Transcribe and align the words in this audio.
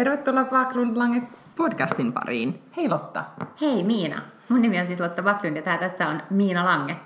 Tervetuloa 0.00 0.44
Backlund 0.44 0.96
Lange 0.96 1.22
podcastin 1.56 2.12
pariin. 2.12 2.62
Hei 2.76 2.88
Lotta. 2.88 3.24
Hei 3.60 3.84
Miina. 3.84 4.22
Mun 4.48 4.62
nimi 4.62 4.80
on 4.80 4.86
siis 4.86 5.00
Lotta 5.00 5.22
Backlund 5.22 5.56
ja 5.56 5.62
tää 5.62 5.78
tässä 5.78 6.08
on 6.08 6.22
Miina 6.30 6.64
Lange. 6.64 6.96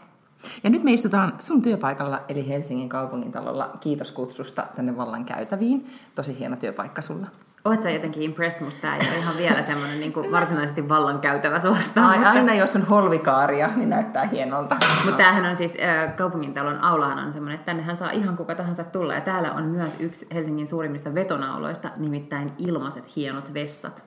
Ja 0.64 0.71
nyt 0.71 0.82
me 0.82 0.93
istutaan 0.93 1.32
sun 1.39 1.62
työpaikalla, 1.62 2.22
eli 2.29 2.49
Helsingin 2.49 2.89
kaupungintalolla. 2.89 3.71
Kiitos 3.80 4.12
kutsusta 4.12 4.67
tänne 4.77 4.96
vallan 4.96 5.25
käytäviin. 5.25 5.86
Tosi 6.14 6.39
hieno 6.39 6.57
työpaikka 6.57 7.03
sulla. 7.03 7.27
Oot 7.65 7.83
sä 7.83 7.91
jotenkin 7.91 8.23
impressed 8.23 8.62
musta? 8.62 8.81
Tää 8.81 8.96
ei 8.96 9.09
ole 9.09 9.19
ihan 9.19 9.37
vielä 9.37 9.62
semmonen 9.62 10.01
niin 10.01 10.13
kuin 10.13 10.33
varsinaisesti 10.39 10.89
vallan 10.89 11.19
käytävä 11.19 11.59
suorastaan. 11.59 12.25
Aina 12.25 12.55
jos 12.55 12.77
on 12.77 12.82
holvikaaria, 12.82 13.71
niin 13.77 13.91
näyttää 13.91 14.27
hienolta. 14.27 14.77
Mutta 15.05 15.17
tämähän 15.17 15.46
on 15.46 15.57
siis, 15.57 15.77
äh, 15.82 16.17
kaupungintalon 16.17 16.85
aulahan 16.85 17.19
on 17.19 17.32
semmoinen, 17.32 17.55
että 17.55 17.67
tännehän 17.67 17.96
saa 17.96 18.11
ihan 18.11 18.36
kuka 18.36 18.55
tahansa 18.55 18.85
tulla. 18.85 19.14
Ja 19.14 19.21
täällä 19.21 19.53
on 19.53 19.64
myös 19.64 19.96
yksi 20.00 20.27
Helsingin 20.35 20.67
suurimmista 20.67 21.14
vetonauloista, 21.14 21.91
nimittäin 21.96 22.53
ilmaiset 22.58 23.17
hienot 23.17 23.55
vessat. 23.55 24.03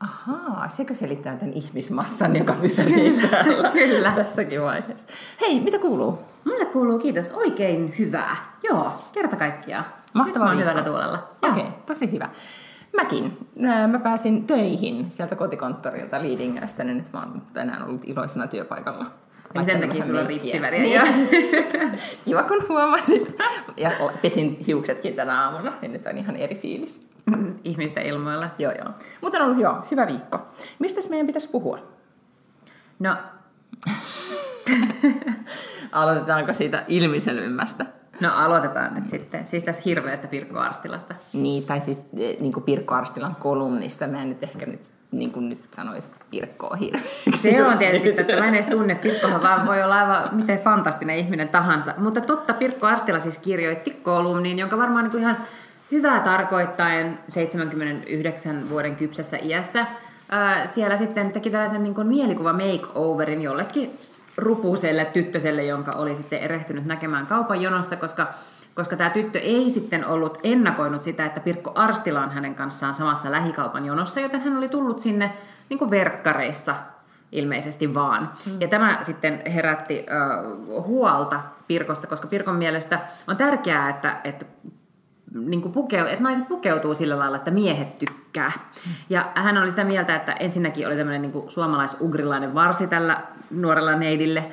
Ahaa, 0.00 0.68
sekö 0.68 0.94
selittää 0.94 1.36
tämän 1.36 1.54
ihmismassan, 1.54 2.36
joka 2.36 2.52
pyörii 2.52 3.20
täällä 3.30 3.70
Kyllä. 3.70 4.12
tässäkin 4.16 4.62
vaiheessa. 4.62 5.06
Hei, 5.40 5.60
mitä 5.60 5.78
kuuluu? 5.78 6.18
Mulle 6.44 6.64
kuuluu, 6.64 6.98
kiitos, 6.98 7.30
oikein 7.30 7.94
hyvää. 7.98 8.36
Joo, 8.62 8.92
kerta 9.12 9.36
kaikkiaan. 9.36 9.84
Mahtavaa 10.12 10.50
Nyt 10.50 10.60
hyvällä 10.60 10.82
tuulella. 10.82 11.28
Okei, 11.42 11.62
okay, 11.62 11.72
tosi 11.86 12.12
hyvä. 12.12 12.28
Mäkin. 12.96 13.38
Mä 13.90 13.98
pääsin 13.98 14.46
töihin 14.46 15.10
sieltä 15.10 15.36
kotikonttorilta 15.36 16.22
Liidingöstä, 16.22 16.84
niin 16.84 16.96
nyt 16.96 17.12
mä 17.12 17.20
oon 17.20 17.42
tänään 17.52 17.84
ollut 17.84 18.02
iloisena 18.04 18.46
työpaikalla. 18.46 19.06
Eli 19.54 19.64
sen 19.64 19.80
takia 19.80 20.06
sulla 20.06 20.20
on 20.20 20.26
ripsiväriä. 20.26 20.82
Niin. 20.82 21.00
Kiva 22.24 22.42
kun 22.42 22.64
huomasit. 22.68 23.36
Ja 23.76 23.90
pesin 24.22 24.56
hiuksetkin 24.66 25.14
tänä 25.14 25.42
aamuna, 25.42 25.72
niin 25.82 25.92
nyt 25.92 26.06
on 26.06 26.18
ihan 26.18 26.36
eri 26.36 26.54
fiilis. 26.54 27.08
Ihmisten 27.64 28.06
ilmoilla. 28.06 28.46
Joo, 28.58 28.72
joo. 28.72 28.88
Mutta 29.20 29.38
on 29.38 29.44
ollut 29.44 29.60
joo, 29.60 29.86
hyvä 29.90 30.06
viikko. 30.06 30.40
Mistä 30.78 31.00
meidän 31.10 31.26
pitäisi 31.26 31.48
puhua? 31.48 31.78
No, 32.98 33.16
Aloitetaanko 35.92 36.54
siitä 36.54 36.84
ilmiselvimmästä? 36.88 37.86
No 38.20 38.30
aloitetaan 38.34 38.94
nyt 38.94 39.08
sitten. 39.08 39.46
Siis 39.46 39.64
tästä 39.64 39.82
hirveästä 39.84 40.28
Pirkko 40.28 40.58
Arstilasta. 40.58 41.14
Niin, 41.32 41.66
tai 41.66 41.80
siis 41.80 41.98
eh, 42.16 42.36
niin 42.40 42.52
kuin 42.52 42.64
Pirkko 42.64 42.94
Arstilan 42.94 43.36
kolumnista. 43.36 44.06
Mä 44.06 44.22
en 44.22 44.28
nyt 44.28 44.42
ehkä 44.42 44.66
nyt, 44.66 44.80
niin 45.12 45.32
kuin 45.32 45.48
nyt 45.48 45.64
sanoisi 45.76 46.10
Pirkkoa 46.30 46.76
hirveäksi. 46.76 47.36
Se 47.36 47.64
on 47.64 47.78
tietysti, 47.78 48.08
että 48.08 48.36
mä 48.36 48.48
en 48.48 48.54
edes 48.54 48.66
tunne. 48.66 48.94
Pirkkohan 48.94 49.42
vaan 49.42 49.66
voi 49.66 49.82
olla 49.82 50.00
aivan 50.00 50.28
miten 50.32 50.58
fantastinen 50.58 51.16
ihminen 51.16 51.48
tahansa. 51.48 51.94
Mutta 51.96 52.20
totta, 52.20 52.54
Pirkko 52.54 52.86
Arstila 52.86 53.18
siis 53.18 53.38
kirjoitti 53.38 53.90
kolumnin, 53.90 54.58
jonka 54.58 54.78
varmaan 54.78 55.04
niin 55.04 55.10
kuin 55.10 55.22
ihan 55.22 55.36
hyvää 55.92 56.20
tarkoittaen 56.20 57.18
79 57.28 58.70
vuoden 58.70 58.96
kypsässä 58.96 59.38
iässä. 59.42 59.86
Ää, 60.28 60.66
siellä 60.66 60.96
sitten 60.96 61.32
teki 61.32 61.50
tällaisen 61.50 61.82
niin 61.82 61.94
kuin 61.94 62.06
mielikuva 62.06 62.52
makeoverin 62.52 63.42
jollekin 63.42 63.98
rupuselle 64.36 65.04
tyttöselle, 65.04 65.64
jonka 65.64 65.92
oli 65.92 66.16
sitten 66.16 66.38
erehtynyt 66.38 66.84
näkemään 66.84 67.26
kaupan 67.26 67.62
jonossa, 67.62 67.96
koska 67.96 68.34
koska 68.74 68.96
tämä 68.96 69.10
tyttö 69.10 69.38
ei 69.38 69.70
sitten 69.70 70.06
ollut 70.06 70.38
ennakoinut 70.42 71.02
sitä, 71.02 71.26
että 71.26 71.40
Pirkko 71.40 71.72
Arstila 71.74 72.22
on 72.22 72.30
hänen 72.30 72.54
kanssaan 72.54 72.94
samassa 72.94 73.30
lähikaupan 73.30 73.86
jonossa, 73.86 74.20
joten 74.20 74.40
hän 74.40 74.56
oli 74.56 74.68
tullut 74.68 75.00
sinne 75.00 75.32
niin 75.68 75.78
kuin 75.78 75.90
verkkareissa 75.90 76.74
ilmeisesti 77.32 77.94
vaan. 77.94 78.30
Mm. 78.46 78.60
Ja 78.60 78.68
tämä 78.68 78.98
sitten 79.02 79.42
herätti 79.54 80.06
äh, 80.10 80.84
huolta 80.86 81.40
Pirkossa, 81.66 82.06
koska 82.06 82.28
Pirkon 82.28 82.56
mielestä 82.56 83.00
on 83.26 83.36
tärkeää, 83.36 83.90
että, 83.90 84.16
että 84.24 84.46
niin 85.34 85.62
kuin 85.62 85.72
pukeu, 85.72 86.06
että 86.06 86.22
naiset 86.22 86.48
pukeutuu 86.48 86.94
sillä 86.94 87.18
lailla, 87.18 87.36
että 87.36 87.50
miehet 87.50 87.98
tykkää. 87.98 88.52
Ja 89.10 89.32
hän 89.34 89.58
oli 89.58 89.70
sitä 89.70 89.84
mieltä, 89.84 90.16
että 90.16 90.32
ensinnäkin 90.32 90.86
oli 90.86 90.96
tämmöinen 90.96 91.22
niin 91.22 91.50
suomalais-ugrilainen 91.50 92.54
varsi 92.54 92.86
tällä 92.86 93.20
nuorella 93.50 93.96
neidille, 93.96 94.44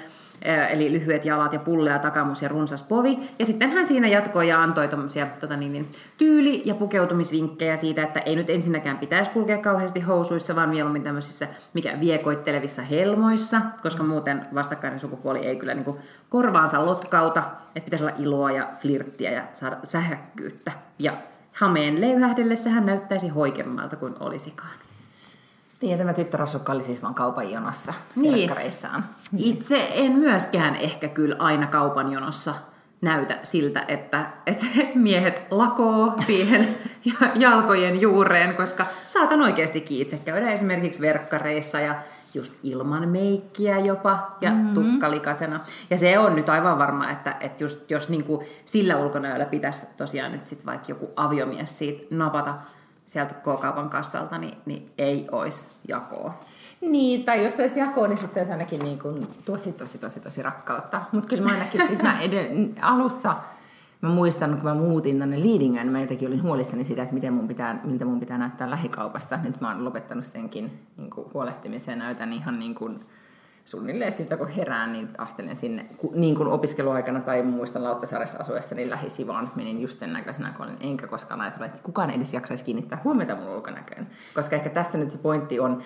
eli 0.46 0.91
lyhyet 0.91 1.25
jalat 1.25 1.53
ja 1.53 1.59
pullea 1.59 2.00
takamus 2.00 2.41
ja 2.41 2.50
runsas 2.50 2.84
povi. 2.84 3.19
Ja 3.40 3.46
sitten 3.46 3.72
hän 3.72 3.85
siinä 3.85 4.07
jatkoi 4.07 4.47
ja 4.47 4.63
antoi 4.63 4.88
tuommoisia 4.88 5.28
tota 5.40 5.57
niin, 5.57 5.74
niin, 5.74 5.88
tyyli- 6.18 6.62
ja 6.66 6.74
pukeutumisvinkkejä 6.74 7.78
siitä, 7.78 8.03
että 8.03 8.19
ei 8.19 8.35
nyt 8.35 8.50
ensinnäkään 8.50 8.97
pitäisi 8.97 9.31
kulkea 9.31 9.57
kauheasti 9.57 10.00
housuissa, 10.00 10.56
vaan 10.56 10.69
mieluummin 10.69 11.03
tämmöisissä 11.03 11.47
mikä 11.74 12.00
viekoittelevissa 12.00 12.81
helmoissa, 12.81 13.62
koska 13.81 14.03
muuten 14.03 14.41
vastakkainen 14.56 15.00
sukupuoli 15.00 15.40
ei 15.40 15.56
kyllä 15.56 15.74
niin 15.74 15.85
kuin 15.85 15.97
korvaansa 16.29 16.85
lotkauta, 16.85 17.44
että 17.75 17.85
pitäisi 17.85 18.06
olla 18.06 18.16
iloa 18.19 18.52
ja 18.52 18.68
flirttiä 18.79 19.31
ja 19.31 19.44
saada 19.53 19.78
sähäkkyyttä. 19.84 20.72
Ja 21.00 21.13
hameen 21.53 22.02
leyhähdellessä 22.02 22.69
hän 22.69 22.85
näyttäisi 22.85 23.29
hoikemmalta 23.29 23.96
kuin 23.96 24.13
olisikaan. 24.19 24.91
Niin, 25.81 25.92
ja 25.92 25.97
tämä 25.97 26.14
tyttörasukka 26.14 26.72
oli 26.72 26.84
siis 26.84 27.02
vaan 27.03 27.16
kaupan 27.16 27.52
jonossa 27.52 27.94
Niin. 28.16 28.34
verkkareissaan. 28.34 29.06
Itse 29.38 29.88
en 29.94 30.12
myöskään 30.12 30.75
ehkä 30.75 31.08
kyllä 31.08 31.36
aina 31.40 31.68
kaupan 31.68 32.12
jonossa 32.12 32.53
näytä 33.02 33.40
siltä, 33.44 33.86
että, 33.88 34.25
että 34.46 34.66
miehet 34.96 35.41
lakoo 35.52 36.14
siihen 36.25 36.68
ja- 37.06 37.31
jalkojen 37.36 38.02
juureen, 38.02 38.56
koska 38.56 38.86
saatan 39.08 39.41
oikeastikin 39.41 40.02
itse 40.02 40.18
käydä 40.25 40.52
esimerkiksi 40.52 41.02
verkkareissa 41.02 41.80
ja 41.80 41.96
just 42.34 42.53
ilman 42.64 43.09
meikkiä 43.09 43.80
jopa 43.80 44.38
ja 44.41 44.52
mm-hmm. 44.52 44.74
tukkalikasena. 44.74 45.59
Ja 45.90 45.97
se 45.97 46.20
on 46.20 46.36
nyt 46.36 46.50
aivan 46.50 46.80
varma, 46.80 47.09
että, 47.09 47.36
että 47.40 47.64
just, 47.64 47.91
jos 47.91 48.09
niinku 48.09 48.44
sillä 48.66 48.97
ulkonäöllä 48.97 49.46
pitäisi 49.46 49.88
tosiaan 49.97 50.31
nyt 50.31 50.47
sitten 50.47 50.66
vaikka 50.66 50.86
joku 50.90 51.09
aviomies 51.16 51.78
siitä 51.78 52.16
napata 52.16 52.53
sieltä 53.12 53.34
K-kaupan 53.34 53.90
kassalta, 53.90 54.38
niin, 54.38 54.58
niin 54.66 54.92
ei 54.98 55.28
olisi 55.32 55.70
jakoa. 55.88 56.40
Niin, 56.82 57.24
tai 57.24 57.44
jos 57.44 57.60
olisi 57.60 57.80
jakoa, 57.80 58.08
niin 58.08 58.18
sit 58.18 58.32
se 58.32 58.40
olisi 58.40 58.52
ainakin 58.52 58.80
niin 58.80 59.00
kuin 59.00 59.28
tosi, 59.46 59.72
tosi, 59.72 59.98
tosi, 59.98 60.20
tosi 60.20 60.42
rakkautta. 60.42 61.02
Mutta 61.12 61.28
kyllä 61.28 61.44
mä 61.44 61.52
ainakin 61.52 61.88
siis 61.88 62.02
mä 62.02 62.20
eden, 62.20 62.76
alussa, 62.82 63.36
mä 64.02 64.10
muistan, 64.10 64.56
kun 64.56 64.64
mä 64.64 64.74
muutin 64.74 65.20
tänne 65.20 65.42
Liidingään, 65.42 65.86
niin 65.86 65.92
mä 65.92 66.02
jotenkin 66.02 66.28
olin 66.28 66.44
huolissani 66.44 66.84
siitä, 66.84 67.02
että 67.02 67.14
miten 67.14 67.34
mun 67.34 67.48
pitää, 67.48 67.80
miltä 67.84 68.06
mun 68.06 68.20
pitää 68.20 68.38
näyttää 68.38 68.70
lähikaupasta. 68.70 69.40
Nyt 69.44 69.62
mä 69.62 69.68
oon 69.68 69.86
lopettanut 69.86 70.26
senkin 70.26 70.80
niin 70.98 71.82
ja 71.88 71.96
näytän 71.96 72.34
ihan 72.34 72.60
niin 72.60 72.76
kuin 72.76 73.00
suunnilleen 73.66 74.12
siltä, 74.12 74.38
kun 74.38 74.48
herään, 74.48 74.94
niin 74.94 75.10
astelen 75.18 75.56
sinne, 75.56 75.86
niin 76.14 76.36
kuin 76.36 76.50
opiskeluaikana 76.50 77.20
tai 77.20 77.44
muistan 77.44 77.84
Lauttasaaressa 77.84 78.38
asuessa, 78.40 78.76
niin 78.76 78.90
lähisivaan 78.90 79.52
menin 79.56 79.82
just 79.82 80.00
sen 80.00 80.14
näköisenä, 80.14 80.54
kun 80.58 80.66
olin, 80.66 80.78
enkä 80.80 81.08
koskaan 81.08 81.42
ajatellut, 81.42 81.68
että 81.68 81.84
kukaan 81.84 82.10
edes 82.10 82.34
jaksaisi 82.34 82.64
kiinnittää 82.64 83.02
huomiota 83.04 83.36
mun 83.36 83.56
ulkonäköön. 83.56 84.08
Koska 84.36 84.56
ehkä 84.56 84.70
tässä 84.70 84.98
nyt 84.98 85.10
se 85.10 85.18
pointti 85.18 85.60
on, 85.60 85.82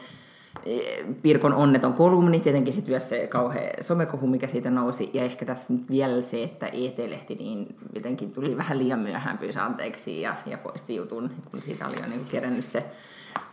eh, 0.65 1.05
Pirkon 1.21 1.53
onneton 1.53 1.93
kolumni, 1.93 2.39
tietenkin 2.39 2.73
sitten 2.73 2.91
myös 2.91 3.09
se 3.09 3.27
kauhea 3.27 3.71
somekohu, 3.81 4.27
mikä 4.27 4.47
siitä 4.47 4.69
nousi, 4.69 5.09
ja 5.13 5.23
ehkä 5.23 5.45
tässä 5.45 5.73
nyt 5.73 5.89
vielä 5.89 6.21
se, 6.21 6.43
että 6.43 6.67
ET-lehti 6.67 7.35
niin 7.35 7.75
jotenkin 7.95 8.31
tuli 8.31 8.57
vähän 8.57 8.77
liian 8.77 8.99
myöhään, 8.99 9.37
pyysi 9.37 9.59
anteeksi 9.59 10.21
ja, 10.21 10.35
ja 10.45 10.57
poisti 10.57 10.95
jutun, 10.95 11.31
kun 11.51 11.61
siitä 11.61 11.87
oli 11.87 11.95
jo 12.01 12.07
niin 12.07 12.25
kerennyt 12.31 12.65
se 12.65 12.85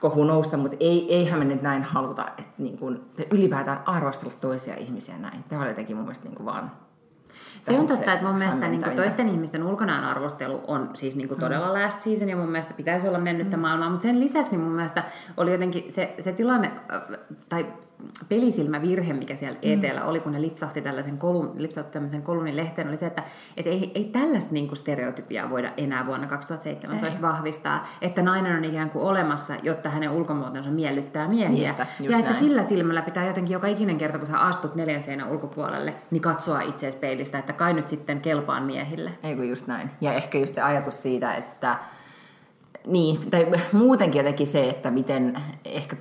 kohu 0.01 0.25
nousta, 0.25 0.57
mutta 0.57 0.77
ei, 0.81 1.15
eihän 1.15 1.39
me 1.39 1.45
nyt 1.45 1.63
näin 1.63 1.83
haluta, 1.83 2.29
että 2.39 2.53
niin 2.59 2.79
kuin, 2.79 3.01
ylipäätään 3.31 3.83
arvostella 3.87 4.35
toisia 4.41 4.77
ihmisiä 4.77 5.19
näin. 5.19 5.45
Tämä 5.49 5.63
oli 5.63 5.71
jotenkin 5.71 5.97
mun 5.97 6.05
mielestä 6.05 6.25
niin 6.25 6.37
kuin 6.37 6.47
vaan... 6.47 6.71
Se 7.63 7.79
on 7.79 7.87
totta, 7.87 8.13
että 8.13 8.27
mun 8.27 8.39
mielestä 8.39 8.69
niin 8.69 8.83
kuin 8.83 8.97
toisten 8.97 9.29
ihmisten 9.29 9.63
ulkonäön 9.63 10.05
arvostelu 10.05 10.61
on 10.67 10.91
siis 10.95 11.17
niin 11.17 11.29
kuin 11.29 11.41
todella 11.41 11.83
last 11.83 12.01
season 12.01 12.29
ja 12.29 12.37
mun 12.37 12.49
mielestä 12.49 12.75
pitäisi 12.75 13.09
olla 13.09 13.19
mennyttä 13.19 13.57
maailmaa, 13.57 13.91
mutta 13.91 14.03
sen 14.03 14.21
lisäksi 14.21 14.53
niin 14.53 14.61
mun 14.61 14.73
mielestä 14.73 15.05
oli 15.37 15.53
jotenkin 15.53 15.93
se, 15.93 16.15
se 16.21 16.33
tilanne 16.33 16.73
tai 17.49 17.67
pelisilmävirhe, 18.29 19.13
mikä 19.13 19.37
siellä 19.37 19.59
ETllä 19.63 20.05
oli, 20.05 20.21
kun 20.21 20.33
ne 20.33 20.41
lipsahti 20.41 20.83
tällaisen 20.83 21.19
kolun, 21.19 21.53
lipsahti 21.57 21.93
tämmöisen 21.93 22.23
kolunin 22.23 22.57
lehteen, 22.57 22.89
oli 22.89 22.97
se, 22.97 23.07
että 23.07 23.23
et 23.57 23.67
ei, 23.67 23.93
ei 23.95 24.05
tällaista 24.05 24.53
niin 24.53 24.77
stereotypiaa 24.77 25.51
voida 25.51 25.73
enää 25.77 26.07
vuonna 26.07 26.27
2017 26.27 27.19
ei. 27.19 27.23
vahvistaa, 27.23 27.87
että 28.01 28.23
nainen 28.23 28.57
on 28.57 28.65
ikään 28.65 28.91
kuin 28.91 29.05
olemassa, 29.05 29.55
jotta 29.63 29.89
hänen 29.89 30.11
ulkomuotonsa 30.11 30.71
miellyttää 30.71 31.29
miehiä. 31.29 31.59
Miestä, 31.59 31.87
ja 32.01 32.11
että 32.11 32.31
näin. 32.31 32.37
sillä 32.37 32.63
silmällä 32.63 33.03
pitää 33.03 33.27
jotenkin 33.27 33.53
joka 33.53 33.67
ikinen 33.67 33.99
kerta, 33.99 34.19
kun 34.19 34.27
sä 34.27 34.39
astut 34.39 34.75
neljän 34.75 35.03
seinän 35.03 35.29
ulkopuolelle, 35.29 35.95
niin 36.11 36.23
katsoa 36.23 36.61
itseäsi 36.61 36.99
peilistä, 36.99 37.39
että 37.39 37.53
kai 37.53 37.73
nyt 37.73 37.89
sitten 37.89 38.21
kelpaan 38.21 38.63
miehille. 38.63 39.11
Ei 39.23 39.37
kun 39.37 39.49
just 39.49 39.67
näin. 39.67 39.91
Ja 40.01 40.13
ehkä 40.13 40.39
just 40.39 40.55
se 40.55 40.61
ajatus 40.61 41.03
siitä, 41.03 41.35
että 41.35 41.79
niin, 42.87 43.31
tai 43.31 43.47
muutenkin 43.73 44.19
jotenkin 44.19 44.47
se, 44.47 44.71
että 44.71 44.91
miten 44.91 45.37
ehkä 45.65 45.97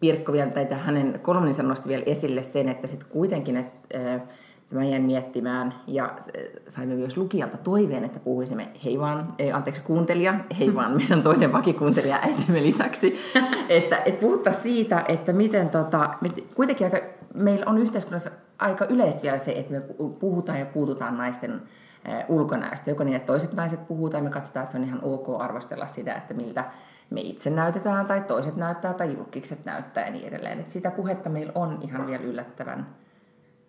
Pirkko 0.00 0.32
vielä, 0.32 0.50
tai 0.50 0.66
hänen 0.70 1.20
kolumninsa 1.22 1.62
nosti 1.62 1.88
vielä 1.88 2.02
esille 2.06 2.42
sen, 2.42 2.68
että 2.68 2.86
sitten 2.86 3.08
kuitenkin, 3.10 3.56
että 3.56 4.20
mä 4.76 4.84
jäin 4.84 5.02
miettimään 5.02 5.74
ja 5.86 6.14
saimme 6.68 6.94
myös 6.94 7.16
lukijalta 7.16 7.56
toiveen, 7.56 8.04
että 8.04 8.20
puhuisimme 8.20 8.68
hei 8.84 8.98
vaan, 8.98 9.34
ei, 9.38 9.52
anteeksi 9.52 9.82
kuuntelija, 9.82 10.34
hei 10.58 10.74
vaan 10.74 10.96
meidän 10.96 11.22
toinen 11.22 11.52
vakikuuntelija 11.52 12.18
äitimme 12.22 12.62
lisäksi, 12.62 13.16
että 13.68 14.02
et 14.04 14.20
puhuttaisiin 14.20 14.62
siitä, 14.62 15.04
että 15.08 15.32
miten 15.32 15.68
tota, 15.68 16.14
kuitenkin 16.54 16.84
aika, 16.84 16.98
meillä 17.34 17.66
on 17.66 17.78
yhteiskunnassa 17.78 18.30
aika 18.58 18.84
yleistä 18.84 19.22
vielä 19.22 19.38
se, 19.38 19.52
että 19.52 19.72
me 19.72 19.78
pu- 19.78 20.18
puhutaan 20.18 20.58
ja 20.58 20.66
puututaan 20.66 21.16
naisten 21.16 21.62
ulkonäöstä. 22.28 22.90
Joko 22.90 23.04
niin, 23.04 23.16
että 23.16 23.26
toiset 23.26 23.52
naiset 23.52 23.88
puhuu 23.88 24.10
tai 24.10 24.20
me 24.20 24.30
katsotaan, 24.30 24.64
että 24.64 24.72
se 24.72 24.78
on 24.78 24.84
ihan 24.84 25.00
ok 25.02 25.40
arvostella 25.40 25.86
sitä, 25.86 26.14
että 26.14 26.34
miltä 26.34 26.64
me 27.10 27.20
itse 27.20 27.50
näytetään 27.50 28.06
tai 28.06 28.20
toiset 28.20 28.56
näyttää 28.56 28.94
tai 28.94 29.14
julkikset 29.14 29.64
näyttää 29.64 30.06
ja 30.06 30.12
niin 30.12 30.28
edelleen. 30.28 30.60
Et 30.60 30.70
sitä 30.70 30.90
puhetta 30.90 31.30
meillä 31.30 31.52
on 31.54 31.78
ihan 31.82 32.06
vielä 32.06 32.22
yllättävän 32.22 32.86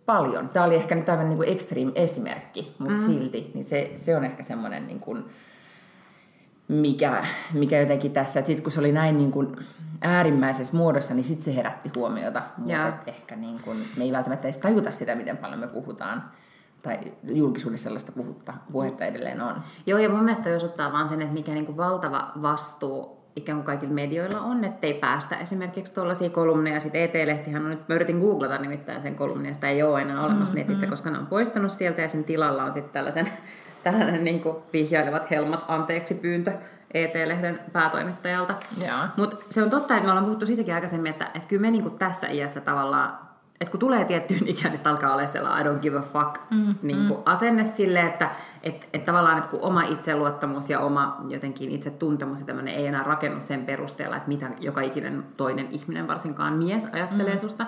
paljon. 0.05 0.49
Tämä 0.49 0.65
oli 0.65 0.75
ehkä 0.75 0.95
nyt 0.95 1.09
aivan 1.09 1.29
niin 1.29 1.37
kuin 1.37 1.49
extreme 1.49 1.91
esimerkki, 1.95 2.75
mutta 2.79 2.97
mm. 2.97 3.05
silti 3.05 3.51
niin 3.53 3.63
se, 3.63 3.91
se 3.95 4.17
on 4.17 4.23
ehkä 4.23 4.43
semmoinen, 4.43 4.87
niin 4.87 4.99
kuin, 4.99 5.25
mikä, 6.67 7.25
mikä 7.53 7.79
jotenkin 7.79 8.11
tässä, 8.11 8.39
että 8.39 8.47
sitten 8.47 8.63
kun 8.63 8.71
se 8.71 8.79
oli 8.79 8.91
näin 8.91 9.17
niin 9.17 9.31
kuin 9.31 9.55
äärimmäisessä 10.01 10.77
muodossa, 10.77 11.13
niin 11.13 11.23
sitten 11.23 11.45
se 11.45 11.55
herätti 11.55 11.91
huomiota. 11.95 12.41
Mutta 12.57 13.03
ehkä 13.07 13.35
niin 13.35 13.61
kuin, 13.63 13.77
me 13.97 14.03
ei 14.03 14.11
välttämättä 14.11 14.47
edes 14.47 14.57
tajuta 14.57 14.91
sitä, 14.91 15.15
miten 15.15 15.37
paljon 15.37 15.59
me 15.59 15.67
puhutaan 15.67 16.23
tai 16.83 16.97
julkisuudessa 17.23 17.83
sellaista 17.83 18.11
puhutta, 18.11 18.53
puhetta 18.71 19.05
edelleen 19.05 19.41
on. 19.41 19.55
Joo, 19.85 19.99
ja 19.99 20.09
mun 20.09 20.23
mielestä 20.23 20.55
osoittaa 20.55 20.91
vaan 20.91 21.09
sen, 21.09 21.21
että 21.21 21.33
mikä 21.33 21.51
niin 21.51 21.65
kuin 21.65 21.77
valtava 21.77 22.31
vastuu 22.41 23.20
ikään 23.35 23.57
kuin 23.57 23.65
kaikilla 23.65 23.93
medioilla 23.93 24.41
on, 24.41 24.63
ettei 24.63 24.93
päästä 24.93 25.37
esimerkiksi 25.37 25.93
tuollaisia 25.93 26.29
kolumneja. 26.29 26.79
Sitten 26.79 27.01
ET-lehtihän 27.01 27.63
on 27.63 27.69
nyt, 27.69 27.87
mä 27.89 27.95
yritin 27.95 28.19
googlata 28.19 28.57
nimittäin 28.57 29.01
sen 29.01 29.15
kolumnia, 29.15 29.53
sitä 29.53 29.69
ei 29.69 29.83
ole 29.83 30.01
enää 30.01 30.25
olemassa 30.25 30.53
mm-hmm. 30.53 30.67
netissä, 30.67 30.87
koska 30.87 31.09
ne 31.09 31.17
on 31.17 31.27
poistanut 31.27 31.71
sieltä 31.71 32.01
ja 32.01 32.07
sen 32.09 32.23
tilalla 32.23 32.63
on 32.63 32.73
sitten 32.73 32.93
tällaisen, 32.93 33.27
tällainen 33.83 34.23
niin 34.23 34.41
kuin 34.41 34.55
vihjailevat 34.73 35.29
helmat 35.31 35.65
anteeksi 35.67 36.13
pyyntö 36.13 36.51
ET-lehden 36.93 37.59
päätoimittajalta. 37.73 38.53
Mutta 39.17 39.35
se 39.49 39.63
on 39.63 39.69
totta, 39.69 39.93
että 39.93 40.05
me 40.05 40.11
ollaan 40.11 40.25
puhuttu 40.25 40.45
siitäkin 40.45 40.73
aikaisemmin, 40.73 41.11
että, 41.11 41.25
että 41.25 41.47
kyllä 41.47 41.61
me 41.61 41.71
niin 41.71 41.83
kuin 41.83 41.99
tässä 41.99 42.27
iässä 42.27 42.61
tavallaan 42.61 43.30
että 43.61 43.71
kun 43.71 43.79
tulee 43.79 44.05
tiettyyn 44.05 44.47
ikään, 44.53 44.73
niin 44.73 44.87
alkaa 44.87 45.13
olla 45.13 45.27
sellainen 45.27 45.65
I 45.65 45.69
don't 45.69 45.81
give 45.81 45.97
a 45.97 46.01
fuck 46.01 46.41
mm, 46.49 46.75
niin 46.81 47.07
kuin 47.07 47.19
mm. 47.19 47.23
asenne 47.25 47.63
sille, 47.63 47.99
että 47.99 48.29
et, 48.63 48.87
et 48.93 49.05
tavallaan 49.05 49.37
että 49.37 49.49
kun 49.49 49.59
oma 49.61 49.83
itseluottamus 49.83 50.69
ja 50.69 50.79
oma 50.79 51.17
jotenkin 51.27 51.71
itsetuntemus 51.71 52.39
ja 52.39 52.45
tämmöinen 52.45 52.75
ei 52.75 52.87
enää 52.87 53.03
rakennu 53.03 53.41
sen 53.41 53.65
perusteella, 53.65 54.15
että 54.15 54.27
mitä 54.27 54.49
joka 54.59 54.81
ikinen 54.81 55.23
toinen 55.37 55.67
ihminen, 55.71 56.07
varsinkaan 56.07 56.53
mies, 56.53 56.85
ajattelee 56.93 57.33
mm. 57.33 57.39
susta. 57.39 57.65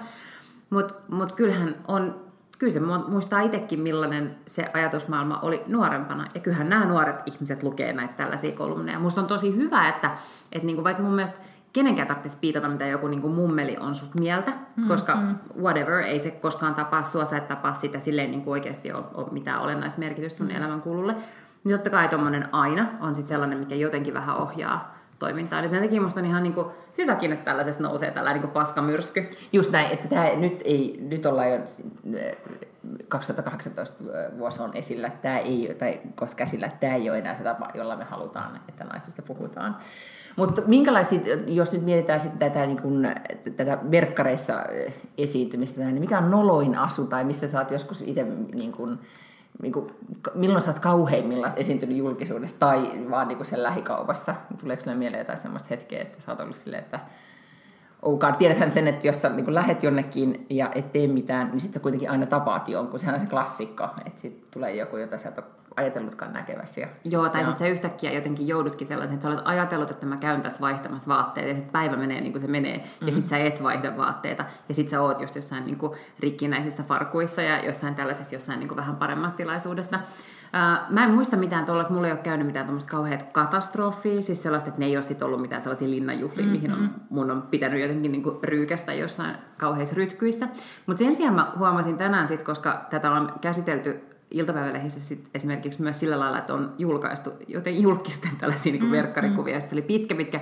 Mutta 0.70 0.94
mut 1.08 1.32
kyllähän 1.32 1.76
on, 1.88 2.16
kyllä 2.60 2.74
se 2.74 2.80
muistaa 3.08 3.42
itsekin, 3.42 3.80
millainen 3.80 4.36
se 4.46 4.72
ajatusmaailma 4.74 5.40
oli 5.40 5.64
nuorempana. 5.68 6.26
Ja 6.36 6.42
kyllähän 6.42 6.70
nämä 6.70 6.86
nuoret 6.86 7.16
ihmiset 7.26 7.64
lukee 7.64 7.94
näitä 7.94 8.14
tällaisia 8.14 8.56
kolumneja. 8.56 9.00
Musta 9.00 9.22
on 9.22 9.28
tosi 9.28 9.56
hyvä, 9.56 9.90
että, 9.90 10.12
että 10.52 10.66
niin 10.66 10.76
kuin 10.76 10.84
vaikka 10.84 11.04
mun 11.04 11.14
mielestä 11.14 11.38
kenenkään 11.74 12.08
tarvitsisi 12.08 12.38
piitata, 12.42 12.70
mitä 12.70 12.86
joku 12.86 13.08
niin 13.08 13.22
kuin 13.22 13.34
mummeli 13.34 13.78
on 13.78 13.96
susta 13.96 14.20
mieltä, 14.20 14.52
mm, 14.76 14.88
koska 14.88 15.16
mm. 15.16 15.36
whatever, 15.62 15.94
ei 15.94 16.20
se 16.20 16.32
koskaan 16.32 16.76
tapaa 16.76 17.04
sua, 17.04 17.26
sä 17.26 17.38
et 17.38 17.48
tapaa 17.48 17.74
sitä 17.74 18.00
silleen 18.00 18.32
niin 18.32 18.42
kuin 18.42 18.52
oikeasti 18.52 18.92
ole, 18.92 19.04
ole 19.14 19.28
mitään 19.32 19.62
olennaista 19.62 20.00
merkitystä 20.00 20.38
sun 20.38 20.48
mm. 20.48 20.56
elämän 20.56 20.82
kululle. 20.82 21.16
Niin 21.64 21.78
totta 21.78 21.90
kai 21.90 22.08
tuommoinen 22.08 22.50
aina 22.52 22.88
on 23.00 23.16
sitten 23.16 23.30
sellainen, 23.30 23.58
mikä 23.58 23.76
jotenkin 23.76 24.14
vähän 24.14 24.38
ohjaa 24.38 24.98
toimintaa. 25.20 25.60
Eli 25.60 25.70
sen 25.70 25.84
takia 25.84 26.02
musta 26.02 26.20
on 26.20 26.26
ihan 26.26 26.44
niin 26.44 26.54
kuin 26.54 26.68
hyväkin, 26.98 27.34
että 27.34 27.46
tällaisesta 27.46 27.84
nousee 27.84 28.12
tällainen 28.12 28.42
niin 28.42 28.52
paskamyrsky. 28.52 29.30
Just 29.54 29.72
näin, 29.72 29.92
että 29.92 30.08
tämä 30.08 30.30
nyt, 30.36 30.62
ei, 30.66 31.00
nyt 31.02 31.26
ollaan 31.26 31.52
jo 31.52 31.60
2018 33.08 34.04
vuosi 34.38 34.62
on 34.62 34.72
esillä, 34.74 35.10
tämä 35.22 35.38
ei, 35.38 35.76
tai 35.80 36.02
koska 36.16 36.36
käsillä, 36.36 36.70
tämä 36.80 36.96
ei 36.96 37.10
ole 37.10 37.18
enää 37.18 37.36
se 37.36 37.44
tapa, 37.44 37.70
jolla 37.74 37.96
me 37.96 38.04
halutaan, 38.04 38.60
että 38.70 38.84
naisista 38.84 39.22
puhutaan. 39.22 39.78
Mutta 40.36 40.62
minkälaisia, 40.66 41.20
jos 41.48 41.74
nyt 41.74 41.86
mietitään 41.86 42.20
sitten 42.20 42.40
tätä, 42.40 42.66
niin 42.66 42.82
kun, 42.82 43.08
tätä 43.56 43.78
verkkareissa 43.92 44.64
esiintymistä, 45.18 45.82
niin 45.82 46.00
mikä 46.00 46.18
on 46.18 46.32
noloin 46.32 46.78
asu 46.78 47.06
tai 47.06 47.24
missä 47.24 47.48
sä 47.48 47.60
oot 47.60 47.72
joskus 47.72 48.02
itse, 48.02 48.24
niin 48.54 48.72
kun, 48.72 49.00
niin 49.62 49.74
kun, 49.74 49.92
milloin 50.36 50.62
sä 50.62 50.72
oot 50.72 50.80
kauheimmillaan 50.80 51.54
esiintynyt 51.56 51.98
julkisuudessa 51.98 52.60
tai 52.60 52.92
vaan 53.10 53.28
niin 53.28 53.46
sen 53.46 53.64
lähikaupassa? 53.64 54.36
Tuleeko 54.62 54.82
sinulle 54.82 55.00
mieleen 55.00 55.22
jotain 55.22 55.38
sellaista 55.38 55.68
hetkeä, 55.70 56.02
että 56.02 56.22
sä 56.22 56.32
oot 56.32 56.40
ollut 56.40 56.56
silleen, 56.56 56.84
että 56.84 57.00
Oukaan, 58.04 58.36
tiedäthän 58.36 58.72
sen, 58.72 58.88
että 58.88 59.08
jos 59.08 59.22
sä 59.22 59.30
niin 59.30 59.56
lähet 59.56 59.84
jonnekin 59.84 60.46
ja 60.50 60.72
et 60.76 60.92
tee 60.92 61.08
mitään, 61.08 61.52
niin 61.52 61.60
sitten 61.60 61.74
sä 61.74 61.84
kuitenkin 61.84 62.12
aina 62.12 62.26
tapaat 62.26 62.68
jonkun. 62.68 63.00
Sehän 63.00 63.16
on 63.16 63.22
se 63.22 63.28
klassikko, 63.28 63.88
että 64.06 64.22
sitten 64.22 64.48
tulee 64.52 64.76
joku, 64.76 64.98
jota 64.98 65.18
sä 65.18 65.30
et 65.30 65.38
ajatellutkaan 65.76 66.34
näkeväsi. 66.34 66.82
Ja, 66.82 66.88
Joo, 67.06 67.30
tai 67.30 67.46
sitten 67.46 67.68
sä 67.68 67.74
yhtäkkiä 67.74 68.12
jotenkin 68.12 68.48
joudutkin 68.48 68.88
sellaisen, 68.88 69.14
että 69.14 69.24
sä 69.24 69.30
olet 69.30 69.42
ajatellut, 69.46 69.92
että 69.92 70.06
mä 70.06 70.18
käyn 70.18 70.42
tässä 70.42 70.62
vaihtamassa 70.62 71.14
vaatteita, 71.14 71.50
ja 71.50 71.56
sitten 71.56 71.74
päivä 71.74 71.98
menee 71.98 72.22
niin 72.22 72.34
kuin 72.34 72.42
se 72.42 72.48
menee, 72.48 72.78
mm-hmm. 72.78 73.08
ja 73.08 73.14
sitten 73.14 73.30
sä 73.30 73.38
et 73.38 73.64
vaihda 73.64 73.98
vaatteita, 73.98 74.46
ja 74.70 74.76
sitten 74.76 74.92
sä 74.92 75.02
oot 75.02 75.22
just 75.22 75.36
jossain 75.36 75.66
niin 75.66 75.78
kuin 75.78 75.98
rikkinäisissä 76.20 76.84
farkuissa 76.84 77.42
ja 77.42 77.66
jossain 77.66 77.96
tällaisessa 77.96 78.36
jossain 78.36 78.60
niin 78.60 78.68
kuin 78.68 78.78
vähän 78.78 78.96
paremmassa 78.96 79.38
tilaisuudessa. 79.38 80.00
Mä 80.90 81.04
en 81.04 81.12
muista 81.12 81.38
mitään 81.38 81.66
tuollaista, 81.66 81.94
mulla 81.94 82.08
ei 82.08 82.14
ole 82.14 82.20
käynyt 82.20 82.48
mitään 82.48 82.66
tuommoista 82.66 82.92
kauheat 82.92 83.34
katastrofia, 83.34 84.22
siis 84.22 84.44
sellaista, 84.44 84.70
että 84.70 84.80
ne 84.80 84.86
ei 84.86 84.98
ole 84.98 85.04
sit 85.04 85.22
ollut 85.22 85.42
mitään 85.42 85.62
sellaisia 85.62 85.90
linnanjuhlia, 85.90 86.46
mm-hmm. 86.46 86.52
mihin 86.52 86.72
on, 86.74 86.90
mun 87.10 87.32
on 87.32 87.42
pitänyt 87.42 87.82
jotenkin 87.82 88.12
niinku 88.12 88.40
ryykästä 88.44 88.94
jossain 88.94 89.36
kauheissa 89.58 89.96
rytkyissä. 89.96 90.48
Mutta 90.86 91.04
sen 91.04 91.16
sijaan 91.16 91.36
mä 91.36 91.52
huomasin 91.58 91.98
tänään 91.98 92.28
sit, 92.28 92.42
koska 92.42 92.86
tätä 92.90 93.12
on 93.12 93.34
käsitelty 93.42 94.13
iltapäivälehdissä 94.34 95.04
sit 95.04 95.28
esimerkiksi 95.34 95.82
myös 95.82 96.00
sillä 96.00 96.20
lailla, 96.20 96.38
että 96.38 96.54
on 96.54 96.76
julkaistu 96.78 97.30
joten 97.48 97.82
julkisten 97.82 98.32
tällaisia 98.38 98.72
niin 98.72 98.80
kuin 98.80 98.90
mm, 98.90 98.96
verkkarikuvia. 98.96 99.56
Mm. 99.56 99.60
Sitten 99.60 99.76
oli 99.76 99.82
pitkä, 99.82 100.16
pitkä 100.16 100.40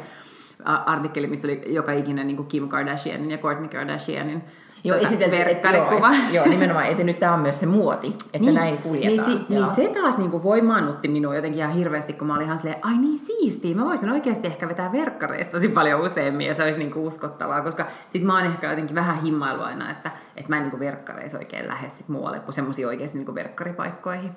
artikkeli, 0.66 1.28
missä 1.28 1.48
oli 1.48 1.62
joka 1.66 1.92
ikinen 1.92 2.28
niin 2.28 2.38
kuin 2.38 2.48
Kim 2.48 2.68
Kardashianin 2.68 3.32
ja 3.32 3.38
Kourtney 3.38 3.70
Kardashianin 3.70 4.44
Joo, 4.84 4.98
tuota, 4.98 5.08
esitelty, 5.08 5.38
verkkarikuva. 5.38 6.12
Joo, 6.12 6.32
joo, 6.32 6.46
nimenomaan, 6.46 6.86
että 6.86 7.04
nyt 7.04 7.20
tämä 7.20 7.34
on 7.34 7.40
myös 7.40 7.60
se 7.60 7.66
muoti, 7.66 8.08
että 8.08 8.40
niin, 8.40 8.56
näin 8.56 8.78
kuljetaan. 8.78 9.30
Niin, 9.30 9.40
si, 9.40 9.46
niin 9.54 9.68
se 9.68 9.88
taas 10.02 10.18
niinku 10.18 10.44
voimaannutti 10.44 11.08
minua 11.08 11.36
jotenkin 11.36 11.60
ihan 11.60 11.74
hirveästi, 11.74 12.14
kun 12.14 12.28
mä 12.28 12.36
olin 12.36 12.46
ihan 12.46 12.58
silleen, 12.58 12.80
ai 12.82 12.98
niin 12.98 13.20
siistiä, 13.20 13.76
mä 13.76 13.86
voisin 13.86 14.10
oikeasti 14.10 14.48
ehkä 14.48 14.68
vetää 14.68 14.92
verkkareista 14.92 15.52
tosi 15.52 15.68
paljon 15.68 16.02
useammin 16.02 16.48
ja 16.48 16.56
se 16.56 16.64
olisi 16.64 16.80
niinku 16.80 17.08
uskottavaa, 17.08 17.62
koska 17.62 17.86
sit 18.10 18.24
mä 18.24 18.38
oon 18.38 18.46
ehkä 18.46 18.70
jotenkin 18.70 18.96
vähän 18.96 19.22
himmailu 19.22 19.62
aina, 19.62 19.92
että, 19.92 20.12
että 20.38 20.50
mä 20.50 20.58
en 20.58 20.64
niinku 20.64 20.80
verkkareissa 20.80 21.38
oikein 21.38 21.68
lähde 21.68 21.90
sit 21.90 22.08
muualle 22.08 22.40
kuin 22.40 22.54
semmoisia 22.54 22.88
oikeasti 22.88 23.18
niinku 23.18 23.36
verkkaripaikkoihin. 23.36 24.32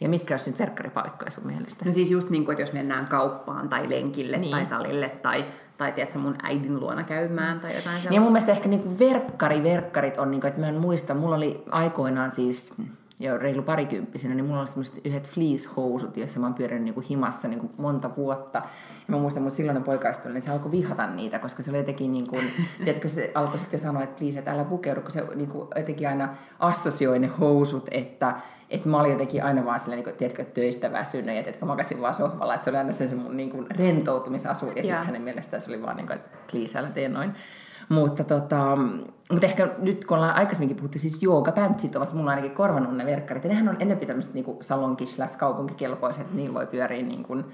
Ja 0.00 0.08
mitkä 0.08 0.34
olisi 0.34 0.50
nyt 0.50 0.58
verkkaripaikkoja 0.58 1.30
sun 1.30 1.46
mielestä? 1.46 1.84
No 1.84 1.92
siis 1.92 2.10
just 2.10 2.30
niin 2.30 2.44
kuin, 2.44 2.52
että 2.52 2.62
jos 2.62 2.72
mennään 2.72 3.08
kauppaan 3.08 3.68
tai 3.68 3.90
lenkille 3.90 4.36
niin. 4.36 4.50
tai 4.50 4.66
salille 4.66 5.08
tai 5.08 5.44
tai 5.78 5.92
tiedätkö, 5.92 6.18
mun 6.18 6.36
äidin 6.42 6.80
luona 6.80 7.04
käymään 7.04 7.60
tai 7.60 7.70
jotain 7.70 7.84
sellaista. 7.84 8.10
Niin 8.10 8.22
mun 8.22 8.32
mielestä 8.32 8.52
ehkä 8.52 8.68
niinku 8.68 8.98
verkkari, 8.98 9.62
verkkarit 9.62 10.18
on, 10.18 10.30
niinku, 10.30 10.46
että 10.46 10.60
mä 10.60 10.68
en 10.68 10.74
muista, 10.74 11.14
mulla 11.14 11.36
oli 11.36 11.64
aikoinaan 11.70 12.30
siis 12.30 12.72
jo 13.20 13.38
reilu 13.38 13.62
parikymppisenä, 13.62 14.34
niin 14.34 14.44
mulla 14.44 14.60
oli 14.60 14.68
semmoiset 14.68 15.06
yhdet 15.06 15.28
fleece-housut, 15.28 16.16
joissa 16.16 16.40
mä 16.40 16.46
oon 16.46 16.54
pyörinyt 16.54 16.84
niinku 16.84 17.02
himassa 17.10 17.48
niinku 17.48 17.70
monta 17.78 18.10
vuotta. 18.16 18.58
Ja 18.58 19.04
mä 19.06 19.18
muistan, 19.18 19.42
mun 19.42 19.52
silloinen 19.52 19.82
poikaistui, 19.82 20.32
niin 20.32 20.42
se 20.42 20.50
alkoi 20.50 20.70
vihata 20.70 21.06
niitä, 21.06 21.38
koska 21.38 21.62
se 21.62 21.70
oli 21.70 21.78
jotenkin 21.78 22.12
niin 22.12 22.28
kuin, 22.28 22.44
tiedätkö, 22.84 23.08
se 23.08 23.32
alkoi 23.34 23.58
sitten 23.58 23.80
sanoa, 23.80 24.02
että 24.02 24.18
please, 24.18 24.38
että 24.38 24.52
älä 24.52 24.64
pukeudu, 24.64 25.00
kun 25.00 25.10
se 25.10 25.24
niin 25.34 25.48
kuin, 25.48 25.68
jotenkin 25.76 26.08
aina 26.08 26.34
assosioi 26.58 27.18
ne 27.18 27.26
housut, 27.26 27.88
että, 27.90 28.34
että 28.72 28.88
mä 28.88 29.00
olin 29.00 29.12
jotenkin 29.12 29.44
aina 29.44 29.64
vaan 29.64 29.80
sillä, 29.80 29.96
niin 29.96 30.16
tiedätkö, 30.18 30.44
töistä 30.44 30.92
väsynyt 30.92 31.36
ja 31.36 31.42
tiedätkö, 31.42 31.66
makasin 31.66 32.00
vaan 32.00 32.14
sohvalla, 32.14 32.54
että 32.54 32.64
se 32.64 32.70
oli 32.70 32.78
aina 32.78 32.92
se, 32.92 33.08
se 33.08 33.14
mun 33.14 33.36
niin 33.36 33.50
kuin, 33.50 33.66
rentoutumisasu 33.70 34.66
ja 34.66 34.82
sitten 34.82 35.04
hänen 35.04 35.22
mielestään 35.22 35.62
se 35.62 35.70
oli 35.70 35.82
vaan 35.82 35.96
niin 35.96 36.06
kuin, 36.06 36.16
että 36.16 36.38
please, 36.50 36.78
älä 36.78 36.88
tee 36.88 37.08
noin. 37.08 37.32
Mutta, 37.88 38.24
tota, 38.24 38.76
mutta 39.32 39.46
ehkä 39.46 39.68
nyt 39.78 40.04
kun 40.04 40.16
ollaan 40.16 40.36
aikaisemminkin 40.36 40.76
puhuttu, 40.76 40.98
siis 40.98 41.22
joogapantsit 41.22 41.96
ovat 41.96 42.12
mulla 42.12 42.30
ainakin 42.30 42.50
korvanut 42.50 42.96
ne 42.96 43.06
verkkarit. 43.06 43.44
Ja 43.44 43.50
nehän 43.50 43.68
on 43.68 43.76
enemmän 43.80 44.06
tämmöiset 44.06 44.34
niin 44.34 44.56
salonkislash 44.60 45.36
kaupunkikelpoiset, 45.36 46.32
niin 46.32 46.54
voi 46.54 46.66
pyöriä 46.66 47.02
niin 47.02 47.22
kuin, 47.22 47.44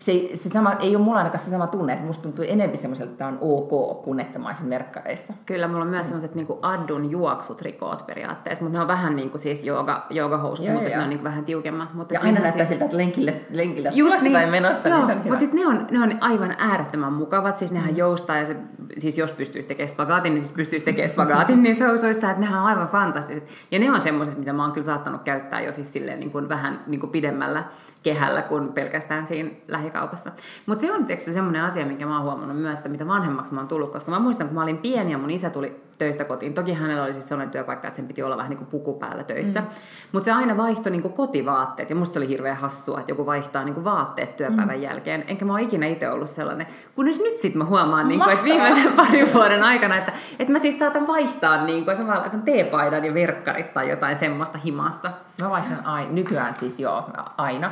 se, 0.00 0.30
se 0.34 0.48
sama, 0.48 0.72
ei 0.72 0.96
ole 0.96 1.04
mulla 1.04 1.18
ainakaan 1.18 1.40
se 1.40 1.50
sama 1.50 1.66
tunne, 1.66 1.92
että 1.92 2.04
musta 2.04 2.22
tuntuu 2.22 2.44
enemmän 2.48 2.76
semmoiselta, 2.76 3.10
että 3.10 3.18
tämä 3.18 3.30
on 3.30 3.38
ok, 3.40 4.02
kun 4.02 4.20
että 4.20 4.38
mä 4.38 4.48
olisin 4.48 4.70
verkkareissa. 4.70 5.32
Kyllä, 5.46 5.68
mulla 5.68 5.84
on 5.84 5.90
myös 5.90 6.06
semmoiset 6.06 6.34
niin 6.34 6.46
addun 6.62 7.10
juoksut 7.10 7.62
rikoot 7.62 8.06
periaatteessa, 8.06 8.64
mutta 8.64 8.78
ne 8.78 8.82
on 8.82 8.88
vähän 8.88 9.16
niin 9.16 9.30
kuin 9.30 9.40
siis 9.40 9.64
jooga, 9.64 10.06
joogahousut, 10.10 10.66
joo, 10.66 10.74
mutta 10.74 10.88
joo. 10.88 10.98
ne 10.98 11.04
on 11.04 11.10
niin 11.10 11.24
vähän 11.24 11.44
tiukemmat. 11.44 11.94
Mutta 11.94 12.14
ja 12.14 12.20
aina 12.20 12.40
näyttää 12.40 12.64
siltä, 12.64 12.84
että 12.84 12.96
lenkille, 12.96 13.34
lenkille 13.50 13.90
Just 13.94 14.22
niin, 14.22 14.32
tai 14.32 14.50
menossa, 14.50 14.88
joo, 14.88 14.98
niin 14.98 15.06
se 15.06 15.12
on 15.12 15.18
hyvä. 15.18 15.28
Mutta 15.28 15.40
sitten 15.40 15.60
ne 15.60 15.66
on, 15.66 15.86
ne 15.90 16.02
on 16.02 16.22
aivan 16.22 16.56
äärettömän 16.58 17.12
mukavat, 17.12 17.56
siis 17.56 17.72
nehän 17.72 17.90
mm. 17.90 17.96
joustaa 17.96 18.36
ja 18.36 18.46
se, 18.46 18.56
siis 18.98 19.18
jos 19.18 19.32
pystyisi 19.32 19.68
tekemään 19.68 19.88
spagaatin, 19.88 20.34
niin 20.34 20.42
siis 20.42 20.52
pystyisi 20.52 20.84
tekemään 20.84 21.08
spagaatin 21.08 21.62
niin 21.62 21.76
se 21.76 21.88
olisi, 21.88 22.06
että 22.06 22.34
nehän 22.38 22.60
on 22.60 22.66
aivan 22.66 22.88
fantastiset. 22.88 23.48
Ja 23.70 23.78
ne 23.78 23.90
on 23.90 24.00
semmoiset, 24.00 24.38
mitä 24.38 24.52
mä 24.52 24.62
oon 24.62 24.72
kyllä 24.72 24.84
saattanut 24.84 25.22
käyttää 25.22 25.60
jo 25.60 25.72
siis 25.72 25.92
silleen 25.92 26.20
niin 26.20 26.30
kuin 26.30 26.48
vähän 26.48 26.80
niin 26.86 27.00
kuin 27.00 27.10
pidemmällä 27.10 27.64
kehällä 28.02 28.42
kuin 28.42 28.72
pelkästään 28.72 29.26
siinä 29.26 29.50
lähikaupassa. 29.68 30.30
Mutta 30.66 30.80
se 30.80 30.92
on 30.92 31.06
tietysti 31.06 31.32
semmoinen 31.32 31.64
asia, 31.64 31.86
minkä 31.86 32.06
mä 32.06 32.14
oon 32.14 32.24
huomannut 32.24 32.56
myös, 32.56 32.76
että 32.76 32.88
mitä 32.88 33.06
vanhemmaksi 33.06 33.54
mä 33.54 33.60
oon 33.60 33.68
tullut, 33.68 33.92
koska 33.92 34.10
mä 34.10 34.18
muistan, 34.18 34.46
kun 34.46 34.54
mä 34.54 34.62
olin 34.62 34.78
pieni 34.78 35.12
ja 35.12 35.18
mun 35.18 35.30
isä 35.30 35.50
tuli 35.50 35.87
töistä 35.98 36.24
kotiin. 36.24 36.54
Toki 36.54 36.72
hänellä 36.72 37.02
oli 37.04 37.12
siis 37.12 37.28
sellainen 37.28 37.52
työpaikka, 37.52 37.88
että 37.88 37.96
sen 37.96 38.08
piti 38.08 38.22
olla 38.22 38.36
vähän 38.36 38.50
niin 38.50 38.58
kuin 38.58 38.68
puku 38.68 38.94
päällä 38.94 39.24
töissä. 39.24 39.60
Mm. 39.60 39.66
Mutta 40.12 40.24
se 40.24 40.32
aina 40.32 40.56
vaihtoi 40.56 40.92
niin 40.92 41.02
kuin 41.02 41.14
kotivaatteet. 41.14 41.90
Ja 41.90 41.96
musta 41.96 42.12
se 42.12 42.18
oli 42.18 42.28
hirveän 42.28 42.56
hassua, 42.56 43.00
että 43.00 43.10
joku 43.10 43.26
vaihtaa 43.26 43.64
niin 43.64 43.74
kuin 43.74 43.84
vaatteet 43.84 44.36
työpäivän 44.36 44.76
mm. 44.76 44.82
jälkeen. 44.82 45.24
Enkä 45.28 45.44
mä 45.44 45.52
oon 45.52 45.60
ikinä 45.60 45.86
itse 45.86 46.10
ollut 46.10 46.30
sellainen. 46.30 46.66
Kunnes 46.94 47.20
nyt 47.20 47.36
sitten 47.36 47.58
mä 47.58 47.64
huomaan, 47.64 48.08
niin 48.08 48.20
kuin, 48.20 48.32
että 48.32 48.44
viimeisen 48.44 48.92
parin 48.92 49.34
vuoden 49.34 49.62
aikana, 49.62 49.96
että, 49.96 50.12
että 50.38 50.52
mä 50.52 50.58
siis 50.58 50.78
saatan 50.78 51.06
vaihtaa, 51.06 51.64
niin 51.64 51.84
kuin, 51.84 51.92
että 51.92 52.06
mä 52.06 52.18
laitan 52.18 52.42
teepaidan 52.42 53.04
ja 53.04 53.14
verkkarit 53.14 53.74
tai 53.74 53.90
jotain 53.90 54.16
semmoista 54.16 54.58
himassa. 54.58 55.10
Mä 55.42 55.50
vaihdan 55.50 55.86
aina, 55.86 56.10
nykyään 56.10 56.54
siis 56.54 56.80
joo, 56.80 57.10
aina 57.36 57.70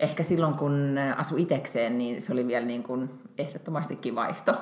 ehkä 0.00 0.22
silloin 0.22 0.54
kun 0.54 0.98
asui 1.16 1.42
itekseen, 1.42 1.98
niin 1.98 2.22
se 2.22 2.32
oli 2.32 2.46
vielä 2.46 2.66
niin 2.66 2.82
kuin 2.82 3.10
ehdottomastikin 3.38 4.14
vaihto. 4.14 4.52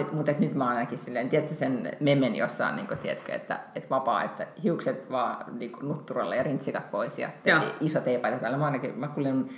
Et 0.00 0.12
mutta 0.12 0.30
et 0.30 0.38
nyt 0.38 0.54
mä 0.54 0.64
oon 0.64 0.72
ainakin 0.72 0.98
silleen, 0.98 1.28
tiedätkö 1.28 1.54
sen 1.54 1.96
memen 2.00 2.36
jossain, 2.36 2.76
niin 2.76 2.86
kuin, 2.86 2.98
tiedätkö, 2.98 3.32
että, 3.32 3.60
että 3.74 3.90
vapaa, 3.90 4.22
että 4.22 4.46
hiukset 4.62 5.10
vaan 5.10 5.58
niin 5.58 5.72
kuin, 5.72 5.88
nutturalla 5.88 6.34
ja 6.34 6.42
rintsikat 6.42 6.90
pois 6.90 7.18
ja 7.18 7.28
Joo. 7.44 7.60
iso 7.80 8.00
teepaita 8.00 8.38
päällä. 8.38 8.58
Mä 8.58 8.64
ainakin, 8.64 8.98
mä 8.98 9.08
kuulen 9.08 9.48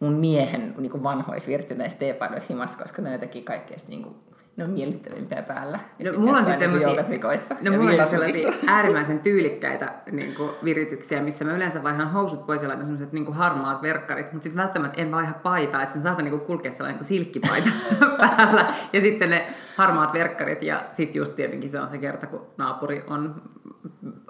mun 0.00 0.12
miehen 0.12 0.74
niin 0.78 0.90
kuin 0.90 1.02
vanhoissa 1.02 1.48
virtyneissä 1.48 1.98
teepaidoissa 1.98 2.54
himassa, 2.54 2.78
koska 2.78 3.02
ne 3.02 3.18
teki 3.18 3.42
kaikkein 3.42 3.80
niin 3.88 4.02
kuin, 4.02 4.16
ne 4.56 4.64
on 4.64 4.70
miellyttävimpiä 4.70 5.42
päällä. 5.42 5.78
Ja 5.98 6.12
No, 6.12 6.18
mulla 6.18 6.38
on 6.38 6.44
sitten 6.44 6.70
niinku 6.70 6.86
joogatrikoissa 6.86 7.54
no, 7.60 7.72
mulla 7.72 8.02
on 8.02 8.08
sellaisia 8.08 8.52
äärimmäisen 8.66 9.20
tyylikkäitä 9.20 9.92
niin 10.10 10.34
kuin, 10.34 10.50
virityksiä, 10.64 11.22
missä 11.22 11.44
mä 11.44 11.52
yleensä 11.52 11.82
vaihan 11.82 12.10
housut 12.12 12.46
pois 12.46 12.62
ja 12.62 12.68
laitan 12.68 12.86
sellaiset 12.86 13.12
niin 13.12 13.24
kuin, 13.24 13.36
harmaat 13.36 13.82
verkkarit, 13.82 14.32
mutta 14.32 14.42
sitten 14.42 14.62
välttämättä 14.62 15.02
en 15.02 15.10
vaiha 15.10 15.32
paitaa, 15.32 15.82
että 15.82 15.92
sen 15.92 16.02
saatan 16.02 16.24
niin 16.24 16.38
kuin, 16.38 16.46
kulkea 16.46 16.72
sellainen 16.72 16.96
niin 16.96 17.06
silkkipaita 17.06 17.68
päällä 18.18 18.74
ja 18.92 19.00
sitten 19.00 19.30
ne 19.30 19.46
harmaat 19.76 20.12
verkkarit 20.12 20.62
ja 20.62 20.84
sitten 20.92 21.20
just 21.20 21.36
tietenkin 21.36 21.70
se 21.70 21.80
on 21.80 21.90
se 21.90 21.98
kerta, 21.98 22.26
kun 22.26 22.46
naapuri 22.58 23.04
on 23.06 23.42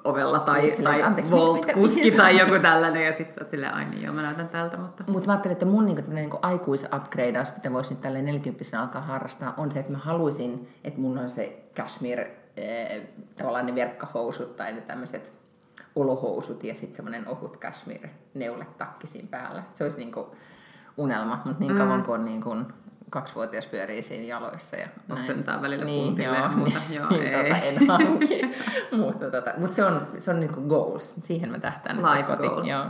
ovella 0.04 0.40
tai, 0.40 0.62
Niin, 0.62 0.76
silleen, 0.76 0.94
tai 0.94 1.02
anteeksi, 1.02 1.32
mitä- 1.32 1.44
Volt-kuski 1.44 2.00
mihin 2.00 2.16
tai 2.16 2.38
joku 2.38 2.58
tällainen 2.62 3.06
ja 3.06 3.12
sitten 3.12 3.34
sä 3.34 3.40
oot 3.40 3.50
silleen, 3.50 3.74
ai 3.74 3.84
niin 3.84 4.02
joo, 4.02 4.14
mä 4.14 4.22
näytän 4.22 4.48
tältä, 4.48 4.76
mutta... 4.76 5.04
Mutta 5.06 5.26
mä 5.26 5.32
ajattelin, 5.32 5.52
että 5.52 5.66
mun 5.66 5.86
niinku, 5.86 6.02
niinku 6.10 6.38
aikuisupgradeaus, 6.42 7.52
mitä 7.56 7.72
voisi 7.72 7.90
nyt 7.94 8.00
tälleen 8.00 8.24
40 8.24 8.80
alkaa 8.80 9.02
harrastaa, 9.02 9.54
on 9.56 9.72
se, 9.72 9.80
että 9.80 9.92
mä 9.92 9.98
haluaisin, 9.98 10.68
että 10.84 11.00
mun 11.00 11.18
on 11.18 11.30
se 11.30 11.62
cashmere, 11.76 12.36
eh, 12.56 13.02
tavallaan 13.36 13.66
ne 13.66 13.74
verkkahousut 13.74 14.56
tai 14.56 14.72
ne 14.72 14.80
tämmöiset 14.80 15.32
olohousut 15.96 16.64
ja 16.64 16.74
sitten 16.74 16.96
semmoinen 16.96 17.28
ohut 17.28 17.56
cashmere 17.58 18.10
neuletakki 18.34 19.06
siinä 19.06 19.28
päällä. 19.30 19.62
Se 19.72 19.84
olisi 19.84 19.98
niinku 19.98 20.36
unelma, 20.96 21.42
mutta 21.44 21.60
niin 21.64 21.76
kauan 21.76 22.02
kuin 22.02 22.20
on 22.20 22.24
niinku 22.24 22.56
kaksivuotias 23.12 23.66
pyörii 23.66 24.02
siinä 24.02 24.24
jaloissa. 24.24 24.76
Ja 24.76 24.86
näin. 25.08 25.20
Oksentaa 25.20 25.62
välillä 25.62 25.84
niin, 25.84 26.04
puntille, 26.04 26.38
joo, 26.38 26.48
mutta 26.48 26.78
niin, 26.88 26.96
joo, 27.00 27.10
niin, 27.10 27.26
ei. 27.26 27.42
tota, 27.42 27.64
en 27.64 27.86
hanki. 27.88 28.42
mutta 29.04 29.30
tota, 29.30 29.52
mut 29.56 29.72
se 29.72 29.84
on, 29.84 30.06
se 30.18 30.30
on 30.30 30.40
niinku 30.40 30.60
goals. 30.60 31.14
Siihen 31.20 31.50
mä 31.50 31.58
tähtään 31.58 31.96
Life 31.96 32.22
koti, 32.22 32.48
goals. 32.48 32.68
joo. 32.68 32.84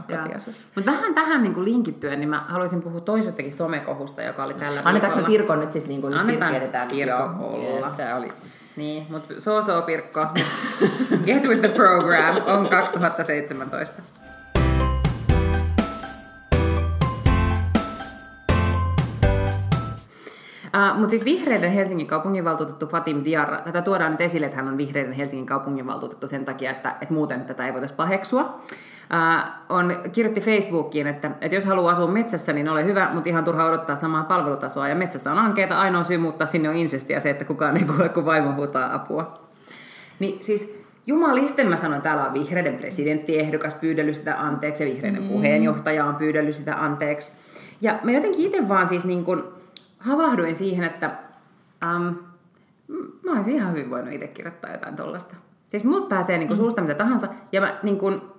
Mutta 0.74 0.90
vähän 0.90 1.14
tähän 1.14 1.42
niin 1.42 1.64
linkittyen, 1.64 2.20
niin 2.20 2.28
mä 2.28 2.44
haluaisin 2.48 2.82
puhua 2.82 3.00
toisestakin 3.00 3.52
somekohusta, 3.52 4.22
joka 4.22 4.44
oli 4.44 4.54
tällä 4.54 4.80
Annetaanko 4.84 5.20
me. 5.20 5.26
Pirkon 5.26 5.60
nyt 5.60 5.70
sitten 5.70 5.88
niinku 5.88 6.06
Annetaan? 6.06 6.54
Pirkon 6.90 7.38
huolulla. 7.38 7.90
Tämä 7.96 8.16
oli 8.16 8.30
Niin, 8.76 9.06
mutta 9.10 9.34
so 9.38 9.62
so 9.62 9.82
Pirkko. 9.82 10.26
Get 11.26 11.44
with 11.44 11.60
the 11.60 11.68
program 11.68 12.36
on 12.46 12.68
2017. 12.68 14.02
Uh, 20.76 20.98
Mutta 20.98 21.10
siis 21.10 21.24
vihreiden 21.24 21.72
Helsingin 21.72 22.06
kaupunginvaltuutettu 22.06 22.86
Fatim 22.86 23.24
Diarra, 23.24 23.58
tätä 23.58 23.82
tuodaan 23.82 24.10
nyt 24.10 24.20
esille, 24.20 24.46
että 24.46 24.56
hän 24.56 24.68
on 24.68 24.78
vihreiden 24.78 25.12
Helsingin 25.12 25.46
kaupunginvaltuutettu 25.46 26.28
sen 26.28 26.44
takia, 26.44 26.70
että, 26.70 26.94
että 27.00 27.14
muuten 27.14 27.44
tätä 27.44 27.66
ei 27.66 27.72
voitaisiin 27.72 27.96
paheksua. 27.96 28.42
Uh, 28.42 29.50
on, 29.68 29.96
kirjoitti 30.12 30.40
Facebookiin, 30.40 31.06
että, 31.06 31.30
että 31.40 31.54
jos 31.54 31.64
haluaa 31.64 31.92
asua 31.92 32.06
metsässä, 32.06 32.52
niin 32.52 32.68
ole 32.68 32.84
hyvä, 32.84 33.10
mutta 33.12 33.28
ihan 33.28 33.44
turha 33.44 33.64
odottaa 33.64 33.96
samaa 33.96 34.24
palvelutasoa. 34.24 34.88
Ja 34.88 34.94
metsässä 34.94 35.32
on 35.32 35.38
ankeita, 35.38 35.80
ainoa 35.80 36.04
syy 36.04 36.18
muuttaa 36.18 36.46
sinne 36.46 36.68
on 36.68 36.76
insesti 36.76 37.12
ja 37.12 37.20
se, 37.20 37.30
että 37.30 37.44
kukaan 37.44 37.76
ei 37.76 37.84
kuule, 37.84 38.08
kun 38.08 38.24
vaimo 38.24 38.52
huutaa 38.52 38.94
apua. 38.94 39.40
Niin 40.18 40.42
siis 40.42 40.82
jumalisten 41.06 41.68
mä 41.68 41.76
sanon, 41.76 42.02
täällä 42.02 42.24
on 42.24 42.34
vihreiden 42.34 42.78
presidenttiehdokas 42.78 43.74
pyydellyt 43.74 44.16
sitä 44.16 44.40
anteeksi 44.40 44.84
ja 44.84 44.94
vihreiden 44.94 45.22
mm. 45.22 45.28
puheenjohtaja 45.28 46.04
on 46.04 46.16
pyydellyt 46.16 46.56
sitä 46.56 46.74
anteeksi. 46.84 47.32
Ja 47.80 47.98
mä 48.02 48.10
jotenkin 48.12 48.46
itse 48.46 48.68
vaan 48.68 48.88
siis 48.88 49.04
niin 49.04 49.24
kun 49.24 49.61
havahduin 50.02 50.56
siihen, 50.56 50.84
että 50.84 51.10
um, 51.96 52.16
mä 53.24 53.32
olisin 53.32 53.54
ihan 53.54 53.72
hyvin 53.72 53.90
voinut 53.90 54.12
itse 54.12 54.28
kirjoittaa 54.28 54.72
jotain 54.72 54.96
tollasta. 54.96 55.34
Siis 55.68 55.84
multa 55.84 56.08
pääsee 56.08 56.38
niin 56.38 56.48
kun 56.48 56.56
suusta 56.56 56.80
mitä 56.80 56.94
tahansa 56.94 57.28
ja 57.52 57.60
mä 57.60 57.74
niin 57.82 57.98
kun, 57.98 58.32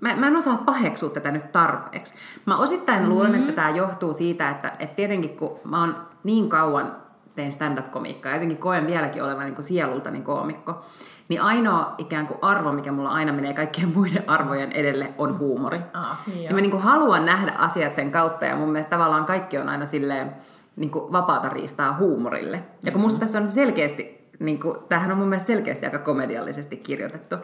Mä, 0.00 0.16
mä 0.16 0.26
en 0.26 0.36
osaa 0.36 0.56
paheksua 0.56 1.10
tätä 1.10 1.30
nyt 1.30 1.52
tarpeeksi. 1.52 2.14
Mä 2.46 2.56
osittain 2.56 2.98
mm-hmm. 2.98 3.14
luulen, 3.14 3.34
että 3.34 3.52
tämä 3.52 3.70
johtuu 3.70 4.14
siitä, 4.14 4.50
että, 4.50 4.72
että 4.78 4.96
tietenkin 4.96 5.36
kun 5.36 5.60
mä 5.64 5.80
oon 5.80 5.96
niin 6.24 6.48
kauan 6.48 6.96
teen 7.34 7.52
stand-up-komiikkaa, 7.52 8.32
jotenkin 8.32 8.58
koen 8.58 8.86
vieläkin 8.86 9.24
olevan 9.24 9.44
niin 9.44 9.54
kuin 9.54 9.64
sielultani 9.64 10.20
koomikko, 10.20 10.84
niin 11.30 11.42
ainoa 11.42 11.94
ikään 11.98 12.26
kuin 12.26 12.38
arvo, 12.42 12.72
mikä 12.72 12.92
mulla 12.92 13.10
aina 13.10 13.32
menee 13.32 13.54
kaikkien 13.54 13.92
muiden 13.96 14.24
arvojen 14.26 14.72
edelle, 14.72 15.08
on 15.18 15.38
huumori. 15.38 15.80
Ah, 15.94 16.18
niin 16.26 16.44
ja 16.44 16.54
mä 16.54 16.60
niin 16.60 16.70
kuin 16.70 16.82
haluan 16.82 17.26
nähdä 17.26 17.52
asiat 17.58 17.94
sen 17.94 18.10
kautta, 18.10 18.44
ja 18.44 18.56
mun 18.56 18.70
mielestä 18.70 18.90
tavallaan 18.90 19.24
kaikki 19.24 19.58
on 19.58 19.68
aina 19.68 19.86
silleen 19.86 20.32
niin 20.76 20.90
kuin 20.90 21.12
vapaata 21.12 21.48
riistaa 21.48 21.96
huumorille. 21.96 22.62
Ja 22.82 22.92
kun 22.92 23.00
musta 23.00 23.20
tässä 23.20 23.38
on 23.38 23.50
selkeästi, 23.50 24.30
niin 24.38 24.60
kuin, 24.60 24.76
tämähän 24.88 25.12
on 25.12 25.18
mun 25.18 25.28
mielestä 25.28 25.46
selkeästi 25.46 25.86
aika 25.86 25.98
komediallisesti 25.98 26.76
kirjoitettu. 26.76 27.36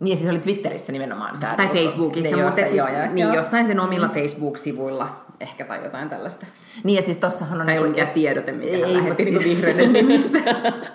Niin, 0.00 0.10
ja 0.10 0.16
siis 0.16 0.30
oli 0.30 0.38
Twitterissä 0.38 0.92
nimenomaan 0.92 1.38
tämä. 1.40 1.54
Tai 1.56 1.68
Facebookissa, 1.68 2.36
Ne 2.36 2.42
mutta 2.42 2.56
siis, 2.56 2.72
joo, 2.74 2.88
joo, 2.88 3.06
niin 3.12 3.26
joo. 3.26 3.34
jossain 3.36 3.66
sen 3.66 3.80
omilla 3.80 4.08
Facebook-sivuilla 4.08 5.26
ehkä 5.40 5.64
tai 5.64 5.84
jotain 5.84 6.08
tällaista. 6.08 6.46
Niin, 6.84 6.96
ja 6.96 7.02
siis 7.02 7.16
tossahan 7.16 7.60
on... 7.60 7.66
Tai 7.66 7.74
niinku- 7.74 7.90
mikään 7.90 8.10
tiedote, 8.10 8.52
mikä 8.52 8.70
hän 8.70 8.74
Ei, 8.74 8.82
lähetti 8.82 9.02
mutta 9.08 9.22
niinku 9.22 9.42
siis- 9.42 9.56
vihreiden 9.56 9.92
nimissä. 9.92 10.38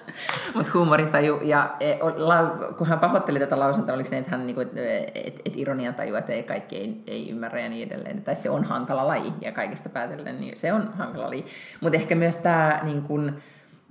Mutta 0.55 0.71
huumoritaju, 0.73 1.39
ja 1.41 1.75
e, 1.79 1.95
kun 2.77 2.87
hän 2.87 2.99
pahoitteli 2.99 3.39
tätä 3.39 3.59
lausuntoa, 3.59 3.95
oliko 3.95 4.09
se, 4.09 4.17
että 4.17 4.31
hän 4.31 4.45
niinku, 4.45 4.61
et, 4.61 4.71
et, 5.15 5.41
et 5.45 5.57
ironian 5.57 5.93
tajua, 5.95 6.19
että 6.19 6.33
ei 6.33 6.43
kaikki 6.43 6.77
ei, 6.77 7.03
ei 7.07 7.29
ymmärrä 7.29 7.59
ja 7.59 7.69
niin 7.69 7.87
edelleen. 7.87 8.21
Tai 8.21 8.35
se 8.35 8.49
on 8.49 8.63
hankala 8.63 9.07
laji, 9.07 9.33
ja 9.41 9.51
kaikesta 9.51 9.89
päätellen, 9.89 10.39
niin 10.41 10.57
se 10.57 10.73
on 10.73 10.93
hankala 10.97 11.27
laji. 11.27 11.45
Mutta 11.81 11.97
ehkä 11.97 12.15
myös 12.15 12.35
tämä, 12.35 12.79
niin 12.83 13.01
kun, 13.01 13.35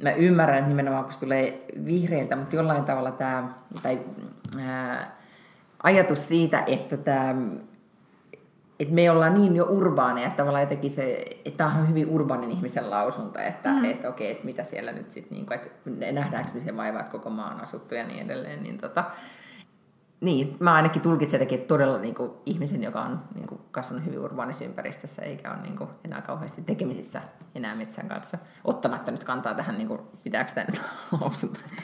mä 0.03 0.13
ymmärrän 0.13 0.59
että 0.59 0.69
nimenomaan, 0.69 1.05
kun 1.05 1.13
se 1.13 1.21
tulee 1.21 1.65
vihreiltä, 1.85 2.37
mutta 2.37 2.57
jollain 2.57 2.85
tavalla 2.85 3.11
tämä, 3.11 3.49
tai 3.83 3.99
ää, 4.61 5.17
ajatus 5.83 6.29
siitä, 6.29 6.65
että 6.67 6.97
tämä 6.97 7.35
että 8.81 8.95
me 8.95 9.11
ollaan 9.11 9.35
niin 9.35 9.57
jo 9.57 9.65
urbaaneja, 9.65 10.27
että 10.27 10.37
tavallaan 10.37 10.63
jotenkin 10.63 10.91
se, 10.91 11.25
että 11.45 11.57
tämä 11.57 11.81
on 11.81 11.89
hyvin 11.89 12.09
urbaanin 12.09 12.51
ihmisen 12.51 12.91
lausunto, 12.91 13.39
että 13.39 13.73
mm. 13.73 13.85
et, 13.85 14.05
okei, 14.05 14.31
että 14.31 14.45
mitä 14.45 14.65
siellä 14.65 14.93
nyt 14.93 15.11
sitten, 15.11 15.39
niin 15.39 15.53
että 15.53 16.13
nähdäänkö 16.13 16.51
me 16.55 16.61
se 16.61 16.77
vaivaa, 16.77 17.01
että 17.01 17.13
koko 17.13 17.31
maa 17.31 17.55
on 17.55 17.61
asuttu 17.61 17.95
ja 17.95 18.07
niin 18.07 18.25
edelleen, 18.25 18.63
niin 18.63 18.79
tota, 18.79 19.05
niin, 20.21 20.57
mä 20.61 20.75
ainakin 20.75 21.03
tulkitsen 21.03 21.39
jotenkin, 21.39 21.59
että 21.59 21.69
todella 21.69 21.99
niin 21.99 22.15
kuin, 22.15 22.31
ihmisen, 22.47 22.83
joka 22.83 23.01
on 23.03 23.21
niin 23.35 23.47
kuin, 23.47 23.61
kasvanut 23.71 24.05
hyvin 24.07 24.19
urbaanissa 24.19 24.65
ympäristössä, 24.65 25.23
eikä 25.23 25.51
ole 25.51 25.63
niin 25.63 25.77
kuin, 25.77 25.91
enää 26.05 26.21
kauheasti 26.21 26.63
tekemisissä 26.63 27.21
enää 27.55 27.75
metsän 27.75 28.09
kanssa, 28.09 28.39
ottamatta 28.65 29.11
nyt 29.11 29.25
kantaa 29.25 29.55
tähän, 29.55 29.79
niin 29.79 29.89
kuin, 29.89 30.01
pitääkö 30.23 30.53
tämä 30.55 30.67
nyt 30.71 30.81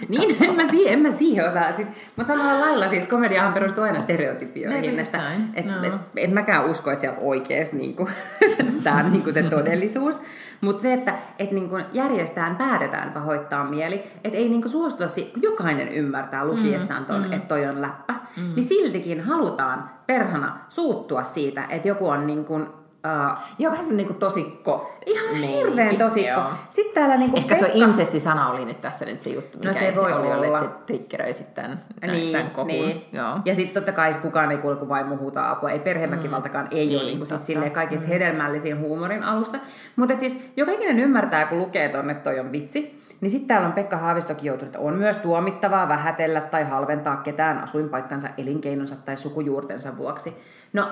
niin, 0.08 0.44
en 0.44 0.56
mä, 0.56 0.70
siihen, 0.70 0.92
en 0.92 0.98
mä 1.00 1.12
siihen 1.18 1.48
osaa. 1.48 1.72
Siis, 1.72 1.88
mutta 2.16 2.32
samalla 2.32 2.60
lailla 2.60 2.88
siis 2.88 3.06
komediahan 3.06 3.52
perustuu 3.52 3.84
aina 3.84 4.00
stereotypioihin. 4.00 4.98
Että, 5.00 5.30
et, 5.54 5.66
No. 5.66 5.86
et, 5.86 5.92
en 6.16 6.34
mäkään 6.34 6.70
usko, 6.70 6.90
että 6.90 7.00
sieltä 7.00 7.20
oikeasti 7.20 7.76
niin 7.76 7.96
kuin, 7.96 8.08
tämä 8.84 8.96
on 8.96 9.12
niin 9.12 9.22
kuin 9.22 9.34
se 9.34 9.42
todellisuus. 9.42 10.20
Mutta 10.60 10.82
se, 10.82 10.92
että 10.92 11.14
et 11.38 11.50
niin 11.52 11.68
kuin 11.68 11.84
järjestään 11.92 12.56
päätetään 12.56 13.12
pahoittaa 13.12 13.64
mieli, 13.64 14.04
että 14.24 14.38
ei 14.38 14.48
niin 14.48 14.62
kuin 14.62 14.72
suostuta, 14.72 15.08
si- 15.08 15.32
jokainen 15.42 15.88
ymmärtää 15.88 16.44
lukiessaan 16.44 17.04
ton, 17.04 17.26
mm, 17.26 17.32
että 17.32 17.48
toi 17.48 17.66
on 17.66 17.82
läppä, 17.82 18.14
mm. 18.36 18.54
niin 18.56 18.64
siltikin 18.64 19.20
halutaan 19.20 19.90
perhana 20.06 20.58
suuttua 20.68 21.22
siitä, 21.22 21.64
että 21.68 21.88
joku 21.88 22.08
on 22.08 22.26
niin 22.26 22.44
kuin, 22.44 22.62
uh, 22.62 23.38
Joo, 23.58 23.72
vähän 23.72 23.86
semmoinen 23.86 24.06
niin 24.06 24.18
tosikko. 24.18 24.92
ihan 25.06 25.24
meininki. 25.40 25.56
hirveän 25.58 25.96
tosikko. 25.96 26.30
Joo. 26.40 26.44
Sitten 26.70 26.94
täällä 26.94 27.16
niin 27.16 27.30
kuin 27.30 27.38
Ehkä 27.42 27.56
tuo 27.56 27.68
incesti-sana 27.74 28.50
oli 28.50 28.64
nyt 28.64 28.80
tässä 28.80 29.04
nyt 29.04 29.20
se 29.20 29.30
juttu, 29.30 29.58
mikä 29.58 29.72
No 29.72 29.78
se 29.78 29.94
voi 29.96 30.12
oli, 30.12 30.26
oli, 30.32 30.46
olla. 30.46 30.58
että 30.58 30.60
se 30.60 30.84
triggeröi 30.86 31.32
sitten 31.32 31.78
Niin, 32.06 32.32
tämän 32.32 32.50
kohun. 32.50 32.68
niin. 32.68 33.04
Joo. 33.12 33.38
Ja 33.44 33.54
sitten 33.54 33.74
totta 33.74 33.92
kai 33.92 34.12
kukaan 34.22 34.50
ei 34.50 34.58
kuule, 34.58 34.76
kun 34.76 34.88
vaimo 34.88 35.16
huutaa 35.16 35.50
apua. 35.50 35.70
Ei 35.70 35.78
perheväkivaltakaan 35.78 36.68
ei 36.70 36.86
Niin, 36.86 36.98
ole 36.98 37.06
niin 37.06 37.18
kuin 37.18 37.26
siis 37.26 37.40
totta. 37.40 37.46
silleen 37.46 37.72
kaikista 37.72 38.06
hedelmällisin 38.06 38.80
huumorin 38.80 39.22
alusta. 39.22 39.58
Mutta 39.96 40.18
siis 40.18 40.50
joka 40.56 40.72
ikinen 40.72 40.98
ymmärtää, 41.00 41.46
kun 41.46 41.58
lukee 41.58 41.88
tonne, 41.88 42.12
että 42.12 42.30
toi 42.30 42.40
on 42.40 42.52
vitsi. 42.52 43.05
Niin 43.20 43.30
sitten 43.30 43.48
täällä 43.48 43.66
on 43.66 43.72
Pekka 43.72 43.96
Haavistokin 43.96 44.46
joutunut, 44.46 44.74
että 44.74 44.86
on 44.86 44.94
myös 44.94 45.16
tuomittavaa 45.16 45.88
vähätellä 45.88 46.40
tai 46.40 46.64
halventaa 46.64 47.16
ketään 47.16 47.58
asuinpaikkansa, 47.58 48.28
elinkeinonsa 48.38 48.96
tai 49.04 49.16
sukujuurtensa 49.16 49.96
vuoksi. 49.96 50.36
No, 50.72 50.88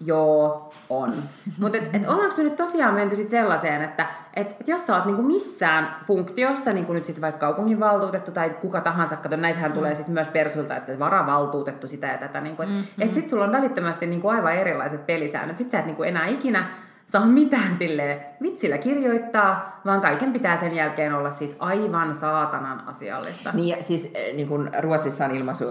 joo, 0.00 0.72
on. 0.90 1.12
Mutta 1.60 1.78
et, 1.78 1.94
et 1.94 2.08
ollaanko 2.08 2.34
me 2.36 2.42
nyt 2.42 2.56
tosiaan 2.56 2.94
menty 2.94 3.16
sit 3.16 3.28
sellaiseen, 3.28 3.82
että 3.82 4.06
et, 4.34 4.56
et 4.60 4.68
jos 4.68 4.86
sä 4.86 4.96
oot 4.96 5.04
niinku 5.04 5.22
missään 5.22 5.96
funktiossa, 6.06 6.70
niin 6.70 6.86
kuin 6.86 6.94
nyt 6.94 7.04
sitten 7.04 7.22
vaikka 7.22 7.46
kaupunginvaltuutettu 7.46 8.30
tai 8.30 8.50
kuka 8.50 8.80
tahansa, 8.80 9.16
kato 9.16 9.36
näitähän 9.36 9.72
tulee 9.72 9.94
sitten 9.94 10.14
myös 10.14 10.28
persulta, 10.28 10.76
että 10.76 10.98
varavaltuutettu 10.98 11.88
sitä 11.88 12.06
ja 12.06 12.18
tätä, 12.18 12.40
niinku, 12.40 12.62
että 12.62 12.74
mm-hmm. 12.74 13.02
et 13.02 13.14
sit 13.14 13.28
sulla 13.28 13.44
on 13.44 13.52
välittömästi 13.52 14.06
niinku 14.06 14.28
aivan 14.28 14.54
erilaiset 14.54 15.06
pelisäännöt. 15.06 15.56
Sit 15.56 15.70
sä 15.70 15.78
et 15.78 15.86
niinku 15.86 16.02
enää 16.02 16.26
ikinä 16.26 16.68
saa 17.06 17.26
mitään 17.26 17.76
sille 17.78 18.26
vitsillä 18.42 18.78
kirjoittaa, 18.78 19.80
vaan 19.84 20.00
kaiken 20.00 20.32
pitää 20.32 20.56
sen 20.56 20.74
jälkeen 20.74 21.14
olla 21.14 21.30
siis 21.30 21.56
aivan 21.58 22.14
saatanan 22.14 22.88
asiallista. 22.88 23.52
Niin, 23.52 23.82
siis 23.82 24.10
eh, 24.14 24.34
niin 24.34 24.48
kuin 24.48 24.70
Ruotsissa 24.80 25.24
on 25.24 25.36
ilmaisu 25.36 25.64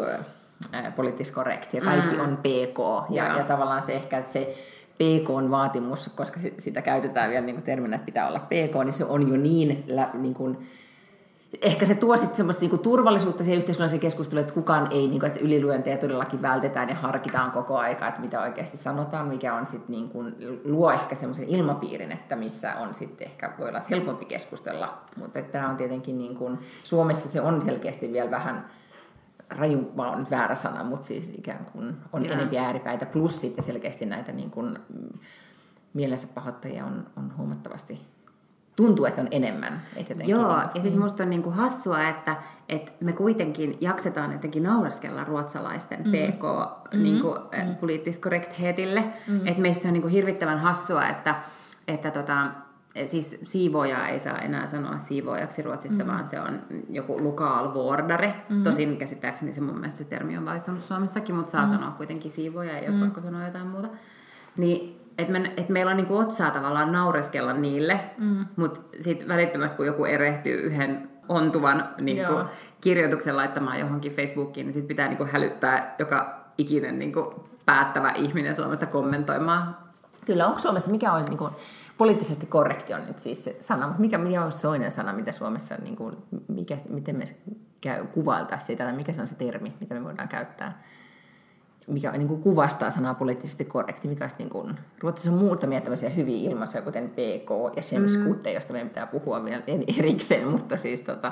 äh, 0.74 0.96
poliittis 0.96 1.34
correct 1.34 1.74
ja 1.74 1.82
kaikki 1.82 2.16
mm. 2.16 2.22
on 2.22 2.38
PK. 2.38 3.10
Ja, 3.10 3.28
Joo. 3.28 3.38
ja 3.38 3.44
tavallaan 3.44 3.82
se 3.82 3.94
ehkä, 3.94 4.18
että 4.18 4.32
se 4.32 4.56
PK-vaatimus, 4.96 6.12
koska 6.16 6.40
sitä 6.58 6.82
käytetään 6.82 7.30
vielä 7.30 7.46
niin 7.46 7.56
kuin 7.56 7.66
terminä, 7.66 7.96
että 7.96 8.06
pitää 8.06 8.28
olla 8.28 8.40
PK, 8.40 8.84
niin 8.84 8.94
se 8.94 9.06
on 9.06 9.30
jo 9.30 9.38
niin, 9.38 9.86
niin 10.14 10.34
kuin, 10.34 10.68
ehkä 11.62 11.86
se 11.86 11.96
tuo 11.96 12.18
sitten 12.18 12.38
semmoista 12.38 12.66
niin 12.66 12.80
turvallisuutta 12.80 13.44
siihen 13.44 13.58
yhteiskunnalliseen 13.58 14.00
keskusteluun, 14.00 14.42
että 14.42 14.54
kukaan 14.54 14.88
ei, 14.92 15.08
niin 15.08 15.20
kuin, 15.20 15.28
että 15.28 15.40
ylilyöntejä 15.40 15.98
todellakin 15.98 16.42
vältetään 16.42 16.90
ja 16.90 16.96
harkitaan 16.96 17.52
koko 17.52 17.78
aika, 17.78 18.08
että 18.08 18.22
mitä 18.22 18.42
oikeasti 18.42 18.78
sanotaan, 18.78 19.28
mikä 19.28 19.54
on 19.54 19.68
sitten 19.68 19.96
niin 19.96 20.10
kuin, 20.10 20.36
luo 20.66 20.92
ehkä 20.92 21.16
semmoisen 21.16 21.50
ilmapiirin, 21.50 22.12
että 22.12 22.36
missä 22.36 22.76
on 22.76 22.94
sitten 22.94 23.28
ehkä 23.28 23.54
voi 23.60 23.70
olla 23.70 23.82
helpompi 23.90 24.26
keskustella, 24.26 25.02
mutta 25.18 25.42
tämä 25.42 25.70
on 25.70 25.78
tietenkin 25.78 26.18
niin 26.18 26.36
kuin, 26.36 26.60
Suomessa 26.84 27.30
se 27.30 27.42
on 27.42 27.62
selkeästi 27.62 28.14
vielä 28.14 28.32
vähän 28.32 28.66
rajumpaa 29.50 30.12
on 30.12 30.20
nyt 30.20 30.32
väärä 30.32 30.56
sana, 30.56 30.84
mutta 30.84 31.06
siis 31.06 31.32
ikään 31.38 31.66
kuin 31.66 31.98
on 32.14 32.26
Jaa. 32.26 32.34
enempi 32.34 32.58
ääripäitä, 32.58 33.06
plus 33.06 33.42
sitten 33.42 33.66
selkeästi 33.66 34.06
näitä 34.06 34.32
niin 34.32 34.52
kuin, 34.52 34.80
mielensä 35.94 36.28
pahoittajia 36.36 36.86
on, 36.86 37.08
on 37.18 37.38
huomattavasti 37.38 38.15
tuntuu, 38.76 39.06
että 39.06 39.22
on 39.22 39.28
enemmän. 39.32 39.82
Että 39.96 40.14
Joo, 40.24 40.58
niin, 40.58 40.70
ja 40.76 40.82
sitten 40.82 41.02
musta 41.02 41.24
on 41.24 41.30
niinku 41.30 41.50
hassua, 41.50 42.08
että, 42.10 42.36
että 42.70 42.92
me 43.00 43.14
kuitenkin 43.14 43.78
jaksetaan 43.82 44.32
jotenkin 44.32 44.64
nauraskella 44.64 45.24
ruotsalaisten 45.24 46.00
mm. 46.00 46.12
PK 46.12 46.44
mm. 46.94 47.04
Niinku, 47.04 47.36
mm. 47.66 47.76
poliittiskorrektheetille. 47.76 49.04
Mm. 49.28 49.48
Että 49.48 49.62
meistä 49.62 49.88
on 49.88 49.94
niinku 49.94 50.08
hirvittävän 50.08 50.60
hassua, 50.60 51.08
että, 51.08 51.36
että 51.88 52.12
tota, 52.12 52.48
siis 53.06 53.38
siivoja 53.44 54.08
ei 54.08 54.20
saa 54.20 54.38
enää 54.38 54.68
sanoa 54.68 54.98
siivoajaksi 54.98 55.62
Ruotsissa, 55.62 56.04
mm. 56.04 56.10
vaan 56.10 56.28
se 56.28 56.40
on 56.40 56.60
joku 56.90 57.24
lokalvårdare. 57.24 58.36
Mm. 58.50 58.64
Tosin 58.64 58.98
käsittääkseni 58.98 59.52
se 59.52 59.62
mun 59.62 59.76
mielestä 59.76 59.98
se 59.98 60.06
termi 60.06 60.38
on 60.38 60.46
vaihtunut 60.46 60.84
Suomessakin, 60.84 61.36
mutta 61.36 61.52
saa 61.52 61.66
mm. 61.66 61.72
sanoa 61.72 61.92
kuitenkin 61.92 62.32
siivoja, 62.32 62.78
ei 62.78 62.88
ole 62.88 62.96
mm. 62.96 63.04
pakko 63.04 63.22
sanoa 63.22 63.46
jotain 63.46 63.68
muuta. 63.68 63.88
Niin 64.58 64.95
että 65.18 65.32
me, 65.32 65.54
et 65.58 65.70
meillä 65.70 65.90
on 65.90 65.98
niinku 65.98 66.18
otsaa 66.18 66.52
tavallaan 66.52 66.92
naureskella 66.92 67.54
niille, 67.54 68.00
mm. 68.18 68.46
mutta 68.56 68.80
sitten 69.00 69.28
välittömästi 69.28 69.78
kun 69.78 69.86
joku 69.86 70.06
erehtyy 70.06 70.62
yhden 70.62 71.10
ontuvan 71.30 71.90
niinku, 72.02 72.34
kirjoituksen 72.82 73.38
laittamaan 73.38 73.80
johonkin 73.80 74.16
Facebookiin, 74.16 74.66
niin 74.66 74.74
sitten 74.74 74.88
pitää 74.88 75.08
niinku 75.08 75.28
hälyttää 75.32 75.96
joka 76.00 76.46
ikinen 76.58 77.00
niinku, 77.00 77.50
päättävä 77.66 78.12
ihminen 78.12 78.56
Suomesta 78.56 78.86
kommentoimaan. 78.86 79.78
Kyllä, 80.26 80.48
onko 80.48 80.60
Suomessa, 80.60 80.92
mikä 80.92 81.14
on 81.14 81.26
niinku, 81.26 81.50
poliittisesti 81.98 82.46
korrekti 82.46 82.94
on 82.94 83.06
nyt 83.08 83.20
siis 83.20 83.44
se 83.44 83.58
sana, 83.60 83.88
mutta 83.88 84.02
mikä, 84.02 84.18
mikä 84.18 84.44
on 84.44 84.52
toinen 84.62 84.92
sana, 84.92 85.14
mitä 85.14 85.32
Suomessa, 85.32 85.76
niinku, 85.76 86.12
mikä, 86.48 86.78
miten 86.90 87.18
me 87.18 87.26
käy, 87.82 88.06
kuvailtaan 88.06 88.62
sitä, 88.62 88.84
tai 88.84 88.94
mikä 88.94 89.14
se 89.14 89.22
on 89.22 89.28
se 89.28 89.36
termi, 89.36 89.74
mitä 89.80 89.94
me 89.94 90.04
voidaan 90.04 90.30
käyttää? 90.30 90.84
Mikä 91.88 92.12
niin 92.12 92.28
kuin 92.28 92.42
kuvastaa 92.42 92.92
sanaa 92.92 93.14
poliittisesti 93.14 93.66
korrekti, 93.66 94.08
mikä 94.08 94.24
olisi 94.24 94.36
niin 94.40 94.50
kuin, 94.50 94.76
Ruotsissa 95.00 95.32
on 95.32 95.38
muutamia 95.38 95.82
tämmöisiä 95.82 96.10
hyviä 96.10 96.50
ilmaisuja, 96.52 96.82
kuten 96.82 97.10
PK 97.10 97.76
ja 97.76 97.82
Semskudde, 97.82 98.50
mm. 98.50 98.54
josta 98.54 98.74
meidän 98.74 98.90
pitää 98.90 99.08
puhua 99.08 99.46
vielä 99.46 99.64
erikseen, 99.98 100.48
mutta 100.56 100.78
siis 100.78 101.02
tota, 101.02 101.32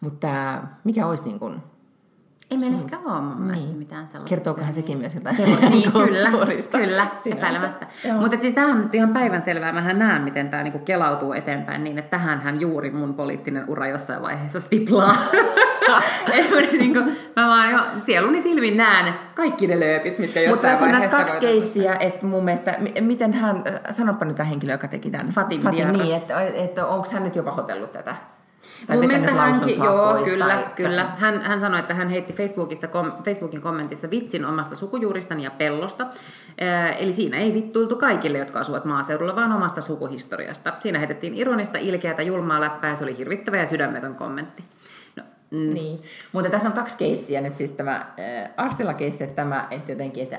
mutta 0.00 0.62
mikä 0.84 1.06
olisi 1.06 1.24
niin 1.24 1.38
kuin, 1.38 1.60
ei 2.50 2.58
meillä 2.58 2.78
ehkä 2.78 2.98
ole 2.98 3.20
mun 3.20 3.48
niin. 3.48 3.76
mitään 3.76 4.06
sellaista. 4.06 4.28
Kertookohan 4.28 4.72
sekin 4.72 4.98
myös 4.98 5.14
jotain 5.14 5.36
niin, 5.70 5.92
kyllä, 5.92 6.30
kyllä, 6.70 7.06
epäilemättä. 7.26 7.86
Mutta 8.20 8.38
siis 8.38 8.54
tämähän 8.54 8.78
on 8.78 8.90
ihan 8.92 9.12
päivänselvää. 9.12 9.72
Mähän 9.72 9.98
näen, 9.98 10.22
miten 10.22 10.48
tämä 10.48 10.62
niinku 10.62 10.78
kelautuu 10.78 11.32
eteenpäin 11.32 11.84
niin, 11.84 11.98
että 11.98 12.10
tähänhän 12.10 12.60
juuri 12.60 12.90
mun 12.90 13.14
poliittinen 13.14 13.64
ura 13.68 13.88
jossain 13.88 14.22
vaiheessa 14.22 14.60
stiplaa. 14.60 15.16
niinku, 16.78 17.00
mä 17.36 17.48
vaan 17.48 17.70
jo 17.70 17.78
sieluni 18.00 18.40
silmin 18.40 18.76
näen 18.76 19.14
kaikki 19.34 19.66
ne 19.66 19.80
lööpit, 19.80 20.18
mitkä 20.18 20.40
jossain 20.40 20.72
Mutta 20.72 20.86
vaiheessa... 20.86 21.16
Mutta 21.16 21.16
kaksi 21.16 21.38
keissiä, 21.38 21.96
että 22.00 22.26
mun 22.26 22.44
mielestä, 22.44 22.78
miten 23.00 23.32
hän, 23.32 23.56
äh, 23.56 23.80
sanoppa 23.90 24.24
nyt 24.24 24.36
tämä 24.36 24.48
henkilö, 24.48 24.72
joka 24.72 24.88
teki 24.88 25.10
tämän. 25.10 25.32
Fatim, 25.32 25.60
Fatim 25.60 25.88
niin, 25.88 26.16
että, 26.16 26.40
että 26.40 26.86
onko 26.86 27.08
hän 27.12 27.24
nyt 27.24 27.36
jo 27.36 27.42
pahoitellut 27.42 27.92
tätä? 27.92 28.14
Tai 28.86 28.96
Mun 28.96 29.06
mielestä 29.06 29.30
hänkin, 29.30 29.78
joo, 29.78 30.12
pois, 30.12 30.30
kyllä, 30.30 30.46
tai, 30.46 30.66
kyllä. 30.76 31.04
Hän, 31.04 31.40
hän 31.40 31.60
sanoi, 31.60 31.80
että 31.80 31.94
hän 31.94 32.08
heitti 32.08 32.32
Facebookissa, 32.32 32.88
kom, 32.88 33.12
Facebookin 33.24 33.60
kommentissa 33.60 34.10
vitsin 34.10 34.44
omasta 34.44 34.74
sukujuuristani 34.74 35.44
ja 35.44 35.50
pellosta. 35.50 36.06
Eli 36.98 37.12
siinä 37.12 37.36
ei 37.36 37.54
vittuiltu 37.54 37.96
kaikille, 37.96 38.38
jotka 38.38 38.60
asuvat 38.60 38.84
maaseudulla, 38.84 39.36
vaan 39.36 39.52
omasta 39.52 39.80
sukuhistoriasta. 39.80 40.72
Siinä 40.80 40.98
heitettiin 40.98 41.34
ironista, 41.34 41.78
ilkeätä, 41.78 42.22
julmaa 42.22 42.60
läppää 42.60 42.90
ja 42.90 42.96
se 42.96 43.04
oli 43.04 43.18
hirvittävä 43.18 43.56
ja 43.56 43.66
sydämetön 43.66 44.14
kommentti. 44.14 44.64
Mm. 45.50 45.74
Niin. 45.74 46.02
Mutta 46.32 46.50
tässä 46.50 46.68
on 46.68 46.74
kaksi 46.74 46.96
keissiä 46.96 47.40
nyt 47.40 47.54
siis 47.54 47.70
tämä 47.70 47.96
äh, 47.96 48.50
Artilla 48.56 48.94
keissi, 48.94 49.24
että 49.24 49.36
tämä, 49.36 49.68
että 49.70 49.92
jotenkin, 49.92 50.22
että 50.22 50.38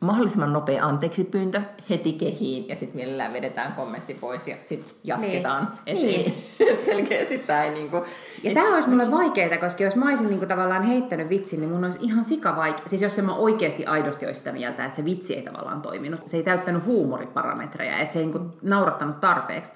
mahdollisimman 0.00 0.52
nopea 0.52 0.86
anteeksi 0.86 1.24
pyyntö 1.24 1.60
heti 1.90 2.12
kehiin 2.12 2.68
ja 2.68 2.76
sitten 2.76 2.96
mielellään 2.96 3.32
vedetään 3.32 3.72
kommentti 3.72 4.16
pois 4.20 4.48
ja 4.48 4.56
sitten 4.64 4.94
jatketaan. 5.04 5.68
Niin. 5.86 5.96
Että 5.96 6.06
niin. 6.06 6.34
Ei, 6.60 6.84
selkeästi 6.84 7.38
tämä 7.38 7.64
ei 7.64 7.70
niinku... 7.70 8.04
Ja 8.42 8.54
tämä 8.54 8.74
olisi 8.74 8.88
mulle 8.88 9.10
vaikeaa, 9.10 9.58
koska 9.58 9.84
jos 9.84 9.96
mä 9.96 10.08
olisin 10.08 10.28
niinku 10.28 10.46
tavallaan 10.46 10.82
heittänyt 10.82 11.28
vitsin, 11.28 11.60
niin 11.60 11.70
mun 11.70 11.84
olisi 11.84 11.98
ihan 12.02 12.24
sika 12.24 12.56
vaikea. 12.56 12.88
Siis 12.88 13.02
jos 13.02 13.16
se 13.16 13.22
mä 13.22 13.34
oikeasti 13.34 13.86
aidosti 13.86 14.26
olisi 14.26 14.38
sitä 14.38 14.52
mieltä, 14.52 14.84
että 14.84 14.96
se 14.96 15.04
vitsi 15.04 15.34
ei 15.34 15.42
tavallaan 15.42 15.82
toiminut. 15.82 16.28
Se 16.28 16.36
ei 16.36 16.42
täyttänyt 16.42 16.84
huumoriparametreja, 16.84 17.98
että 17.98 18.12
se 18.12 18.18
ei 18.18 18.26
niinku 18.26 18.50
naurattanut 18.62 19.20
tarpeeksi 19.20 19.72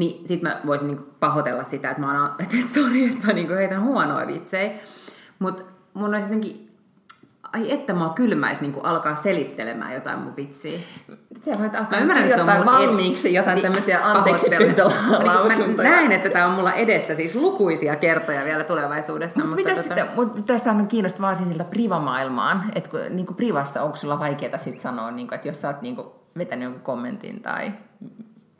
niin 0.00 0.28
sit 0.28 0.42
mä 0.42 0.60
voisin 0.66 0.88
niinku 0.88 1.04
pahoitella 1.20 1.64
sitä, 1.64 1.90
että 1.90 2.00
mä 2.00 2.22
oon, 2.22 2.30
että 2.42 2.56
et, 2.64 2.68
sori, 2.68 3.04
että 3.04 3.26
mä 3.26 3.32
niinku 3.32 3.54
heitän 3.54 3.82
huonoa 3.82 4.26
vitsejä. 4.26 4.72
Mutta 5.38 5.62
mun 5.94 6.14
olisi 6.14 6.26
jotenkin 6.26 6.70
ai 7.52 7.72
että 7.72 7.94
mua 7.94 8.08
kylmäisi 8.08 8.62
niin 8.62 8.84
alkaa 8.84 9.14
selittelemään 9.14 9.94
jotain 9.94 10.18
mun 10.18 10.36
vitsiä. 10.36 10.78
Sä 11.44 11.50
voit 11.58 11.74
alkaa 11.74 11.90
mä 11.90 11.98
ymmärrän, 11.98 12.24
että 12.24 12.36
se 12.36 12.42
on 12.42 12.66
valmiiksi 12.66 13.28
et, 13.28 13.34
jotain 13.34 13.54
niin, 13.54 13.62
tämmöisiä 13.62 14.06
anteeksi 14.06 14.50
Mä 15.24 15.82
näen, 15.82 16.12
että 16.12 16.30
tämä 16.30 16.46
on 16.46 16.52
mulla 16.52 16.72
edessä 16.72 17.14
siis 17.14 17.34
lukuisia 17.34 17.96
kertoja 17.96 18.44
vielä 18.44 18.64
tulevaisuudessa. 18.64 19.40
Mut 19.40 19.48
mutta 19.48 19.56
mitä 19.56 19.70
tota... 19.70 19.82
sitten, 19.82 20.06
mutta 20.16 20.42
tästä 20.42 20.70
on 20.70 20.86
kiinnostavaa 20.86 21.34
siis 21.34 21.48
siltä 21.48 21.64
privamaailmaan, 21.64 22.64
että 22.74 22.90
niin 23.10 23.26
kuin 23.26 23.36
privassa 23.36 23.82
onko 23.82 23.96
sulla 23.96 24.18
vaikeaa 24.18 24.58
sit 24.58 24.80
sanoa, 24.80 25.10
niin 25.10 25.28
kuin, 25.28 25.36
että 25.36 25.48
jos 25.48 25.60
sä 25.60 25.68
oot 25.68 25.82
niin 25.82 25.96
kuin 25.96 26.08
vetänyt 26.38 26.64
jonkun 26.64 26.82
kommentin 26.82 27.42
tai 27.42 27.72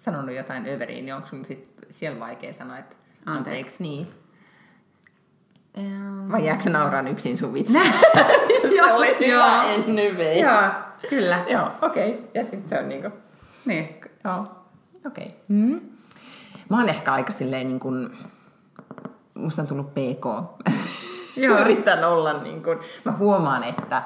sanonut 0.00 0.34
jotain 0.34 0.68
överiin, 0.68 1.04
niin 1.04 1.14
onko 1.14 1.28
sun 1.28 1.44
sit 1.44 1.68
siellä 1.88 2.20
vaikea 2.20 2.52
sanoa, 2.52 2.78
että 2.78 2.96
anteeksi, 3.26 3.48
anteeksi 3.48 3.82
niin? 3.82 4.06
Um... 5.78 6.32
Vai 6.32 6.46
jääkö 6.46 6.70
nauraa 6.70 7.08
yksin 7.08 7.38
sun 7.38 7.54
vitsi? 7.54 7.78
Joo, 8.76 8.96
oli 8.96 9.16
hyvä 9.20 9.64
ennen 9.64 10.38
Joo, 10.38 10.70
kyllä. 11.10 11.44
Joo, 11.48 11.70
okei. 11.82 12.10
Okay. 12.10 12.24
Ja 12.34 12.42
sitten 12.42 12.68
se 12.68 12.78
on 12.78 12.88
niinku... 12.88 13.10
Niin. 13.64 14.00
Joo, 14.24 14.40
okei. 15.06 15.24
Okay. 15.24 15.36
Mm. 15.48 15.80
Mä 16.68 16.76
oon 16.78 16.88
ehkä 16.88 17.12
aika 17.12 17.32
silleen 17.32 17.66
niin 17.66 17.80
kuin... 17.80 18.18
Musta 19.34 19.62
on 19.62 19.68
tullut 19.68 19.94
PK. 19.94 20.24
Joo. 21.36 21.58
Yritän 21.62 22.04
olla 22.04 22.42
niin 22.42 22.62
kuin... 22.62 22.78
Mä 23.04 23.12
huomaan, 23.12 23.64
että, 23.64 24.02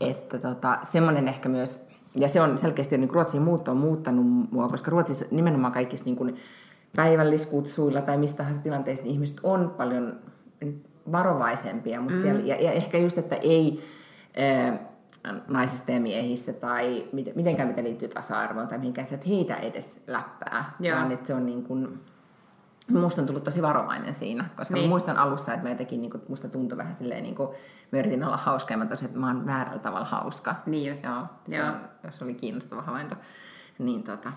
että 0.00 0.38
tota, 0.38 0.78
semmoinen 0.82 1.28
ehkä 1.28 1.48
myös 1.48 1.87
ja 2.18 2.28
se 2.28 2.40
on 2.40 2.58
selkeästi, 2.58 2.98
niin 2.98 3.10
Ruotsin 3.10 3.42
muutto 3.42 3.70
on 3.70 3.76
muuttanut 3.76 4.26
mua, 4.50 4.68
koska 4.68 4.90
Ruotsissa 4.90 5.24
nimenomaan 5.30 5.72
kaikissa 5.72 6.04
niin 6.04 6.16
kuin 6.16 6.36
päivälliskutsuilla 6.96 8.00
tai 8.00 8.16
mistä 8.16 8.36
tahansa 8.36 8.60
tilanteissa 8.60 9.04
niin 9.04 9.12
ihmiset 9.12 9.40
on 9.42 9.74
paljon 9.76 10.16
varovaisempia, 11.12 12.00
mutta 12.00 12.16
mm. 12.16 12.22
siellä, 12.22 12.40
ja, 12.40 12.62
ja 12.62 12.72
ehkä 12.72 12.98
just, 12.98 13.18
että 13.18 13.36
ei 13.36 13.84
ää, 14.36 14.88
naisista 15.48 15.92
ja 15.92 16.00
miehistä 16.00 16.52
tai 16.52 17.08
miten, 17.12 17.32
mitenkään 17.36 17.68
mitä 17.68 17.82
liittyy 17.82 18.08
tasa-arvoon 18.08 18.68
tai 18.68 18.78
mihinkään, 18.78 19.08
että 19.12 19.28
heitä 19.28 19.56
edes 19.56 20.02
läppää, 20.06 20.72
Joo. 20.80 20.98
vaan 20.98 21.12
että 21.12 21.26
se 21.26 21.34
on 21.34 21.46
niin 21.46 21.64
kuin, 21.64 22.00
musta 22.88 23.20
on 23.20 23.26
tullut 23.26 23.44
tosi 23.44 23.62
varovainen 23.62 24.14
siinä, 24.14 24.44
koska 24.56 24.74
niin. 24.74 24.88
muistan 24.88 25.16
alussa, 25.16 25.54
että 25.54 25.66
mä 25.66 25.70
jotenkin, 25.70 26.02
niin 26.02 26.10
kuin, 26.10 26.22
musta 26.28 26.48
tuntui 26.48 26.78
vähän 26.78 26.94
silleen, 26.94 27.22
niin 27.22 27.34
kuin, 27.34 27.48
mä 27.92 27.98
yritin 27.98 28.24
olla 28.24 28.36
hauska 28.36 28.74
ja 28.74 28.78
mä 28.78 28.86
tosin, 28.86 29.06
että 29.06 29.18
mä 29.18 29.26
oon 29.26 29.46
väärällä 29.46 29.78
tavalla 29.78 30.06
hauska. 30.06 30.54
Niin 30.66 30.88
just. 30.88 31.04
Joo, 31.04 31.22
se 31.50 31.56
Joo. 31.56 31.68
On, 31.68 31.74
jos 32.04 32.22
oli 32.22 32.34
kiinnostava 32.34 32.82
havainto. 32.82 33.14
Niin 33.78 34.02
tota, 34.02 34.32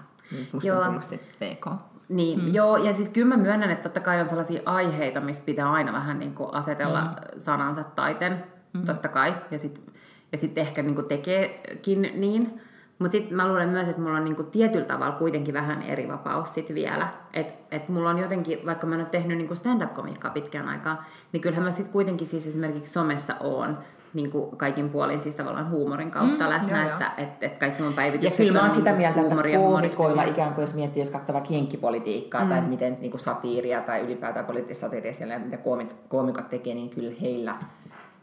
musta 0.52 0.70
Joo. 0.70 0.80
on 0.80 0.86
tullut 0.86 1.04
sitten 1.04 1.56
PK. 1.56 1.66
Niin, 2.10 2.42
mm. 2.42 2.54
joo, 2.54 2.78
ja 2.78 2.94
siis 2.94 3.10
kyllä 3.10 3.36
mä 3.36 3.44
myönnän, 3.44 3.72
että 3.72 3.84
totta 3.84 4.00
kai 4.00 4.20
on 4.20 4.26
sellaisia 4.26 4.62
aiheita, 4.66 5.22
mistä 5.22 5.46
pitää 5.46 5.72
aina 5.72 5.94
vähän 5.94 6.20
niin 6.20 6.36
kuin 6.36 6.54
asetella 6.54 7.02
mm. 7.02 7.16
sanansa 7.38 7.84
taiten, 7.84 8.44
mm. 8.74 8.86
totta 8.86 9.08
kai, 9.08 9.36
ja 9.52 9.60
sitten 9.60 9.84
ja 10.32 10.38
sit 10.38 10.58
ehkä 10.58 10.82
niin 10.82 10.96
kuin 10.96 11.08
tekeekin 11.08 12.02
niin, 12.02 12.62
mutta 13.02 13.12
sitten 13.12 13.38
mä 13.38 13.48
luulen 13.48 13.70
myös, 13.70 13.88
että 13.88 14.02
mulla 14.02 14.18
on 14.18 14.26
niinku 14.26 14.44
tietyllä 14.44 14.86
tavalla 14.86 15.16
kuitenkin 15.16 15.54
vähän 15.54 15.82
eri 15.82 16.08
vapaus 16.08 16.54
sit 16.54 16.74
vielä. 16.74 17.08
Että 17.34 17.54
et 17.72 17.90
mulla 17.90 18.10
on 18.10 18.20
jotenkin, 18.20 18.60
vaikka 18.66 18.88
mä 18.88 18.96
en 18.96 19.02
ole 19.02 19.10
tehnyt 19.10 19.38
niinku 19.38 19.56
stand-up-komiikkaa 19.56 20.32
pitkään 20.32 20.70
aikaa, 20.70 21.06
niin 21.32 21.42
kyllähän 21.42 21.64
mä 21.64 21.72
sitten 21.72 21.94
kuitenkin 21.94 22.28
siis 22.28 22.48
esimerkiksi 22.48 22.92
somessa 22.92 23.36
oon 23.40 23.78
niin 24.14 24.32
kuin 24.32 24.58
kaikin 24.58 24.90
puolin 24.90 25.22
siis 25.22 25.36
tavallaan 25.36 25.70
huumorin 25.70 26.12
kautta 26.12 26.44
mm, 26.44 26.50
läsnä, 26.50 26.84
joo, 26.84 26.92
että 26.92 27.12
et, 27.18 27.30
et 27.42 27.58
kaikki 27.58 27.84
mun 27.84 27.94
päivitykset 27.94 28.40
Ja 28.40 28.46
kyllä 28.46 28.60
mä 28.62 28.68
oon 28.68 28.76
sitä 28.76 28.94
mieltä, 28.94 29.22
että 29.22 29.36
koomikoilla 29.58 30.24
ikään 30.24 30.54
kuin, 30.54 30.64
jos 30.64 30.74
miettii, 30.74 31.02
jos 31.02 31.10
katsoo 31.10 31.44
jenkkipolitiikkaa 31.50 32.44
mm. 32.44 32.50
tai 32.50 32.58
että 32.58 32.70
miten 32.70 32.98
niin 33.02 33.12
kuin 33.12 33.22
satiiria 33.22 33.82
tai 33.82 34.02
ylipäätään 34.02 34.46
poliittista 34.46 34.82
satiiria 34.82 35.14
siellä, 35.14 35.40
mitä 35.40 35.58
koomit, 35.58 35.96
koomikot 36.10 36.50
tekee, 36.50 36.76
niin 36.76 36.90
kyllä 36.90 37.14
heillä 37.22 37.56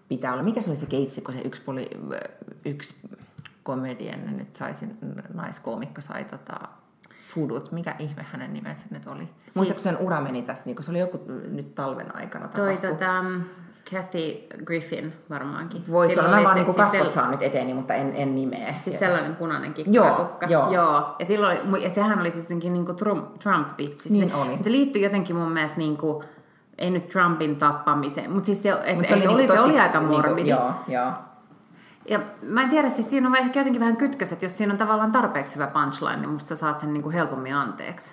pitää 0.09 0.33
olla. 0.33 0.43
Mikä 0.43 0.61
se 0.61 0.71
oli 0.71 0.77
se 0.77 0.87
keissi, 0.87 1.21
kun 1.21 1.35
se 1.35 1.41
yksi, 1.41 1.62
poli, 1.62 1.91
yksi 2.64 2.95
komedian 3.72 4.37
nyt 4.37 4.54
saisi, 4.57 4.87
naiskoomikko 5.35 6.00
sai 6.00 6.24
tota, 6.24 6.54
Fudut, 7.20 7.72
mikä 7.72 7.94
ihme 7.98 8.26
hänen 8.33 8.52
nimensä 8.52 8.85
nyt 8.90 9.07
oli? 9.07 9.24
Siis, 9.42 9.57
Muistatko 9.57 9.83
sen 9.83 9.96
ura 9.98 10.20
meni 10.20 10.42
tässä, 10.42 10.62
niin 10.66 10.83
se 10.83 10.90
oli 10.90 10.98
joku 10.98 11.20
nyt 11.50 11.74
talven 11.74 12.16
aikana 12.16 12.48
Toi 12.48 12.76
tapahtui. 12.76 12.90
tota, 12.90 13.24
Kathy 13.90 14.46
Griffin 14.64 15.12
varmaankin. 15.31 15.83
Voi 15.90 16.07
olla, 16.18 16.28
mä 16.28 16.31
vaan 16.31 16.46
se- 16.46 16.54
niin 16.54 16.64
siis 16.64 16.76
kasvot 16.76 17.07
sel- 17.09 17.11
saa 17.14 17.31
nyt 17.31 17.42
eteeni, 17.42 17.74
mutta 17.74 17.94
en, 17.94 18.12
en 18.16 18.35
nimeä. 18.35 18.72
Siis 18.72 18.94
Ja- 18.94 18.98
sellainen 19.00 19.37
punainen 19.37 19.74
Joo, 19.87 20.04
kikkatukka. 20.07 20.46
joo. 20.46 20.72
joo. 20.72 21.16
Ja, 21.18 21.26
silloin, 21.26 21.59
oli- 21.68 21.83
ja 21.85 21.90
sehän 21.90 22.20
oli 22.20 22.31
siis 22.31 22.44
jotenkin 22.44 22.72
niin 22.72 22.96
Trump, 22.96 23.35
Trump-vitsi. 23.38 24.09
Niin 24.12 24.28
se, 24.31 24.35
oli. 24.37 24.59
Se 24.64 24.72
liittyy 24.72 25.02
jotenkin 25.02 25.37
mun 25.37 25.52
mielestä 25.52 25.78
niin 25.78 25.96
kuin, 25.96 26.24
ei 26.78 26.90
nyt 26.90 27.09
Trumpin 27.09 27.57
tappamiseen, 27.57 28.31
mutta 28.31 28.46
siis 28.46 28.62
se, 28.62 28.70
et, 28.85 28.96
Mut 28.96 29.09
se, 29.09 29.14
oli, 29.14 29.20
niinku 29.20 29.35
oli, 29.35 29.46
se 29.46 29.54
tosi 29.57 29.61
oli 29.70 29.81
aika 29.81 29.98
niinku- 30.00 30.14
morbidi. 30.16 30.48
Joo, 30.48 30.72
joo. 30.88 31.12
Ja 32.11 32.21
mä 32.42 32.62
en 32.62 32.68
tiedä, 32.71 32.88
siis 32.90 33.11
siinä 33.11 33.29
on 33.29 33.37
ehkä 33.37 33.61
jotenkin 33.61 33.81
vähän 33.81 33.97
kytkös, 33.97 34.33
että 34.33 34.44
jos 34.44 34.59
siinä 34.59 34.73
on 34.73 34.79
tavallaan 34.79 35.12
tarpeeksi 35.12 35.55
hyvä 35.55 35.66
punchline, 35.66 36.16
niin 36.16 36.31
musta 36.31 36.49
sä 36.49 36.57
saat 36.57 36.79
sen 36.79 36.92
niin 36.94 37.03
kuin 37.03 37.12
helpommin 37.14 37.55
anteeksi. 37.55 38.12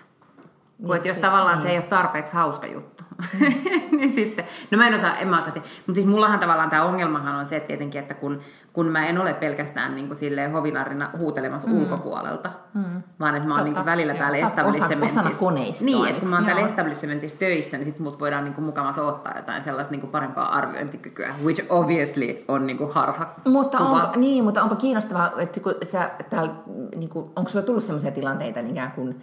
Kuin 0.78 0.88
Niin, 0.88 0.96
että 0.96 1.08
jos 1.08 1.16
se- 1.16 1.22
tavallaan 1.22 1.56
niin. 1.58 1.64
se 1.64 1.70
ei 1.72 1.78
ole 1.78 1.86
tarpeeksi 1.86 2.34
hauska 2.34 2.68
juttu. 2.68 3.04
niin 3.98 4.10
sitten, 4.16 4.46
no 4.72 4.78
mä 4.78 4.88
en 4.88 4.94
osaa, 4.94 5.18
en 5.18 5.28
mä 5.28 5.40
osaa 5.40 5.52
tehdä. 5.52 5.68
Mutta 5.88 6.02
siis 6.02 6.06
mullahan 6.06 6.40
tavallaan 6.40 6.70
tämä 6.70 6.84
ongelmahan 6.84 7.36
on 7.36 7.46
se, 7.46 7.56
että 7.56 7.68
tietenkin, 7.68 8.02
että 8.02 8.14
kun, 8.14 8.42
kun 8.74 8.86
mä 8.86 9.08
en 9.08 9.22
ole 9.22 9.34
pelkästään 9.34 9.96
niin 9.96 10.08
kuin 10.08 10.18
silleen 10.18 10.52
hovinarina 10.52 11.10
huutelemassa 11.18 11.68
mm. 11.68 11.74
ulkopuolelta, 11.74 12.50
mm. 12.74 13.04
vaan 13.20 13.36
että 13.36 13.48
mä 13.48 13.54
oon 13.54 13.60
Totta, 13.60 13.64
niin 13.64 13.74
kuin 13.74 13.86
välillä 13.86 14.14
täällä 14.14 14.38
establishmentissa. 14.38 15.20
osana 15.20 15.36
koneistoa 15.40 15.86
Niin, 15.86 16.08
että 16.08 16.20
kun 16.20 16.30
mä 16.30 16.36
oon 16.36 16.46
täällä 16.46 16.66
establishmentissa 16.66 17.40
töissä, 17.40 17.78
niin 17.78 17.86
sit 17.86 18.00
mut 18.00 18.20
voidaan 18.20 18.44
niin 18.44 18.54
kuin 18.54 18.66
mukavasti 18.66 19.02
ottaa 19.02 19.34
jotain 19.36 19.62
sellaista 19.62 19.92
niin 19.92 20.02
kuin 20.02 20.12
parempaa 20.12 20.56
arviointikykyä, 20.56 21.36
which 21.44 21.66
obviously 21.70 22.44
on 22.48 22.68
niin 22.68 22.78
kuin 22.78 22.94
harha 22.94 23.34
Mutta, 23.46 23.78
kuva. 23.78 23.90
onpa, 23.90 24.14
niin, 24.16 24.44
mutta 24.44 24.64
onpa 24.64 24.76
kiinnostavaa, 24.76 25.32
että 25.38 25.60
kun 25.60 25.76
sä 25.84 26.12
täällä, 26.30 26.54
niin 26.96 27.10
kuin, 27.10 27.30
onko 27.36 27.50
sulla 27.50 27.66
tullut 27.66 27.84
sellaisia 27.84 28.12
tilanteita 28.12 28.62
niin 28.62 28.72
ikään 28.72 28.92
kuin 28.92 29.22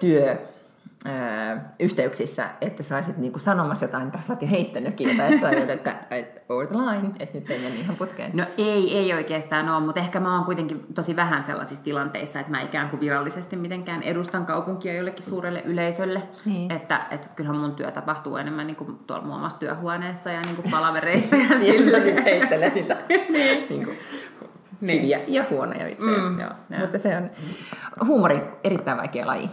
työ, 0.00 0.36
yhteyksissä, 1.80 2.44
että 2.60 2.82
sä 2.82 2.96
olisit 2.96 3.16
niin 3.16 3.32
kuin 3.32 3.40
sanomassa 3.40 3.84
jotain, 3.84 4.10
tai 4.10 4.22
sä 4.22 4.32
oot 4.32 4.42
jo 4.42 4.48
heittänytkin 4.48 5.08
jotain, 5.08 5.34
että 5.34 5.48
sä 5.48 5.56
olet, 5.56 5.70
että, 5.70 5.94
että 6.10 6.40
over 6.48 6.66
the 6.66 6.76
line, 6.76 7.10
että 7.20 7.38
nyt 7.38 7.50
ei 7.50 7.58
mene 7.58 7.74
ihan 7.74 7.96
putkeen. 7.96 8.30
No 8.34 8.44
ei, 8.58 8.98
ei 8.98 9.14
oikeastaan 9.14 9.68
ole, 9.68 9.84
mutta 9.86 10.00
ehkä 10.00 10.20
mä 10.20 10.36
oon 10.36 10.44
kuitenkin 10.44 10.86
tosi 10.94 11.16
vähän 11.16 11.44
sellaisissa 11.44 11.84
tilanteissa, 11.84 12.40
että 12.40 12.50
mä 12.50 12.60
ikään 12.60 12.90
kuin 12.90 13.00
virallisesti 13.00 13.56
mitenkään 13.56 14.02
edustan 14.02 14.46
kaupunkia 14.46 14.94
jollekin 14.94 15.24
suurelle 15.24 15.62
yleisölle. 15.64 16.22
Niin. 16.44 16.72
Että, 16.72 17.06
että 17.10 17.28
kyllähän 17.36 17.60
mun 17.60 17.74
työ 17.74 17.90
tapahtuu 17.90 18.36
enemmän 18.36 18.66
niin 18.66 18.76
kuin 18.76 18.98
tuolla 19.06 19.24
muun 19.24 19.40
muassa 19.40 19.58
työhuoneessa 19.58 20.30
ja 20.30 20.40
niin 20.40 20.56
kuin 20.56 20.70
palavereissa. 20.70 21.36
ja 21.36 21.58
sillä. 21.60 21.98
sä 21.98 22.04
sitten 22.04 22.24
heittelet 22.24 22.74
niitä 22.74 22.96
niin 23.70 23.84
kuin, 23.84 23.98
hyviä 24.82 25.20
ja 25.26 25.44
huonoja 25.50 25.86
vitsejä. 25.86 26.18
Mm, 26.18 26.40
Joo. 26.40 26.50
joo. 26.70 26.80
Mutta 26.80 26.98
se 26.98 27.16
on 27.16 27.30
huumori, 28.06 28.40
erittäin 28.64 28.98
vaikea 28.98 29.26
laji. 29.26 29.50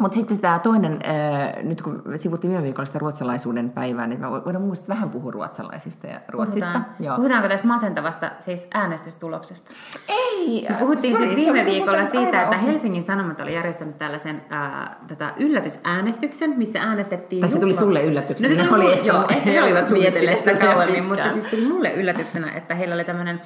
Mutta 0.00 0.14
sitten 0.14 0.40
tämä 0.40 0.58
toinen, 0.58 1.00
ää, 1.02 1.62
nyt 1.62 1.82
kun 1.82 2.02
sivuttiin 2.16 2.50
viime 2.50 2.64
viikolla 2.64 2.86
sitä 2.86 2.98
ruotsalaisuuden 2.98 3.70
päivää, 3.70 4.06
niin 4.06 4.20
me 4.20 4.30
voidaan 4.30 4.62
mun 4.64 4.76
vähän 4.88 5.10
puhua 5.10 5.30
ruotsalaisista 5.30 6.06
ja 6.06 6.20
Ruotsista. 6.28 6.70
Puhutaan. 6.70 6.86
Joo. 7.00 7.16
Puhutaanko 7.16 7.48
tästä 7.48 7.66
masentavasta 7.66 8.30
siis 8.38 8.68
äänestystuloksesta? 8.74 9.70
Ei, 10.08 10.66
Me 10.70 10.76
puhuttiin 10.78 11.12
sorry, 11.12 11.26
siis 11.26 11.36
viime 11.38 11.64
viikolla 11.64 12.06
siitä, 12.06 12.42
että 12.42 12.56
ohi. 12.56 12.66
Helsingin 12.66 13.02
Sanomat 13.02 13.40
oli 13.40 13.54
järjestänyt 13.54 13.98
tällaisen 13.98 14.42
ää, 14.50 14.96
tätä 15.08 15.32
yllätysäänestyksen, 15.38 16.54
missä 16.56 16.80
äänestettiin... 16.82 17.40
Tai 17.40 17.50
se 17.50 17.60
tuli 17.60 17.74
sulle 17.74 18.02
yllätyksenä, 18.04 18.54
No, 18.54 18.62
ne 18.62 18.70
oli 18.76 18.84
mulle- 18.84 19.06
joo, 19.06 19.26
ehkä 19.28 19.50
he 19.50 19.62
olivat 19.62 19.90
mietilleet 19.90 20.38
sitä 20.38 20.54
kauemmin, 20.54 21.08
mutta 21.08 21.32
siis 21.32 21.44
tuli 21.44 21.66
mulle 21.68 21.92
yllätyksenä, 21.92 22.52
että 22.52 22.74
heillä 22.74 22.94
oli 22.94 23.04
tämmöinen 23.04 23.40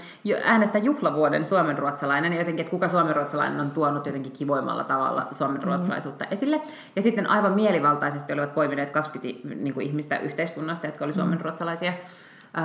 äänestä 0.45 0.79
juhlavuoden 0.79 1.45
suomenruotsalainen, 1.45 2.33
ja 2.33 2.39
jotenkin, 2.39 2.63
että 2.65 2.71
kuka 2.71 2.89
suomenruotsalainen 2.89 3.61
on 3.61 3.71
tuonut 3.71 4.07
jotenkin 4.07 4.33
kivoimmalla 4.33 4.85
tavalla 4.85 5.23
suomenruotsalaisuutta 5.33 6.25
esille. 6.45 6.61
Ja 6.97 7.03
sitten 7.03 7.27
aivan 7.27 7.53
mielivaltaisesti 7.53 8.33
olivat 8.33 8.55
poimineet 8.55 8.91
20 8.91 9.49
niin 9.49 9.75
kuin 9.75 9.87
ihmistä 9.87 10.19
yhteiskunnasta, 10.19 10.87
jotka 10.87 11.05
oli 11.05 11.13
suomenruotsalaisia. 11.13 11.93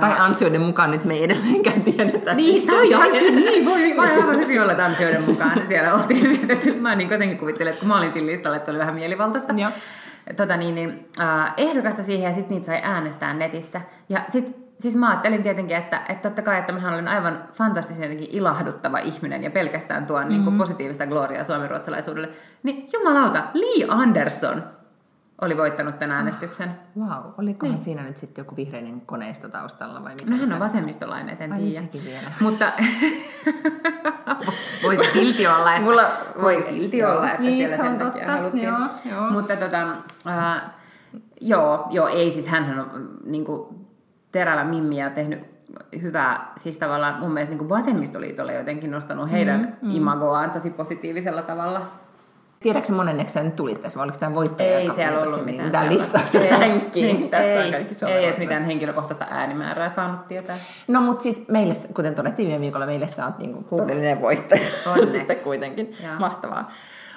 Tai 0.00 0.14
ansioiden 0.18 0.60
mukaan 0.60 0.90
nyt 0.90 1.04
me 1.04 1.14
ei 1.14 1.24
edelleenkään 1.24 1.82
tiedetä. 1.82 2.34
Niin, 2.34 2.66
tai 2.66 2.94
ansio, 2.94 3.30
niin 3.30 3.64
voi, 3.64 3.96
voi 3.96 4.10
aivan 4.10 4.36
hyvin 4.36 4.62
olla 4.62 4.72
että 4.72 4.84
ansioiden 4.84 5.22
mukaan. 5.22 5.66
Siellä 5.68 5.94
oltiin 5.94 6.28
mietitty. 6.28 6.72
Mä 6.72 6.94
niin 6.94 7.10
jotenkin 7.10 7.38
kuvittelen, 7.38 7.70
että 7.70 7.80
kun 7.80 7.88
mä 7.88 7.98
olin 7.98 8.12
siinä 8.12 8.26
listalla, 8.26 8.56
että 8.56 8.70
oli 8.70 8.78
vähän 8.78 8.94
mielivaltaista. 8.94 9.52
Joo. 9.52 9.70
Tota 10.36 10.56
niin, 10.56 10.74
niin 10.74 11.08
äh, 11.20 11.52
ehdokasta 11.56 12.02
siihen 12.02 12.28
ja 12.28 12.34
sitten 12.34 12.54
niitä 12.54 12.66
sai 12.66 12.80
äänestää 12.82 13.34
netissä. 13.34 13.80
Ja 14.08 14.24
sitten 14.28 14.54
siis 14.80 14.96
mä 14.96 15.08
ajattelin 15.08 15.42
tietenkin, 15.42 15.76
että, 15.76 16.00
että 16.08 16.28
totta 16.28 16.42
kai, 16.42 16.58
että 16.58 16.72
mähän 16.72 16.94
olen 16.94 17.08
aivan 17.08 17.38
fantastisen 17.52 18.12
ilahduttava 18.12 18.98
ihminen 18.98 19.44
ja 19.44 19.50
pelkästään 19.50 20.06
tuon 20.06 20.20
mm-hmm. 20.20 20.32
niin 20.32 20.44
kuin 20.44 20.58
positiivista 20.58 21.06
gloriaa 21.06 21.44
suomenruotsalaisuudelle. 21.44 22.28
Niin 22.62 22.88
jumalauta, 22.92 23.44
Lee 23.54 23.86
Anderson 23.88 24.62
oli 25.40 25.56
voittanut 25.56 25.98
tämän 25.98 26.16
äänestyksen. 26.16 26.70
Wow, 26.98 27.32
olikohan 27.38 27.74
niin. 27.74 27.84
siinä 27.84 28.02
nyt 28.02 28.16
sitten 28.16 28.42
joku 28.42 28.56
vihreinen 28.56 29.00
koneisto 29.00 29.48
taustalla 29.48 30.04
vai 30.04 30.14
mitä? 30.14 30.30
Hän 30.36 30.48
se- 30.48 30.54
on 30.54 30.60
vasemmistolainen, 30.60 31.34
et 31.34 31.40
en 31.40 31.52
Ai 31.52 31.58
niin, 31.58 31.88
tiedä. 31.88 32.32
Mutta 32.40 32.66
voisi 34.82 35.12
silti 35.12 35.46
olla, 35.46 35.74
että, 35.74 35.84
Mulla- 35.86 36.10
voisi 36.42 36.60
voi- 36.62 36.72
silti 36.78 36.98
joo. 36.98 37.12
olla, 37.12 37.30
että 37.30 37.42
Niin, 37.42 37.56
siellä 37.56 37.76
se 37.76 37.82
on 37.82 37.88
sen 37.88 37.98
takia 37.98 38.20
totta. 38.26 38.36
haluttiin. 38.36 38.64
Joo, 38.64 38.78
joo. 39.10 39.30
Mutta 39.30 39.56
tota, 39.56 39.82
äh, 40.26 40.62
joo, 41.40 41.86
joo, 41.90 42.08
ei 42.08 42.30
siis 42.30 42.46
hän 42.46 42.88
on 42.94 43.08
niin 43.24 43.44
kuin, 43.44 43.79
terävä 44.32 44.64
mimmi 44.64 45.00
ja 45.00 45.10
tehnyt 45.10 45.46
hyvää, 46.02 46.52
siis 46.56 46.78
tavallaan 46.78 47.20
mun 47.20 47.32
mielestä 47.32 47.54
niin 47.54 47.68
vasemmistoliitolle 47.68 48.54
jotenkin 48.54 48.90
nostanut 48.90 49.30
heidän 49.30 49.60
mm, 49.60 49.88
mm. 49.88 49.96
imagoaan 49.96 50.50
tosi 50.50 50.70
positiivisella 50.70 51.42
tavalla. 51.42 51.86
Tiedätkö 52.60 52.92
monenneksi 52.92 53.32
sä 53.32 53.42
nyt 53.42 53.56
tulit 53.56 53.80
tässä, 53.80 53.98
vai 53.98 54.04
oliko 54.04 54.18
tämä 54.18 54.34
voittaja? 54.34 54.78
Ei 54.78 54.90
siellä 54.94 55.18
ollut 55.18 55.30
tässä, 55.30 55.46
mitään. 55.46 55.66
mitään 55.66 55.92
listausta 55.92 56.38
niin, 56.38 57.30
Tässä 57.30 57.52
on 57.52 57.62
ei, 57.62 57.72
kaikki 57.72 58.06
ei 58.06 58.24
edes 58.24 58.38
mitään 58.38 58.64
henkilökohtaista 58.64 59.26
äänimäärää 59.30 59.88
saanut 59.88 60.28
tietää. 60.28 60.56
No 60.88 61.00
mutta 61.00 61.22
siis 61.22 61.48
meille, 61.48 61.74
kuten 61.94 62.14
todettiin 62.14 62.48
viime 62.48 62.60
viikolla, 62.60 62.86
meille 62.86 63.06
sä 63.06 63.26
oot 63.26 63.38
niinku 63.38 63.76
todellinen 63.76 64.20
voittaja. 64.20 64.62
Onneksi. 64.86 65.12
Sitten 65.18 65.36
kuitenkin. 65.44 65.96
Joo. 66.04 66.18
Mahtavaa. 66.18 66.70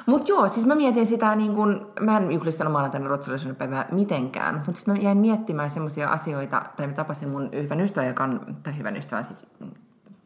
Mutta 0.06 0.32
joo, 0.32 0.48
siis 0.48 0.66
mä 0.66 0.76
mietin 0.76 1.06
sitä, 1.06 1.36
niin 1.36 1.54
kun, 1.54 1.94
mä 2.00 2.18
en 2.18 2.32
juhlistanut 2.32 2.74
maanantaina 2.74 3.08
ruotsalaisuuden 3.08 3.56
päivää 3.56 3.86
mitenkään, 3.92 4.56
mutta 4.56 4.74
sitten 4.74 4.96
mä 4.96 5.02
jäin 5.02 5.18
miettimään 5.18 5.70
semmoisia 5.70 6.10
asioita, 6.10 6.64
tai 6.78 6.88
mä 6.88 6.94
tapasin 6.94 7.30
mun 7.30 7.50
hyvän 7.54 7.82
ystävän, 7.82 8.08
joka 8.08 8.24
on, 8.24 8.58
tai 8.64 8.78
hyvän 8.78 8.98
ystävän, 8.98 9.24
siis, 9.24 9.46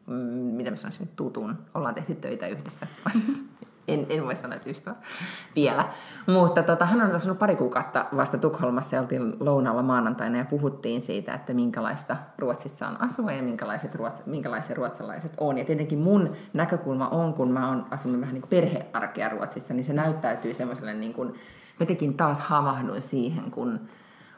mm, 0.06 0.14
miten 0.56 0.72
mä 0.72 0.76
sanoisin, 0.76 1.08
tutun, 1.16 1.56
ollaan 1.74 1.94
tehty 1.94 2.14
töitä 2.14 2.46
yhdessä. 2.46 2.86
en, 3.88 4.06
en 4.08 4.24
voi 4.24 4.36
sanoa, 4.36 4.56
että 4.56 4.70
ystävä 4.70 4.96
vielä. 5.56 5.84
Mutta 6.26 6.62
tota, 6.62 6.86
hän 6.86 7.00
on 7.00 7.12
asunut 7.12 7.38
pari 7.38 7.56
kuukautta 7.56 8.04
vasta 8.16 8.38
Tukholmassa 8.38 8.96
ja 8.96 9.02
oltiin 9.02 9.36
lounalla 9.40 9.82
maanantaina 9.82 10.38
ja 10.38 10.44
puhuttiin 10.44 11.00
siitä, 11.00 11.34
että 11.34 11.54
minkälaista 11.54 12.16
Ruotsissa 12.38 12.88
on 12.88 13.02
asua 13.02 13.32
ja 13.32 13.42
minkälaiset, 13.42 13.94
ruots, 13.94 14.26
minkälaisia 14.26 14.76
ruotsalaiset 14.76 15.32
on. 15.38 15.58
Ja 15.58 15.64
tietenkin 15.64 15.98
mun 15.98 16.36
näkökulma 16.52 17.08
on, 17.08 17.34
kun 17.34 17.52
mä 17.52 17.68
oon 17.68 17.86
asunut 17.90 18.20
vähän 18.20 18.34
niin 18.34 18.42
kuin 18.42 18.50
perhearkea 18.50 19.28
Ruotsissa, 19.28 19.74
niin 19.74 19.84
se 19.84 19.92
näyttäytyy 19.92 20.54
semmoiselle 20.54 20.94
niin 20.94 21.14
kuin, 21.14 21.34
mä 21.80 21.86
tekin 21.86 22.14
taas 22.14 22.40
havahduin 22.40 23.02
siihen, 23.02 23.50
kun 23.50 23.80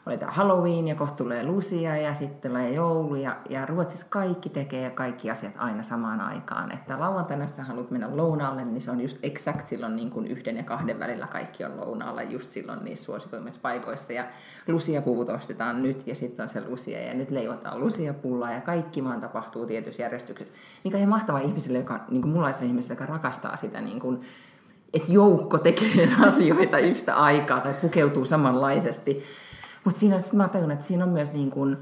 oli 0.05 0.17
tämä 0.17 0.31
Halloween 0.31 0.87
ja 0.87 0.95
kohta 0.95 1.15
tulee 1.15 1.45
Lucia 1.45 1.97
ja 1.97 2.13
sitten 2.13 2.51
tulee 2.51 2.73
joulu 2.73 3.15
ja, 3.15 3.37
ja 3.49 3.65
Ruotsissa 3.65 4.05
kaikki 4.09 4.49
tekee 4.49 4.89
kaikki 4.89 5.31
asiat 5.31 5.53
aina 5.57 5.83
samaan 5.83 6.21
aikaan. 6.21 6.71
Että 6.71 6.99
lauantaina, 6.99 7.43
jos 7.43 7.55
sä 7.55 7.63
haluat 7.63 7.91
mennä 7.91 8.17
lounaalle, 8.17 8.65
niin 8.65 8.81
se 8.81 8.91
on 8.91 9.01
just 9.01 9.17
exact 9.23 9.67
silloin 9.67 9.95
niin 9.95 10.09
kuin 10.09 10.27
yhden 10.27 10.57
ja 10.57 10.63
kahden 10.63 10.99
välillä 10.99 11.27
kaikki 11.31 11.63
on 11.63 11.77
lounaalla 11.77 12.23
just 12.23 12.51
silloin 12.51 12.83
niissä 12.83 13.05
suosituimmissa 13.05 13.61
paikoissa. 13.61 14.13
Ja 14.13 14.25
Lucia-puvut 14.67 15.29
ostetaan 15.29 15.83
nyt 15.83 16.07
ja 16.07 16.15
sitten 16.15 16.43
on 16.43 16.49
se 16.49 16.61
Lucia 16.67 17.01
ja 17.01 17.13
nyt 17.13 17.31
leivotaan 17.31 17.79
Lucia-pullaa 17.79 18.51
ja 18.51 18.61
kaikki 18.61 19.03
vaan 19.03 19.21
tapahtuu 19.21 19.65
tietyssä 19.65 20.01
järjestyksessä. 20.01 20.53
Mikä 20.83 20.97
on 20.97 20.99
ihan 20.99 21.09
mahtavaa 21.09 21.41
ihmiselle, 21.41 21.77
joka, 21.77 21.99
niin 22.09 22.21
kuin 22.21 22.31
mullaiselle 22.31 22.67
ihmiselle, 22.67 22.93
joka 22.93 23.13
rakastaa 23.13 23.55
sitä 23.55 23.81
niin 23.81 23.99
kuin, 23.99 24.21
että 24.93 25.11
joukko 25.11 25.57
tekee 25.57 26.09
asioita 26.27 26.77
yhtä 26.77 27.15
aikaa 27.15 27.59
tai 27.59 27.73
pukeutuu 27.73 28.25
samanlaisesti. 28.25 29.23
Mutta 29.83 29.99
siinä 29.99 30.19
sit 30.19 30.33
mä 30.33 30.47
tajunnut, 30.47 30.73
että 30.73 30.85
siinä 30.85 31.03
on 31.03 31.09
myös 31.09 31.33
niin 31.33 31.51
kuin, 31.51 31.77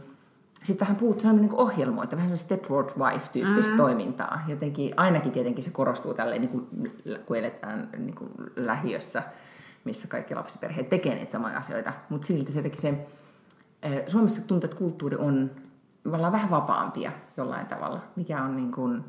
sitten 0.63 0.87
vähän 0.87 0.95
puhuttu, 0.95 1.21
se 1.21 1.29
on 1.29 1.35
niin 1.35 1.49
kuin 1.49 1.59
ohjelmoita, 1.59 2.15
vähän 2.15 2.37
Stepford 2.37 2.89
Wife-tyyppistä 2.97 3.71
mm. 3.71 3.77
toimintaa. 3.77 4.41
Jotenkin, 4.47 4.93
ainakin 4.97 5.31
tietenkin 5.31 5.63
se 5.63 5.69
korostuu 5.69 6.13
tälleen, 6.13 6.41
niin 6.41 6.51
kuin, 6.51 6.91
kun 7.25 7.37
eletään 7.37 7.89
niin 7.97 8.15
kuin 8.15 8.31
lähiössä, 8.55 9.23
missä 9.83 10.07
kaikki 10.07 10.35
lapsiperheet 10.35 10.89
tekee 10.89 11.15
niitä 11.15 11.31
samoja 11.31 11.57
asioita. 11.57 11.93
Mutta 12.09 12.27
silti 12.27 12.51
se 12.51 12.61
teki 12.61 12.81
se, 12.81 13.07
eh, 13.83 14.03
Suomessa 14.07 14.41
tuntuu, 14.47 14.67
että 14.67 14.77
kulttuuri 14.77 15.17
on, 15.17 15.51
vähän 16.05 16.49
vapaampia 16.49 17.11
jollain 17.37 17.65
tavalla, 17.65 17.99
mikä 18.15 18.43
on 18.43 18.55
niin 18.55 18.71
kuin, 18.71 19.03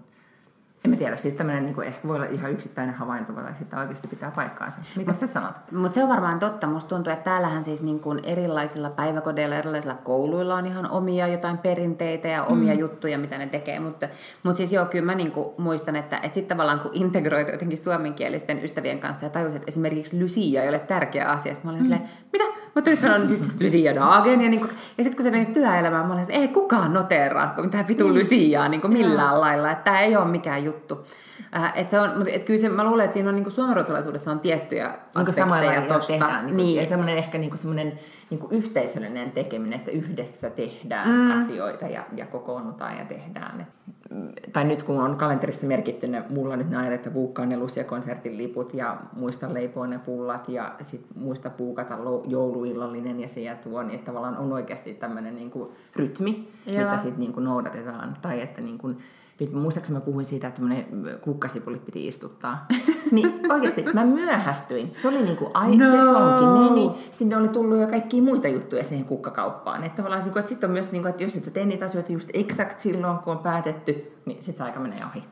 En 0.85 0.91
mä 0.91 0.97
tiedä, 0.97 1.17
siis 1.17 1.35
tämmöinen 1.35 1.65
niin 1.67 1.83
ehkä 1.83 2.09
voi 2.09 2.17
olla 2.17 2.27
ihan 2.27 2.53
yksittäinen 2.53 2.95
havainto, 2.95 3.33
tai 3.33 3.55
sitten 3.59 3.79
oikeasti 3.79 4.09
pitää 4.09 4.33
paikkaansa. 4.37 4.79
Mitä 4.97 5.13
sä 5.13 5.27
sanot? 5.27 5.53
Mutta 5.73 5.95
se 5.95 6.03
on 6.03 6.09
varmaan 6.09 6.39
totta. 6.39 6.67
Musta 6.67 6.89
tuntuu, 6.89 7.13
että 7.13 7.25
täällähän 7.25 7.65
siis 7.65 7.83
niin 7.83 8.01
kuin 8.01 8.21
erilaisilla 8.23 8.91
päiväkodeilla, 8.91 9.57
erilaisilla 9.57 9.95
kouluilla 9.95 10.55
on 10.55 10.67
ihan 10.67 10.91
omia 10.91 11.27
jotain 11.27 11.59
perinteitä 11.59 12.29
ja 12.29 12.45
omia 12.45 12.75
mm. 12.75 12.81
juttuja, 12.81 13.19
mitä 13.19 13.39
ne 13.39 13.47
tekee. 13.47 13.81
Mutta, 13.81 14.09
mutta 14.43 14.57
siis 14.57 14.73
joo, 14.73 14.87
kyllä 14.87 15.05
mä 15.05 15.15
niin 15.15 15.33
kuin 15.33 15.49
muistan, 15.59 15.97
että, 15.97 16.17
että 16.17 16.35
sitten 16.35 16.57
tavallaan 16.57 16.81
kun 16.81 16.91
integroitu 16.95 17.51
jotenkin 17.51 17.79
suomenkielisten 17.79 18.65
ystävien 18.65 19.01
kanssa 19.01 19.27
ja 19.27 19.31
tajusin, 19.31 19.57
että 19.57 19.69
esimerkiksi 19.69 20.23
Lucia 20.23 20.63
ei 20.63 20.69
ole 20.69 20.79
tärkeä 20.79 21.31
asia. 21.31 21.55
Sitten 21.55 21.69
mä 21.69 21.71
olin 21.71 21.81
mm. 21.81 21.85
silleen, 21.85 22.11
mitä? 22.33 22.45
Mutta 22.75 22.91
nythän 22.91 23.21
on 23.21 23.29
siis 23.29 23.45
Lucia 23.61 23.95
Dagen. 23.95 24.41
Ja, 24.41 24.49
niin 24.49 24.61
kuin, 24.61 24.73
ja 24.99 25.05
sitten 25.05 25.17
kun 25.17 25.25
se 25.25 25.31
meni 25.31 25.47
työelämään, 25.47 26.07
mä 26.07 26.15
olin 26.15 26.25
silleen, 26.25 26.43
ei 26.43 26.49
kukaan 26.49 26.93
noteraa 26.93 27.55
mitään 27.63 27.89
vitu 27.89 28.09
mm. 28.09 28.15
Luciaa 28.15 28.69
niin 28.69 28.81
kuin 28.81 28.93
millään 28.93 29.41
lailla. 29.41 29.71
Että 29.71 29.85
tämä 29.85 30.01
ei 30.01 30.17
ole 30.17 30.25
mikään 30.25 30.65
juttu. 30.65 30.70
Äh, 31.57 31.73
et 31.75 31.91
se 31.91 32.01
on, 32.01 32.29
et 32.29 32.45
kyllä 32.45 32.61
se, 32.61 32.69
mä 32.69 32.85
luulen, 32.85 33.05
että 33.05 33.15
siinä 33.15 33.29
on 33.29 33.37
niin 33.37 33.51
suomenruotsalaisuudessa 33.51 34.31
on 34.31 34.41
tiettyjä 34.41 34.99
aspekteja 35.15 35.83
tosta. 35.89 36.13
Tehdään, 36.13 36.47
niin, 36.47 36.57
niin. 36.57 36.89
tämmöinen 36.89 37.19
ehkä 37.19 37.39
niin 37.39 37.59
semmoinen 37.59 37.93
niin 38.31 38.41
yhteisöllinen 38.51 39.33
tekeminen, 39.33 39.79
että 39.79 39.91
yhdessä 39.91 40.51
tehdään 40.51 41.09
mm. 41.09 41.31
asioita 41.31 41.87
ja, 41.87 42.05
ja 42.17 42.27
kokoonnutaan 42.27 42.99
ja 42.99 43.05
tehdään. 43.05 43.67
Tai 44.53 44.65
nyt 44.65 44.83
kun 44.83 45.01
on 45.01 45.17
kalenterissa 45.17 45.67
merkitty 45.67 46.07
ne, 46.07 46.23
mulla 46.31 46.57
nyt 46.57 46.71
ne 46.71 46.77
ajat, 46.77 46.93
että 46.93 47.11
puukkaa 47.11 47.47
ne 47.47 47.57
Lucia-konsertin 47.57 48.39
liput 48.39 48.75
ja 48.75 48.97
muista 49.13 49.55
leipoa 49.55 49.87
ne 49.87 49.99
pullat 49.99 50.49
ja 50.49 50.75
sit 50.83 51.07
muista 51.15 51.51
puukata 51.51 51.99
jouluillallinen 52.27 53.21
ja 53.21 53.29
se 53.29 53.41
ja 53.41 53.55
tuo, 53.55 53.83
niin 53.83 53.95
että 53.95 54.07
tavallaan 54.07 54.39
on 54.39 54.53
oikeasti 54.53 54.95
tämmöinen 54.95 55.37
niin 55.37 55.53
rytmi, 55.97 56.49
Joo. 56.67 56.83
mitä 56.83 56.99
sitten 56.99 57.21
niin 57.21 57.45
noudatetaan. 57.45 58.17
Tai 58.23 58.41
että 58.41 58.61
niin 58.61 58.79
kuin, 58.79 58.99
muistaakseni 59.53 59.99
mä 59.99 60.05
puhuin 60.05 60.27
siitä, 60.27 60.49
että 60.49 60.63
kukkasipulit 61.21 61.85
piti 61.85 62.07
istuttaa. 62.07 62.67
niin 63.13 63.53
oikeasti 63.53 63.85
mä 63.95 64.05
myöhästyin. 64.05 64.89
Se 64.93 65.09
oli 65.09 65.23
niinku 65.23 65.51
ai, 65.55 65.77
no. 65.77 65.87
se 65.87 66.03
sonki 66.03 66.45
meni. 66.47 66.91
Sinne 67.11 67.37
oli 67.37 67.49
tullut 67.49 67.79
jo 67.79 67.87
kaikkia 67.87 68.23
muita 68.23 68.49
juttuja 68.49 68.85
siihen 68.85 69.07
kukkakauppaan. 69.07 69.85
Että 69.85 69.97
tavallaan 69.97 70.23
niinku, 70.23 70.39
että 70.39 70.49
sitten 70.49 70.71
on 70.71 70.73
myös, 70.73 70.93
niinku, 70.93 71.09
että 71.09 71.23
jos 71.23 71.37
et 71.37 71.45
sä 71.45 71.51
tee 71.51 71.67
niitä 71.67 71.85
asioita 71.85 72.13
just 72.13 72.31
exakt 72.33 72.79
silloin, 72.79 73.19
kun 73.19 73.33
on 73.33 73.39
päätetty, 73.39 74.13
niin 74.27 74.43
sit 74.43 74.57
se 74.57 74.63
aika 74.63 74.81
menee 74.81 75.05
ohi. 75.05 75.25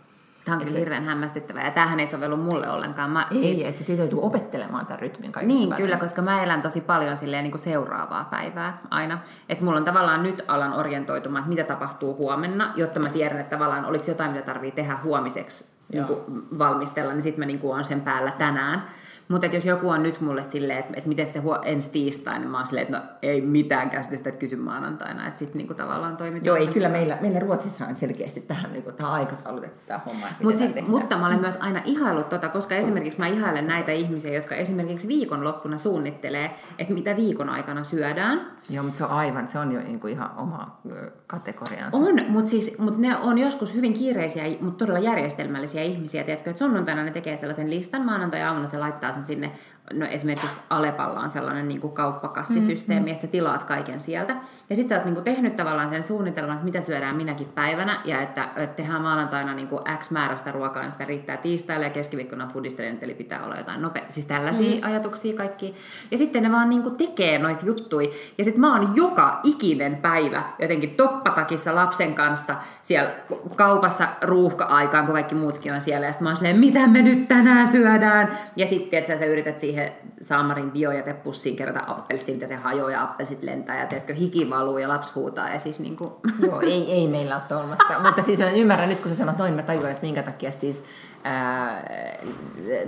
Tämä 0.48 0.58
on 0.58 0.64
kyllä 0.64 0.78
hirveän 0.78 1.04
hämmästyttävää 1.04 1.64
ja 1.64 1.70
tämähän 1.70 2.00
ei 2.00 2.06
sovellu 2.06 2.36
mulle 2.36 2.70
ollenkaan. 2.70 3.10
Mä, 3.10 3.26
ei, 3.30 3.38
siis... 3.38 3.64
ei, 3.64 3.72
se 3.72 3.84
siitä 3.84 4.02
joutuu 4.02 4.26
opettelemaan 4.26 4.86
tämän 4.86 5.00
rytmin 5.00 5.32
kaikista 5.32 5.58
Niin, 5.58 5.74
kyllä, 5.74 5.96
koska 5.96 6.22
mä 6.22 6.42
elän 6.42 6.62
tosi 6.62 6.80
paljon 6.80 7.16
silleen 7.16 7.44
niin 7.44 7.50
kuin 7.50 7.60
seuraavaa 7.60 8.24
päivää 8.24 8.78
aina. 8.90 9.18
Että 9.48 9.64
mulla 9.64 9.76
on 9.78 9.84
tavallaan 9.84 10.22
nyt 10.22 10.44
alan 10.48 10.72
orientoitumaan, 10.72 11.40
että 11.40 11.48
mitä 11.48 11.64
tapahtuu 11.64 12.16
huomenna, 12.16 12.72
jotta 12.76 13.00
mä 13.00 13.08
tiedän, 13.08 13.40
että 13.40 13.56
tavallaan 13.56 13.84
oliko 13.84 14.04
jotain, 14.08 14.30
mitä 14.30 14.46
tarvii 14.46 14.70
tehdä 14.70 14.98
huomiseksi 15.04 15.78
niin 15.92 16.04
kuin 16.04 16.20
valmistella, 16.58 17.12
niin 17.12 17.22
sitten 17.22 17.40
mä 17.40 17.46
niin 17.46 17.58
kuin 17.58 17.78
on 17.78 17.84
sen 17.84 18.00
päällä 18.00 18.30
tänään. 18.30 18.82
Mutta 19.28 19.46
jos 19.46 19.66
joku 19.66 19.88
on 19.88 20.02
nyt 20.02 20.20
mulle 20.20 20.44
silleen, 20.44 20.78
että, 20.78 20.92
että 20.96 21.08
miten 21.08 21.26
se 21.26 21.38
huo, 21.38 21.58
ensi 21.64 21.90
tiistai, 21.90 22.38
niin 22.38 22.50
mä 22.50 22.56
oon 22.56 22.66
silleen, 22.66 22.86
että 22.86 22.98
no 22.98 23.04
ei 23.22 23.40
mitään 23.40 23.90
käsitystä, 23.90 24.28
että 24.28 24.38
kysy 24.38 24.56
maanantaina. 24.56 25.26
Että 25.26 25.38
sitten 25.38 25.58
niinku 25.58 25.74
tavallaan 25.74 26.16
toimitaan. 26.16 26.46
Joo, 26.46 26.56
ei 26.56 26.66
kyllä 26.66 26.88
meillä, 26.88 27.18
meillä 27.20 27.40
Ruotsissa 27.40 27.86
on 27.86 27.96
selkeästi 27.96 28.40
tähän 28.40 28.72
niinku, 28.72 28.92
tämä 28.92 29.10
aikataulutettu 29.10 29.80
tämä 29.86 30.00
homma. 30.06 30.26
Mut 30.42 30.56
siis, 30.56 30.74
mutta 30.86 31.18
mä 31.18 31.26
olen 31.26 31.40
myös 31.40 31.56
aina 31.60 31.80
ihailut 31.84 32.28
tota, 32.28 32.48
koska 32.48 32.74
esimerkiksi 32.74 33.18
mä 33.18 33.26
ihailen 33.26 33.66
näitä 33.66 33.92
ihmisiä, 33.92 34.34
jotka 34.34 34.54
esimerkiksi 34.54 35.08
viikonloppuna 35.08 35.78
suunnittelee, 35.78 36.50
että 36.78 36.94
mitä 36.94 37.16
viikon 37.16 37.48
aikana 37.48 37.84
syödään. 37.84 38.50
Joo, 38.70 38.84
mutta 38.84 38.98
se 38.98 39.04
on 39.04 39.10
aivan, 39.10 39.48
se 39.48 39.58
on 39.58 39.72
jo 39.72 39.80
niinku 39.80 40.06
ihan 40.06 40.30
oma 40.36 40.80
kategoriansa. 41.26 41.98
On, 41.98 42.20
mutta 42.28 42.50
siis, 42.50 42.78
mut 42.78 42.98
ne 42.98 43.16
on 43.16 43.38
joskus 43.38 43.74
hyvin 43.74 43.92
kiireisiä, 43.94 44.44
mutta 44.60 44.78
todella 44.78 44.98
järjestelmällisiä 44.98 45.82
ihmisiä. 45.82 46.24
Tiedätkö, 46.24 46.50
että 46.50 46.58
sunnuntaina 46.58 47.04
ne 47.04 47.10
tekee 47.10 47.36
sellaisen 47.36 47.70
listan, 47.70 48.04
maanantai-aamuna 48.04 48.68
se 48.68 48.78
laittaa 48.78 49.12
sen 49.24 49.34
sinne 49.34 49.52
no 49.92 50.06
esimerkiksi 50.06 50.60
Alepalla 50.70 51.20
on 51.20 51.30
sellainen 51.30 51.68
niin 51.68 51.80
kuin 51.80 51.92
kauppakassisysteemi, 51.92 53.00
mm-hmm. 53.00 53.12
että 53.12 53.22
sä 53.26 53.26
tilaat 53.26 53.64
kaiken 53.64 54.00
sieltä. 54.00 54.36
Ja 54.70 54.76
sitten 54.76 54.88
sä 54.88 54.94
oot 54.96 55.04
niin 55.04 55.14
kuin 55.14 55.24
tehnyt 55.24 55.56
tavallaan 55.56 55.90
sen 55.90 56.02
suunnitelman, 56.02 56.54
että 56.54 56.64
mitä 56.64 56.80
syödään 56.80 57.16
minäkin 57.16 57.48
päivänä, 57.54 58.00
ja 58.04 58.22
että, 58.22 58.48
että 58.56 58.76
tehdään 58.76 59.02
maanantaina 59.02 59.54
niin 59.54 59.68
kuin 59.68 59.82
X 59.98 60.10
määrästä 60.10 60.52
ruokaa, 60.52 60.82
niin 60.82 60.92
sitä 60.92 61.04
riittää 61.04 61.36
tiistaille, 61.36 61.86
ja 61.86 61.90
keskiviikkona 61.90 62.50
foodistelen, 62.52 62.98
eli 63.02 63.14
pitää 63.14 63.44
olla 63.44 63.56
jotain 63.56 63.82
nopea. 63.82 64.02
Siis 64.08 64.26
tällaisia 64.26 64.70
mm-hmm. 64.70 64.88
ajatuksia 64.90 65.36
kaikki. 65.36 65.74
Ja 66.10 66.18
sitten 66.18 66.42
ne 66.42 66.52
vaan 66.52 66.70
niin 66.70 66.82
kuin 66.82 66.96
tekee 66.96 67.38
noita 67.38 67.66
juttui. 67.66 68.12
Ja 68.38 68.44
sitten 68.44 68.60
mä 68.60 68.74
oon 68.74 68.96
joka 68.96 69.40
ikinen 69.42 69.96
päivä 69.96 70.42
jotenkin 70.58 70.90
toppatakissa 70.90 71.74
lapsen 71.74 72.14
kanssa 72.14 72.54
siellä 72.82 73.10
kaupassa 73.56 74.08
ruuhka-aikaan, 74.22 75.06
kun 75.06 75.14
kaikki 75.14 75.34
muutkin 75.34 75.72
on 75.72 75.80
siellä. 75.80 76.06
Ja 76.06 76.12
sitten 76.12 76.24
mä 76.24 76.30
oon 76.30 76.36
silleen, 76.36 76.58
mitä 76.58 76.86
me 76.86 77.02
nyt 77.02 77.28
tänään 77.28 77.68
syödään? 77.68 78.38
Ja 78.56 78.66
sitten, 78.66 78.98
että 78.98 79.18
sä 79.18 79.24
yrität 79.24 79.58
siihen 79.58 79.77
siihen 79.78 79.92
Saamarin 80.20 80.70
biojätepussiin 80.70 81.56
kerätä 81.56 81.82
appelsiin, 81.86 82.40
ja 82.40 82.48
se 82.48 82.56
hajoaa 82.56 82.90
ja 82.90 83.02
appelsit 83.02 83.42
lentää 83.42 83.80
ja 83.80 83.86
teetkö 83.86 84.14
hiki 84.14 84.50
valuu 84.50 84.78
ja 84.78 84.88
lapsi 84.88 85.12
huutaa. 85.14 85.48
Ja 85.48 85.58
siis 85.58 85.80
niin 85.80 85.96
kuin... 85.96 86.10
Joo, 86.46 86.60
ei, 86.60 86.92
ei 86.92 87.06
meillä 87.06 87.34
ole 87.34 87.42
tuollaista. 87.48 88.00
Mutta 88.02 88.22
siis 88.22 88.40
ymmärrän 88.56 88.88
nyt, 88.88 89.00
kun 89.00 89.10
sä 89.10 89.16
sanot 89.16 89.38
noin, 89.38 89.54
mä 89.54 89.62
tajuan, 89.62 89.90
että 89.90 90.02
minkä 90.02 90.22
takia 90.22 90.52
siis 90.52 90.84
ää, 91.24 91.90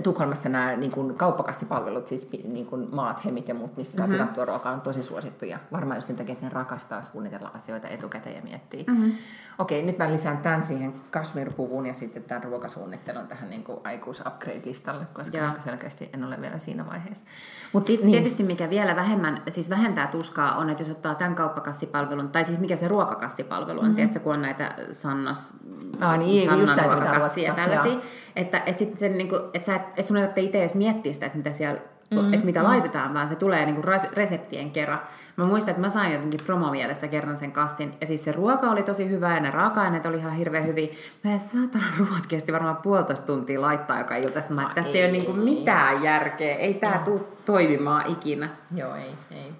Tukholmassa 0.03 0.49
nämä 0.49 0.75
niin 0.75 0.91
kuin 0.91 1.15
kauppakassipalvelut, 1.15 2.07
siis 2.07 2.29
niin 2.31 2.65
kuin 2.65 2.87
maat, 2.95 3.25
hemit 3.25 3.47
ja 3.47 3.53
muut, 3.53 3.77
missä 3.77 3.97
saa 3.97 4.07
mm-hmm. 4.07 4.17
tilattua 4.17 4.45
ruokaa, 4.45 4.73
on 4.73 4.81
tosi 4.81 5.03
suosittuja. 5.03 5.59
Varmaan 5.71 5.97
just 5.97 6.07
sen 6.07 6.15
takia, 6.15 6.33
että 6.33 6.45
ne 6.45 6.51
rakastaa 6.53 7.01
suunnitella 7.01 7.51
asioita 7.55 7.87
etukäteen 7.87 8.35
ja 8.35 8.41
miettiä. 8.41 8.83
Mm-hmm. 8.87 9.13
Okei, 9.59 9.83
nyt 9.83 9.97
mä 9.97 10.11
lisään 10.11 10.37
tämän 10.37 10.63
siihen 10.63 10.93
kasvirpuvun 11.11 11.85
ja 11.85 11.93
sitten 11.93 12.23
tämän 12.23 12.43
ruokasuunnittelun 12.43 13.27
tähän 13.27 13.49
niin 13.49 13.63
kuin 13.63 13.79
aikuis-upgrade-listalle, 13.83 15.05
koska 15.13 15.37
Joo. 15.37 15.51
selkeästi 15.63 16.09
en 16.13 16.23
ole 16.23 16.41
vielä 16.41 16.57
siinä 16.57 16.85
vaiheessa. 16.85 17.25
Mutta 17.73 17.87
sitten 17.87 18.07
niin. 18.07 18.17
tietysti 18.17 18.43
mikä 18.43 18.69
vielä 18.69 18.95
vähemmän, 18.95 19.41
siis 19.49 19.69
vähentää 19.69 20.07
tuskaa 20.07 20.55
on, 20.55 20.69
että 20.69 20.83
jos 20.83 20.89
ottaa 20.89 21.15
tämän 21.15 21.35
kauppakastipalvelun, 21.35 22.29
tai 22.29 22.45
siis 22.45 22.59
mikä 22.59 22.75
se 22.75 22.87
ruokakastipalvelu 22.87 23.79
on, 23.79 23.85
mm-hmm. 23.85 23.95
tiedätkö, 23.95 24.19
kun 24.19 24.33
on 24.33 24.41
näitä 24.41 24.75
Sannas, 24.91 25.53
ah, 26.01 26.17
niin, 26.17 26.43
Sannan 26.43 26.59
just 26.59 26.81
ruokakassia 26.83 27.47
ja 27.47 27.53
tällaisia, 27.53 27.99
että, 28.35 28.59
että, 28.65 28.79
sitten 28.79 28.97
sen, 28.97 29.17
niin 29.17 29.29
kuin, 29.29 29.41
että, 29.53 29.65
sä, 29.65 29.75
että 29.75 30.01
sun 30.01 30.17
ei 30.17 30.45
itse 30.45 30.59
edes 30.59 30.75
miettiä 30.75 31.13
sitä, 31.13 31.25
että 31.25 31.37
mitä 31.37 31.53
siellä 31.53 31.79
mm-hmm. 32.11 32.33
että 32.33 32.45
mitä 32.45 32.59
mm-hmm. 32.59 32.73
laitetaan, 32.73 33.13
vaan 33.13 33.29
se 33.29 33.35
tulee 33.35 33.65
niin 33.65 33.75
kuin 33.75 33.85
reseptien 34.13 34.71
kerran. 34.71 34.99
Mä 35.35 35.45
muistan, 35.45 35.69
että 35.71 35.81
mä 35.81 35.89
sain 35.89 36.13
jotenkin 36.13 36.39
promomielessä 36.45 37.07
kerran 37.07 37.37
sen 37.37 37.51
kassin. 37.51 37.93
Ja 38.01 38.07
siis 38.07 38.23
se 38.23 38.31
ruoka 38.31 38.71
oli 38.71 38.83
tosi 38.83 39.09
hyvä 39.09 39.35
ja 39.35 39.39
ne 39.39 39.51
raaka-aineet 39.51 40.05
oli 40.05 40.17
ihan 40.17 40.33
hirveän 40.33 40.67
hyviä. 40.67 40.87
Mä 41.23 41.31
en 41.31 41.39
saatana 41.39 41.83
ruoat 41.99 42.25
kesti 42.27 42.53
varmaan 42.53 42.77
puolitoista 42.77 43.25
tuntia 43.25 43.61
laittaa 43.61 43.99
joka 43.99 44.15
ilta. 44.15 44.41
Sitten 44.41 44.55
mä, 44.55 44.61
että 44.61 44.75
tässä 44.75 44.91
ei, 44.91 44.97
ei 44.97 45.05
ole 45.05 45.11
niinku 45.11 45.33
mitään 45.33 46.03
järkeä. 46.03 46.55
Ei 46.55 46.73
tää 46.73 46.97
no. 46.97 47.05
tule 47.05 47.21
toimimaan 47.45 48.07
ikinä. 48.07 48.49
Joo, 48.75 48.95
ei, 48.95 49.15
ei. 49.31 49.51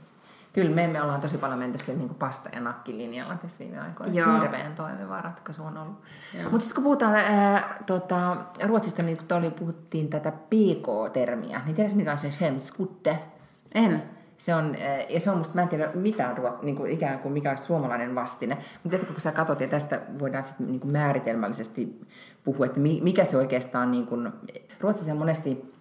Kyllä 0.54 0.76
me, 0.76 0.88
me 0.88 1.02
ollaan 1.02 1.22
tosi 1.22 1.38
paljon 1.38 1.60
menty 1.60 1.78
sen 1.78 1.98
niin 1.98 2.16
pasta- 2.16 2.50
ja 2.54 2.62
nakkilinjalla 2.62 3.36
tässä 3.36 3.60
viime 3.60 3.80
aikoina. 3.80 4.14
Joo. 4.14 4.42
Hirveän 4.42 4.76
toimiva 4.76 5.22
ratkaisu 5.22 5.64
on 5.64 5.78
ollut. 5.78 6.02
Mutta 6.44 6.60
sitten 6.60 6.76
kun 6.76 6.84
puhutaan 6.84 7.16
ää, 7.16 7.84
tota, 7.86 8.38
Ruotsista, 8.64 9.04
niin 9.04 9.18
kun 9.18 9.38
oli, 9.38 9.50
puhuttiin 9.50 10.10
tätä 10.10 10.32
PK-termiä, 10.32 11.62
niin 11.66 11.76
tiedätkö 11.76 11.98
mikä 11.98 12.12
on 12.12 12.20
se 12.20 12.32
Schemskutte? 12.32 13.20
En. 13.76 14.04
Se 14.42 14.56
on, 14.56 14.76
ja 15.10 15.20
se 15.20 15.32
on 15.32 15.38
musta, 15.38 15.56
mä 15.56 15.62
en 15.62 15.68
tiedä 15.68 15.92
mitään 15.94 16.38
ruot, 16.38 16.64
niin 16.64 16.76
kuin 16.76 16.92
ikään 16.92 17.20
kuin 17.20 17.34
mikä 17.34 17.50
olisi 17.50 17.64
suomalainen 17.64 18.16
vastine. 18.16 18.56
Mutta 18.56 18.90
tiedätkö, 18.90 19.14
kun 19.14 19.22
sä 19.22 19.32
katsot, 19.32 19.60
ja 19.60 19.68
tästä 19.68 20.02
voidaan 20.20 20.44
sitten 20.44 20.68
niin 20.68 20.80
kuin 20.80 20.92
määritelmällisesti 20.92 22.02
puhua, 22.44 22.66
että 22.66 22.80
mikä 22.80 23.24
se 23.24 23.38
oikeastaan, 23.38 23.92
niin 23.92 24.08
kuin, 24.08 24.30
Ruotsissa 24.80 25.16
monesti 25.16 25.72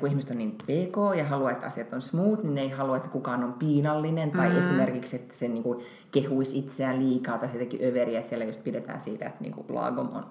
kun 0.00 0.08
ihmiset 0.08 0.30
on 0.30 0.38
niin 0.38 0.52
pk 0.52 1.16
ja 1.16 1.24
haluaa, 1.24 1.50
että 1.50 1.66
asiat 1.66 1.92
on 1.92 2.02
smooth, 2.02 2.42
niin 2.42 2.54
ne 2.54 2.60
ei 2.60 2.68
halua, 2.68 2.96
että 2.96 3.08
kukaan 3.08 3.44
on 3.44 3.52
piinallinen. 3.52 4.30
Tai 4.30 4.50
mm. 4.50 4.58
esimerkiksi, 4.58 5.16
että 5.16 5.36
se 5.36 5.48
niin 5.48 5.62
kuin, 5.62 5.84
kehuisi 6.10 6.58
itseään 6.58 6.98
liikaa 6.98 7.38
tai 7.38 7.48
jotenkin 7.52 7.84
överiä, 7.84 8.18
että 8.18 8.28
siellä 8.28 8.44
just 8.44 8.64
pidetään 8.64 9.00
siitä, 9.00 9.26
että 9.26 9.40
niin 9.40 9.54
kuin, 9.54 9.66
lagom 9.68 10.08
on 10.16 10.26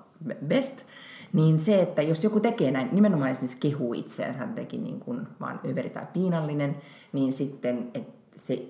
best. 0.48 0.82
Niin 1.34 1.60
se, 1.60 1.82
että 1.82 2.02
jos 2.02 2.24
joku 2.24 2.40
tekee 2.40 2.72
näin, 2.72 2.90
nimenomaan 2.92 3.32
esimerkiksi 3.32 3.58
kehuu 3.60 3.94
itseään, 3.94 4.36
hän 4.36 4.54
teki 4.54 4.78
niin 4.78 5.00
kuin 5.00 5.28
vaan 5.40 5.60
överi 5.70 5.90
tai 5.90 6.06
piinallinen, 6.14 6.76
niin 7.14 7.34
sitten, 7.34 7.92
että 7.94 8.20
se 8.36 8.66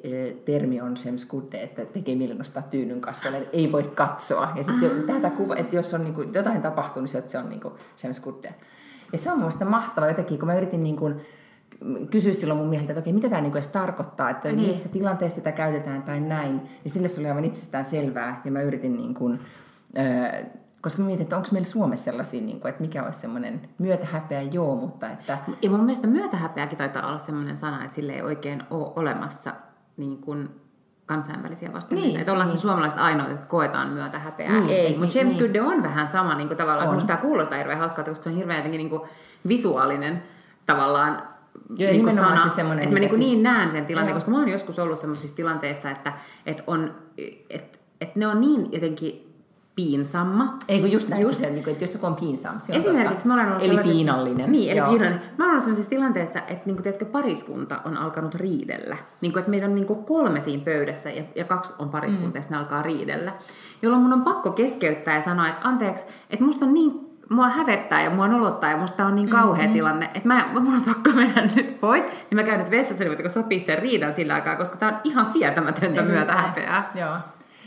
termi 0.45 0.81
on 0.81 0.97
skudde, 1.17 1.63
että 1.63 1.85
tekee 1.85 2.15
mieli 2.15 2.33
nostaa 2.33 2.63
tyynyn 2.63 3.01
kasvoille, 3.01 3.37
että 3.37 3.57
ei 3.57 3.71
voi 3.71 3.83
katsoa. 3.83 4.51
Ja 4.55 4.63
sitten 4.63 5.03
tätä 5.07 5.29
kuva, 5.29 5.55
että 5.55 5.75
jos 5.75 5.93
on 5.93 6.03
niin 6.03 6.13
kuin, 6.13 6.33
jotain 6.33 6.61
tapahtuu, 6.61 7.01
niin 7.01 7.07
se, 7.07 7.17
että 7.17 7.31
se 7.31 7.37
on 7.37 7.49
niin 7.49 7.61
kuin 7.61 7.73
skudde. 8.11 8.55
Ja 9.11 9.17
se 9.17 9.31
on 9.31 9.37
mielestäni 9.37 9.71
mahtava 9.71 10.07
jotenkin, 10.07 10.39
kun 10.39 10.47
mä 10.47 10.55
yritin 10.55 10.83
niin 10.83 10.95
kuin 10.95 11.15
kysyä 12.11 12.33
silloin 12.33 12.59
mun 12.59 12.69
mieltä, 12.69 12.91
että 12.91 12.99
okei, 12.99 13.13
mitä 13.13 13.29
tämä 13.29 13.41
niin 13.41 13.53
edes 13.53 13.67
tarkoittaa, 13.67 14.29
että 14.29 14.51
niin. 14.51 14.67
missä 14.67 14.89
tilanteessa 14.89 15.41
tätä 15.41 15.51
käytetään 15.51 16.03
tai 16.03 16.19
näin. 16.19 16.61
Ja 16.83 16.89
sille 16.89 17.07
se 17.07 17.21
oli 17.21 17.29
aivan 17.29 17.45
itsestään 17.45 17.85
selvää, 17.85 18.41
ja 18.45 18.51
mä 18.51 18.61
yritin 18.61 18.97
niin 18.97 19.13
kuin, 19.13 19.39
äh, 19.97 20.45
koska 20.81 21.01
mä 21.01 21.05
mietin, 21.05 21.23
että 21.23 21.37
onko 21.37 21.49
meillä 21.51 21.67
Suomessa 21.67 22.05
sellaisia, 22.05 22.41
niin 22.41 22.59
kuin, 22.59 22.69
että 22.69 22.81
mikä 22.81 23.03
olisi 23.03 23.19
semmoinen 23.19 23.61
myötähäpeä, 23.77 24.41
joo, 24.41 24.75
mutta 24.75 25.09
että... 25.09 25.37
Ja 25.61 25.69
mun 25.69 25.83
mielestä 25.83 26.07
myötähäpeäkin 26.07 26.77
taitaa 26.77 27.07
olla 27.07 27.17
semmoinen 27.17 27.57
sana, 27.57 27.83
että 27.83 27.95
sille 27.95 28.13
ei 28.13 28.21
oikein 28.21 28.63
ole 28.69 28.91
olemassa 28.95 29.53
niin 29.97 30.17
kuin 30.17 30.49
kansainvälisiä 31.05 31.73
vastauksia. 31.73 32.07
Niin, 32.07 32.19
että 32.19 32.31
ollaan 32.31 32.47
niin. 32.47 32.57
se 32.57 32.61
suomalaiset 32.61 32.99
ainoat, 32.99 33.29
jotka 33.29 33.45
koetaan 33.45 33.89
myötä 33.89 34.19
häpeää. 34.19 34.51
Niin, 34.51 34.69
Ei, 34.69 34.89
niin, 34.89 34.99
mutta 34.99 35.17
James 35.17 35.37
niin. 35.37 35.51
Good 35.51 35.65
on 35.65 35.83
vähän 35.83 36.07
sama 36.07 36.35
niin 36.35 36.47
kuin 36.47 36.57
tavallaan, 36.57 36.87
On. 36.87 36.93
musta 36.93 37.07
tämä 37.07 37.21
kuulostaa 37.21 37.57
hirveän 37.57 37.79
hauskalta, 37.79 38.11
koska 38.11 38.23
se 38.23 38.29
on 38.29 38.35
hirveän 38.35 38.57
jotenkin 38.57 38.77
niin 38.77 38.89
kuin 38.89 39.01
visuaalinen 39.47 40.23
tavallaan 40.65 41.23
Joo, 41.77 41.91
niin 41.91 42.11
sana, 42.11 42.45
että 42.45 42.63
mä 42.63 42.75
niin 42.75 42.91
niin, 42.91 43.19
niin 43.19 43.43
näen 43.43 43.71
sen 43.71 43.85
tilanteen, 43.85 44.11
Joo. 44.11 44.15
koska 44.15 44.31
mä 44.31 44.37
oon 44.37 44.49
joskus 44.49 44.79
ollut 44.79 44.99
sellaisissa 44.99 45.35
tilanteissa, 45.35 45.91
että, 45.91 46.13
että, 46.45 46.63
on, 46.67 46.95
että, 47.49 47.79
että 48.01 48.19
ne 48.19 48.27
on 48.27 48.41
niin 48.41 48.71
jotenkin 48.71 49.28
piinsamma, 49.79 50.57
Ei 50.67 50.79
kun 50.79 50.91
just 50.91 51.09
näin, 51.09 51.21
Just. 51.21 51.41
niin 51.41 51.63
kuin, 51.63 51.71
että 51.71 51.83
jos 51.83 51.93
joku 51.93 52.05
on 52.05 52.15
piinsam. 52.15 52.59
se 52.61 52.71
on 52.71 52.77
Esimerkiksi 52.77 53.09
totta. 53.09 53.27
mä 53.27 53.33
olen 53.33 53.47
ollut 53.47 53.63
Eli 53.63 53.77
piinallinen. 53.77 54.51
Niin, 54.51 54.71
eli 54.71 54.81
piinallinen. 54.81 55.21
Mä 55.37 55.43
olen 55.45 55.49
ollut 55.49 55.63
sellaisessa 55.63 55.89
tilanteessa, 55.89 56.39
että 56.39 56.63
niin 56.65 56.75
kuin, 56.75 56.83
tiedätkö, 56.83 57.05
pariskunta 57.05 57.81
on 57.85 57.97
alkanut 57.97 58.35
riidellä. 58.35 58.97
Niin 59.21 59.33
kuin, 59.33 59.39
että 59.39 59.49
meitä 59.51 59.65
on 59.65 59.75
niin 59.75 59.87
kuin 59.87 60.03
kolme 60.03 60.41
siinä 60.41 60.63
pöydässä 60.65 61.09
ja, 61.09 61.23
ja 61.35 61.43
kaksi 61.43 61.73
on 61.79 61.89
pariskunta 61.89 62.39
mm. 62.39 62.43
ja 62.43 62.49
ne 62.49 62.57
alkaa 62.57 62.81
riidellä. 62.81 63.33
Jolloin 63.81 64.03
mun 64.03 64.13
on 64.13 64.21
pakko 64.21 64.51
keskeyttää 64.51 65.15
ja 65.15 65.21
sanoa, 65.21 65.47
että 65.47 65.67
anteeksi, 65.67 66.05
että 66.29 66.45
musta 66.45 66.65
on 66.65 66.73
niin 66.73 66.91
mua 67.29 67.49
hävettää 67.49 68.01
ja 68.01 68.09
mua 68.09 68.27
nolottaa 68.27 68.69
ja 68.69 68.77
musta 68.77 68.97
tää 68.97 69.05
on 69.05 69.15
niin 69.15 69.29
kauhea 69.29 69.63
mm-hmm. 69.63 69.73
tilanne, 69.73 70.09
että 70.13 70.27
mä, 70.27 70.49
mun 70.53 70.75
on 70.75 70.83
pakko 70.83 71.09
mennä 71.19 71.49
nyt 71.55 71.79
pois. 71.79 72.03
Niin 72.05 72.35
mä 72.35 72.43
käyn 72.43 72.59
nyt 72.59 72.71
vessassa, 72.71 73.03
niin 73.03 73.09
voitteko 73.09 73.29
sopia 73.29 73.59
sen 73.59 73.79
riidan 73.79 74.13
sillä 74.13 74.33
aikaa, 74.33 74.55
koska 74.55 74.77
tää 74.77 74.89
on 74.89 74.99
ihan 75.03 75.25
sietämätöntä 75.25 76.01
Niin, 76.01 76.11
myötä 76.11 76.33
häpeää. 76.33 76.91
Joo. 76.95 77.17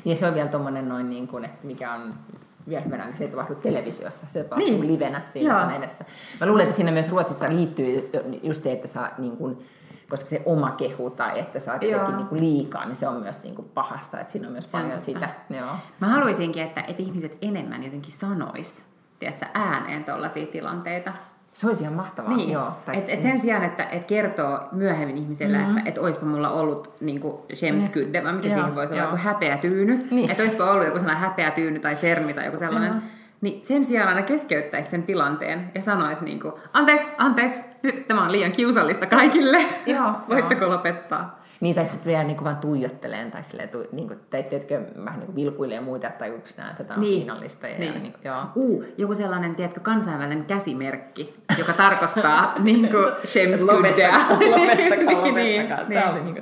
Niin 0.05 0.17
se 0.17 0.27
on 0.27 0.35
vielä 0.35 0.49
tommonen 0.49 0.88
noin 0.88 1.11
niin 1.11 1.29
kuin, 1.29 1.45
että 1.45 1.67
mikä 1.67 1.93
on 1.95 2.12
vielä 2.69 2.85
se 3.15 3.25
ei 3.25 3.31
tapahdu 3.31 3.55
televisiossa, 3.55 4.27
se 4.29 4.45
tapahtuu 4.45 4.69
Niin. 4.69 4.87
livenä 4.93 5.23
siinä 5.25 5.53
Joo. 5.55 5.62
sun 5.62 5.73
edessä. 5.73 6.05
Mä 6.41 6.47
luulen, 6.47 6.62
että 6.65 6.77
siinä 6.77 6.91
myös 6.93 7.09
Ruotsissa 7.11 7.49
liittyy 7.49 8.11
just 8.43 8.62
se, 8.62 8.73
että 8.73 8.88
saa 8.88 9.09
niin 9.19 9.37
kuin, 9.37 9.59
koska 10.11 10.27
se 10.29 10.43
oma 10.47 10.71
kehu 10.71 11.11
tai 11.11 11.38
että 11.38 11.61
saa 11.61 11.77
jotenkin 11.81 12.17
niin 12.17 12.27
kuin 12.27 12.41
liikaa, 12.41 12.85
niin 12.85 12.97
se 12.97 13.09
on 13.09 13.23
myös 13.23 13.43
niin 13.43 13.55
kuin 13.55 13.69
pahasta, 13.75 14.21
että 14.21 14.33
siinä 14.33 14.47
on 14.47 14.53
myös 14.53 14.71
Se 14.71 14.77
on 14.77 14.83
paljon 14.83 14.99
totta. 14.99 15.05
sitä. 15.12 15.29
Joo. 15.61 15.69
Mä 16.01 16.07
haluaisinkin, 16.09 16.62
että, 16.62 16.81
että 16.88 17.03
ihmiset 17.03 17.38
enemmän 17.43 17.85
jotenkin 17.85 18.12
sanois, 18.12 18.83
tiedätkö, 19.19 19.47
ääneen 19.55 20.05
tuollaisia 20.05 20.47
tilanteita. 20.47 21.12
Se 21.53 21.67
olisi 21.67 21.83
ihan 21.83 21.95
mahtavaa. 21.95 22.37
Niin, 22.37 22.53
Joo, 22.53 22.69
tai, 22.85 22.99
et, 22.99 23.05
et 23.09 23.23
sen 23.23 23.38
sijaan, 23.38 23.65
että 23.65 23.85
et 23.85 24.05
kertoo 24.05 24.61
myöhemmin 24.73 25.19
ihmiselle, 25.19 25.59
mm-hmm. 25.59 25.79
että 25.79 25.91
et 25.91 25.99
oispa 25.99 26.27
mulla 26.27 26.51
ollut 26.51 26.95
niinku 27.01 27.47
shemskydde, 27.55 28.25
vai 28.25 28.33
mikä 28.33 28.49
Joo, 28.49 28.57
siihen 28.57 28.75
voisi 28.75 28.93
olla, 28.93 29.03
joo. 29.03 29.12
joku 29.12 29.23
häpeä 29.23 29.57
tyyny. 29.57 30.07
Niin. 30.11 30.31
Että 30.31 30.43
oispa 30.43 30.71
ollut 30.71 30.87
joku 30.87 30.99
sellainen 30.99 31.23
häpeä 31.23 31.51
tyyny 31.51 31.79
tai 31.79 31.97
sermi 31.97 32.35
tai 32.35 32.45
joku 32.45 32.59
sellainen. 32.59 32.93
Joo. 32.93 33.03
Niin 33.41 33.65
sen 33.65 33.85
sijaan 33.85 34.09
aina 34.09 34.23
keskeyttäisi 34.23 34.91
sen 34.91 35.03
tilanteen 35.03 35.71
ja 35.75 35.83
sanoisi 35.83 36.25
niinku, 36.25 36.61
anteeksi, 36.73 37.09
anteeksi, 37.19 37.62
nyt 37.83 38.09
tämä 38.09 38.25
on 38.25 38.33
liian 38.33 38.53
kiusallista 38.53 39.07
kaikille. 39.07 39.65
Joo, 39.87 40.12
Voitteko 40.29 40.69
lopettaa? 40.69 41.41
Niin, 41.62 41.75
tai 41.75 41.87
sitten 41.87 42.07
vielä 42.11 42.25
niin 42.25 42.44
vaan 42.44 42.57
tuijotteleen, 42.57 43.31
tai 43.31 43.42
silleen, 43.44 43.68
tu, 43.68 43.79
niin 43.92 44.09
kuin, 44.09 44.20
tai 44.31 44.42
teetkö, 44.42 44.81
vähän 45.05 45.18
niin 45.20 45.27
kuin 45.27 45.37
vilkuilee 45.37 45.81
muita, 45.81 46.11
tai 46.18 46.31
onko 46.31 46.46
näin, 46.57 46.70
että 46.70 46.85
tämä 46.85 46.94
on 46.96 47.01
Niin. 47.01 47.18
piinallista. 47.18 47.68
Ja 47.68 47.79
Niin. 47.79 48.03
niin 48.03 48.12
kuin, 48.12 48.22
joo. 48.25 48.42
Uu, 48.55 48.85
joku 48.98 49.14
sellainen, 49.14 49.55
tiedätkö, 49.55 49.81
kansainvälinen 49.81 50.44
käsimerkki, 50.44 51.35
joka 51.59 51.72
tarkoittaa 51.72 52.55
niinku 52.59 52.96
shemskyddeä. 53.27 53.77
Lopettakaa, 53.77 54.51
lopettakaa, 54.61 55.14
lopettakaa. 55.27 55.33
niin, 55.33 55.68
Tää 55.68 55.85
niin. 55.88 56.09
oli 56.09 56.20
niinku... 56.20 56.40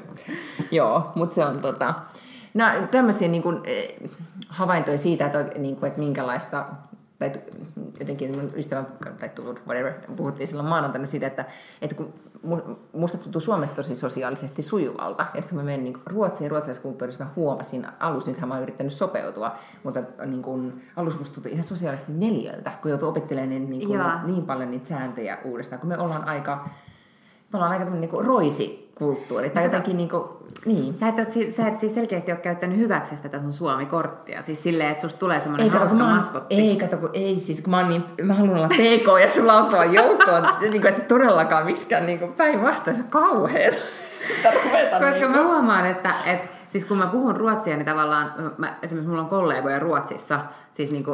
Joo, 0.71 1.13
mutta 1.15 1.35
se 1.35 1.45
on 1.45 1.59
tota... 1.61 1.95
No, 2.55 2.65
tämmöisiä 2.91 3.29
niin 3.29 3.43
kuin, 3.43 3.61
eh, 3.65 3.89
havaintoja 4.49 4.99
siitä, 4.99 5.27
että, 5.27 5.45
niin 5.59 5.77
kuin, 5.77 5.89
että 5.89 6.01
minkälaista 6.01 6.65
tai 7.21 7.33
jotenkin 8.01 8.39
mun 8.39 8.51
ystävä, 8.57 8.85
tai 9.21 9.29
tullut, 9.29 9.63
whatever, 9.67 9.93
puhuttiin 10.17 10.47
silloin 10.47 10.69
maanantaina 10.69 11.07
siitä, 11.07 11.27
että, 11.27 11.45
että 11.83 11.97
kun 11.97 12.13
mu- 12.47 12.77
musta 12.93 13.19
tuntuu 13.19 13.41
Suomessa 13.41 13.77
tosi 13.77 13.97
sosiaalisesti 13.97 14.63
sujuvalta, 14.63 15.27
ja 15.35 15.43
sitten 15.43 15.49
kun 15.49 15.59
mä 15.59 15.63
menen 15.65 15.85
niin 15.85 15.99
Ruotsiin 16.07 16.45
ja 16.47 16.51
ruotsalaisessa 16.51 16.83
kulttuurissa, 16.83 17.25
mä 17.25 17.31
huomasin 17.37 17.87
alussa, 17.99 18.31
nythän 18.31 18.49
mä 18.49 18.55
oon 18.55 18.63
yrittänyt 18.63 18.93
sopeutua, 18.93 19.53
mutta 19.83 20.03
niin 20.27 20.43
kuin, 20.43 20.85
alussa 20.97 21.19
musta 21.19 21.35
tuntui 21.35 21.53
ihan 21.53 21.65
sosiaalisesti 21.65 22.13
neljältä, 22.13 22.73
kun 22.83 22.91
joutuu 22.91 23.09
opettelemaan 23.09 23.51
niin, 23.51 23.71
niin, 23.71 23.89
kuin, 23.89 24.01
Joo. 24.01 24.11
niin 24.27 24.47
paljon 24.47 24.71
niitä 24.71 24.89
sääntöjä 24.89 25.39
uudestaan, 25.45 25.81
kun 25.81 25.89
me 25.89 25.99
ollaan 25.99 26.25
aika, 26.25 26.69
me 27.53 27.57
ollaan 27.59 27.73
aika 27.73 27.85
niin 27.85 28.11
roisikulttuuri, 29.01 29.51
tai 29.51 29.65
jotenkin 29.65 29.97
niin 29.97 30.09
kuin, 30.09 30.25
niin. 30.65 30.97
Sä 30.97 31.09
et, 31.09 31.31
siis- 31.31 31.57
sä 31.57 31.67
et 31.69 31.79
siis 31.79 31.95
selkeästi 31.95 32.33
ole 32.33 32.41
käyttänyt 32.41 32.79
hyväksi 32.79 33.23
tätä 33.23 33.41
sun 33.41 33.53
Suomi-korttia. 33.53 34.43
Siis 34.43 34.63
silleen, 34.63 34.91
että 34.91 35.01
susta 35.01 35.19
tulee 35.21 35.41
semmoinen 35.41 35.67
kato, 35.71 35.79
hauska 35.79 36.05
oon, 36.05 36.15
maskotti. 36.15 36.55
ei, 36.55 36.77
kato, 36.77 36.97
kun 36.97 37.11
ei, 37.13 37.41
siis 37.41 37.61
kun 37.61 37.71
mä, 37.71 37.89
niin, 37.89 38.05
mä 38.23 38.35
haluan 38.35 38.57
olla 38.57 38.69
PK 38.69 39.21
ja 39.23 39.29
sulla 39.29 39.55
on 39.55 39.67
tuo 39.67 39.83
joukkoon, 39.83 40.49
niin 40.61 40.83
kuin, 40.83 40.87
että 40.87 41.03
todellakaan 41.03 41.65
miksikään 41.67 42.07
niin 42.07 42.19
kuin 42.19 42.33
päinvastoin, 42.33 42.97
se 42.97 43.03
on 43.03 43.09
kauheeta. 43.09 43.77
Että 44.31 44.51
ruveta 44.65 44.99
Koska 44.99 45.11
niin 45.11 45.31
mä 45.31 45.43
huomaan, 45.43 45.87
että, 45.87 46.15
että 46.27 46.49
siis 46.69 46.85
kun 46.85 46.99
mä 46.99 47.07
puhun 47.07 47.37
ruotsia, 47.37 47.77
niin 47.77 47.87
tavallaan, 47.87 48.35
mä, 48.59 48.75
esimerkiksi 48.83 49.09
mulla 49.09 49.23
on 49.23 49.29
kollegoja 49.29 49.79
Ruotsissa, 49.79 50.41
siis 50.71 50.93
niin 50.93 51.05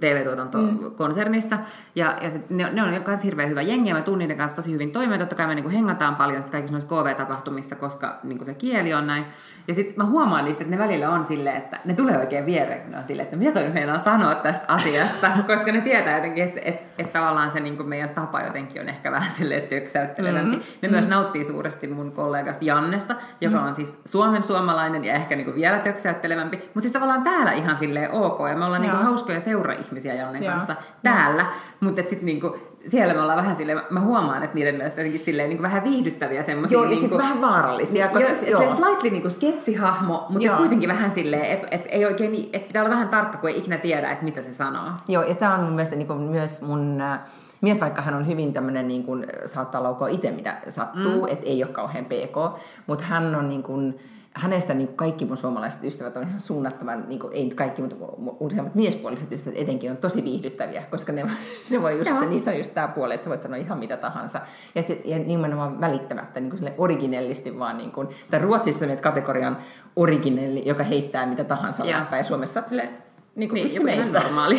TV-tuotantokonsernissa, 0.00 1.58
ja, 1.94 2.18
ja 2.22 2.30
sit 2.30 2.50
ne, 2.50 2.72
ne 2.72 2.82
on 2.82 3.02
myös 3.06 3.24
hirveän 3.24 3.50
hyvä 3.50 3.62
jengi, 3.62 3.88
ja 3.88 3.94
mä 3.94 4.02
tunnen 4.02 4.18
niiden 4.18 4.36
kanssa 4.36 4.56
tosi 4.56 4.72
hyvin 4.72 4.92
toimeen, 4.92 5.20
totta 5.20 5.36
kai 5.36 5.46
me 5.46 5.54
niin 5.54 5.70
hengataan 5.70 6.16
paljon 6.16 6.42
sit 6.42 6.52
kaikissa 6.52 6.74
noissa 6.74 6.88
KV-tapahtumissa, 6.88 7.76
koska 7.76 8.18
niin 8.22 8.46
se 8.46 8.54
kieli 8.54 8.94
on 8.94 9.06
näin. 9.06 9.24
Ja 9.68 9.74
sitten 9.74 9.94
mä 9.96 10.04
huomaan 10.04 10.44
niistä, 10.44 10.64
että 10.64 10.76
ne 10.76 10.82
välillä 10.82 11.10
on 11.10 11.24
silleen, 11.24 11.56
että 11.56 11.80
ne 11.84 11.94
tulee 11.94 12.18
oikein 12.18 12.46
viereen, 12.46 12.80
kun 12.80 12.90
ne 12.90 12.98
on 12.98 13.04
silleen, 13.04 13.24
että 13.24 13.36
mitä 13.36 13.52
toi 13.52 13.68
meinaa 13.68 13.98
sanoa 13.98 14.34
tästä 14.34 14.64
asiasta, 14.68 15.30
koska 15.46 15.72
ne 15.72 15.80
tietää 15.80 16.16
jotenkin, 16.16 16.44
että, 16.44 16.60
että, 16.64 16.86
että 16.98 17.18
tavallaan 17.18 17.50
se 17.50 17.60
niin 17.60 17.88
meidän 17.88 18.08
tapa 18.08 18.40
jotenkin 18.40 18.82
on 18.82 18.88
ehkä 18.88 19.10
vähän 19.10 19.32
silleen 19.32 19.62
töksäyttelevämpi. 19.62 20.56
Mm-hmm. 20.56 20.78
Ne 20.82 20.88
myös 20.88 21.08
nauttii 21.08 21.44
suuresti 21.44 21.86
mun 21.86 22.12
kollegasta 22.12 22.64
Jannesta, 22.64 23.14
joka 23.40 23.60
on 23.60 23.74
siis 23.74 24.00
Suomen 24.04 24.42
suomalainen 24.42 25.04
ja 25.04 25.14
ehkä 25.14 25.36
niin 25.36 25.54
vielä 25.54 25.78
töksäyttelevämpi, 25.78 26.56
mutta 26.56 26.80
siis 26.80 26.92
tavallaan 26.92 27.22
täällä 27.22 27.52
ihan 27.52 27.78
silleen 27.78 28.10
ok, 28.10 28.38
ja 28.48 28.56
me 28.56 28.64
ollaan 28.64 28.82
niin. 28.82 29.05
Hauskoja 29.06 29.40
seura-ihmisiä 29.40 30.14
Jannen 30.14 30.42
Joo. 30.44 30.52
kanssa 30.52 30.76
täällä, 31.02 31.46
mutta 31.80 32.00
sitten 32.00 32.26
niin 32.26 32.40
siellä 32.86 33.14
me 33.14 33.20
ollaan 33.20 33.38
vähän 33.38 33.56
silleen, 33.56 33.80
mä 33.90 34.00
huomaan, 34.00 34.42
että 34.42 34.54
niiden 34.54 34.74
mielestä 34.74 35.00
jotenkin 35.00 35.24
silleen 35.24 35.48
niin 35.48 35.62
vähän 35.62 35.84
viihdyttäviä 35.84 36.42
semmoisia. 36.42 36.76
Joo, 36.76 36.84
ja 36.84 36.90
niin 36.90 37.00
sitten 37.00 37.18
vähän 37.18 37.40
vaarallisia, 37.40 38.08
koska 38.08 38.28
koska 38.28 38.44
se, 38.44 38.50
joo. 38.50 38.60
se 38.70 38.76
slightly 38.76 39.10
niin 39.10 39.30
sketsihahmo, 39.30 40.26
mutta 40.28 40.46
Joo. 40.46 40.56
kuitenkin 40.56 40.88
vähän 40.88 41.10
silleen, 41.10 41.44
että 41.44 41.68
et 41.70 41.84
ei 41.88 42.04
oikein, 42.04 42.32
niin- 42.32 42.50
että 42.52 42.66
pitää 42.66 42.82
olla 42.82 42.94
vähän 42.94 43.08
tarkka, 43.08 43.38
kun 43.38 43.50
ei 43.50 43.58
ikinä 43.58 43.78
tiedä, 43.78 44.10
että 44.10 44.24
mitä 44.24 44.42
se 44.42 44.52
sanoo. 44.52 44.90
Joo, 45.08 45.22
ja 45.22 45.34
tämä 45.34 45.54
on 45.54 45.60
mun 45.60 45.72
mielestä 45.72 45.96
niin 45.96 46.08
kuin 46.08 46.20
myös 46.20 46.62
mun 46.62 47.00
äh, 47.00 47.20
mies, 47.60 47.80
vaikka 47.80 48.02
hän 48.02 48.14
on 48.14 48.26
hyvin 48.26 48.52
tämmöinen, 48.52 48.88
niin 48.88 49.04
kuin, 49.04 49.26
saattaa 49.44 49.82
laukoa 49.82 50.08
itse 50.08 50.30
mitä 50.30 50.56
sattuu, 50.68 51.22
mm. 51.22 51.32
että 51.32 51.46
ei 51.46 51.64
ole 51.64 51.72
kauhean 51.72 52.04
pk, 52.04 52.60
mutta 52.86 53.04
hän 53.04 53.34
on 53.34 53.48
niin 53.48 53.62
kuin, 53.62 53.98
hänestä 54.36 54.74
niin 54.74 54.86
kuin 54.86 54.96
kaikki 54.96 55.24
mun 55.24 55.36
suomalaiset 55.36 55.84
ystävät 55.84 56.16
on 56.16 56.22
ihan 56.22 56.40
suunnattoman, 56.40 57.04
niin 57.08 57.20
kuin, 57.20 57.32
ei 57.32 57.44
nyt 57.44 57.54
kaikki, 57.54 57.82
mutta 57.82 57.96
useimmat 58.40 58.74
miespuoliset 58.74 59.32
ystävät 59.32 59.58
etenkin 59.58 59.90
on 59.90 59.96
tosi 59.96 60.24
viihdyttäviä, 60.24 60.82
koska 60.90 61.12
ne, 61.12 61.30
se 61.64 61.82
voi 61.82 61.98
just, 61.98 62.10
se, 62.20 62.26
niissä 62.26 62.50
on 62.50 62.58
just 62.58 62.74
tämä 62.74 62.88
puoli, 62.88 63.14
että 63.14 63.24
sä 63.24 63.30
voit 63.30 63.42
sanoa 63.42 63.56
ihan 63.56 63.78
mitä 63.78 63.96
tahansa. 63.96 64.40
Ja, 64.74 64.82
sit, 64.82 65.06
ja 65.06 65.18
nimenomaan 65.18 65.80
välittämättä 65.80 66.40
niin 66.40 66.50
kuin 66.50 66.58
sille 66.58 66.74
originellisti 66.78 67.58
vaan, 67.58 67.78
niin 67.78 67.92
kuin, 67.92 68.08
tai 68.30 68.40
Ruotsissa 68.40 68.86
menet 68.86 69.00
kategorian 69.00 69.56
originelli, 69.96 70.62
joka 70.66 70.82
heittää 70.82 71.26
mitä 71.26 71.44
tahansa 71.44 71.84
Joo. 71.84 71.98
läppää, 71.98 72.18
ja 72.18 72.24
Suomessa 72.24 72.60
oot 72.60 72.68
silleen, 72.68 72.88
niin 73.36 73.48
kuin 73.48 73.54
Niin, 73.54 73.66
yksi 73.66 73.84
meistä. 73.84 74.20
normaali. 74.20 74.58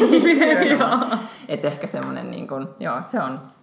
Että 1.47 1.67
ehkä 1.67 1.87
semmoinen, 1.87 2.31
niin 2.31 2.47
kuin, 2.47 2.67
joo, 2.79 3.03
se 3.03 3.19
on. 3.19 3.56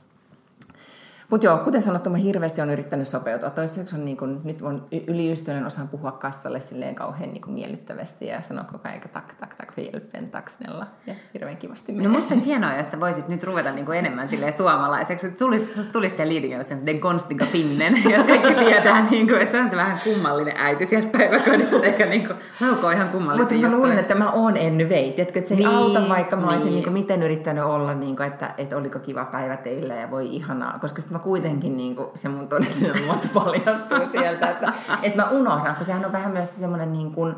Mutta 1.31 1.47
joo, 1.47 1.59
kuten 1.59 1.83
sanottu, 1.83 2.11
mä 2.11 2.17
hirveästi 2.17 2.61
on 2.61 2.71
yrittänyt 2.71 3.09
sopeutua. 3.09 3.51
Toistaiseksi 3.51 3.97
on 3.97 4.05
niin 4.05 4.17
kuin, 4.17 4.41
nyt 4.45 4.63
on 4.63 4.87
y- 4.93 5.05
yliystävällinen 5.07 5.67
osaan 5.67 5.89
puhua 5.89 6.13
kassalle 6.13 6.61
silleen 6.61 6.95
kauhean 6.95 7.31
niin 7.31 7.43
kuin 7.43 7.55
miellyttävästi 7.55 8.27
ja 8.27 8.43
sanoa 8.43 8.65
koko 8.65 8.89
ajan 8.89 9.01
tak, 9.13 9.35
tak, 9.41 9.55
tak, 9.55 9.69
hjälpen, 9.79 10.31
taksnella. 10.31 10.87
Ja 11.07 11.15
hirveän 11.35 11.57
kivasti 11.57 11.93
No 11.93 11.97
menee. 11.97 12.13
musta 12.13 12.35
olisi 12.35 12.47
hienoa, 12.47 12.75
jos 12.77 12.91
sä 12.91 13.01
voisit 13.01 13.29
nyt 13.29 13.45
ruveta 13.45 13.73
niinku 13.73 13.93
enemmän 13.93 14.29
silleen 14.29 14.53
suomalaiseksi. 14.53 15.27
Että 15.27 15.39
sulis, 15.39 15.75
susta 15.75 15.93
tulisi 15.93 16.17
se 16.17 16.29
liidin 16.29 16.65
sen 16.65 16.87
den 16.87 17.01
konstiga 17.01 17.45
finnen, 17.47 17.95
ja 18.13 18.25
kaikki 18.25 18.55
tietää, 18.55 19.07
niinku, 19.11 19.35
että 19.35 19.53
se 19.53 19.61
on 19.61 19.71
se 19.71 19.77
vähän 19.77 19.99
kummallinen 20.05 20.55
äiti 20.59 20.87
sieltä 20.87 21.09
päiväkodista, 21.19 21.77
eikä 21.87 22.07
niinku, 22.07 22.35
laukoo 22.61 22.91
ihan 22.91 23.09
kummallisia 23.09 23.57
Mutta 23.57 23.69
mä 23.69 23.77
luulen, 23.77 23.99
että 23.99 24.15
mä 24.15 24.31
oon 24.33 24.57
Enny 24.57 24.89
Veit. 24.89 25.15
Tiedätkö, 25.17 25.39
että 25.39 25.49
se 25.49 25.55
ei 25.55 25.59
Niin, 25.59 25.69
auta, 25.77 26.09
vaikka 26.09 26.37
mä 26.37 26.47
olisin 26.47 26.65
niin. 26.65 26.75
niin 26.75 26.85
kuin, 26.85 26.93
miten 26.93 27.23
yrittänyt 27.23 27.65
olla, 27.65 27.95
niin 27.95 28.17
kuin, 28.17 28.27
että, 28.27 28.55
että 28.59 28.77
oliko 28.77 28.99
kiva 28.99 29.25
päivä 29.25 29.57
teillä 29.57 29.95
ja 29.95 30.11
voi 30.11 30.27
ihanaa. 30.37 30.79
Koska 30.79 31.03
sitten 31.15 31.21
mä 31.21 31.25
kuitenkin, 31.25 31.77
niin 31.77 31.97
kuin, 31.97 32.09
se 32.15 32.29
mun 32.29 32.49
todellinen 32.49 33.05
muoto 33.05 33.29
paljastuu 33.35 34.11
sieltä. 34.13 34.51
Että, 34.51 34.73
että 35.03 35.23
mä 35.23 35.31
unohdan, 35.31 35.77
kun 35.77 35.85
sehän 35.85 36.05
on 36.05 36.13
vähän 36.13 36.33
myös 36.33 36.57
semmoinen 36.57 36.93
niin 36.93 37.13
kuin, 37.13 37.35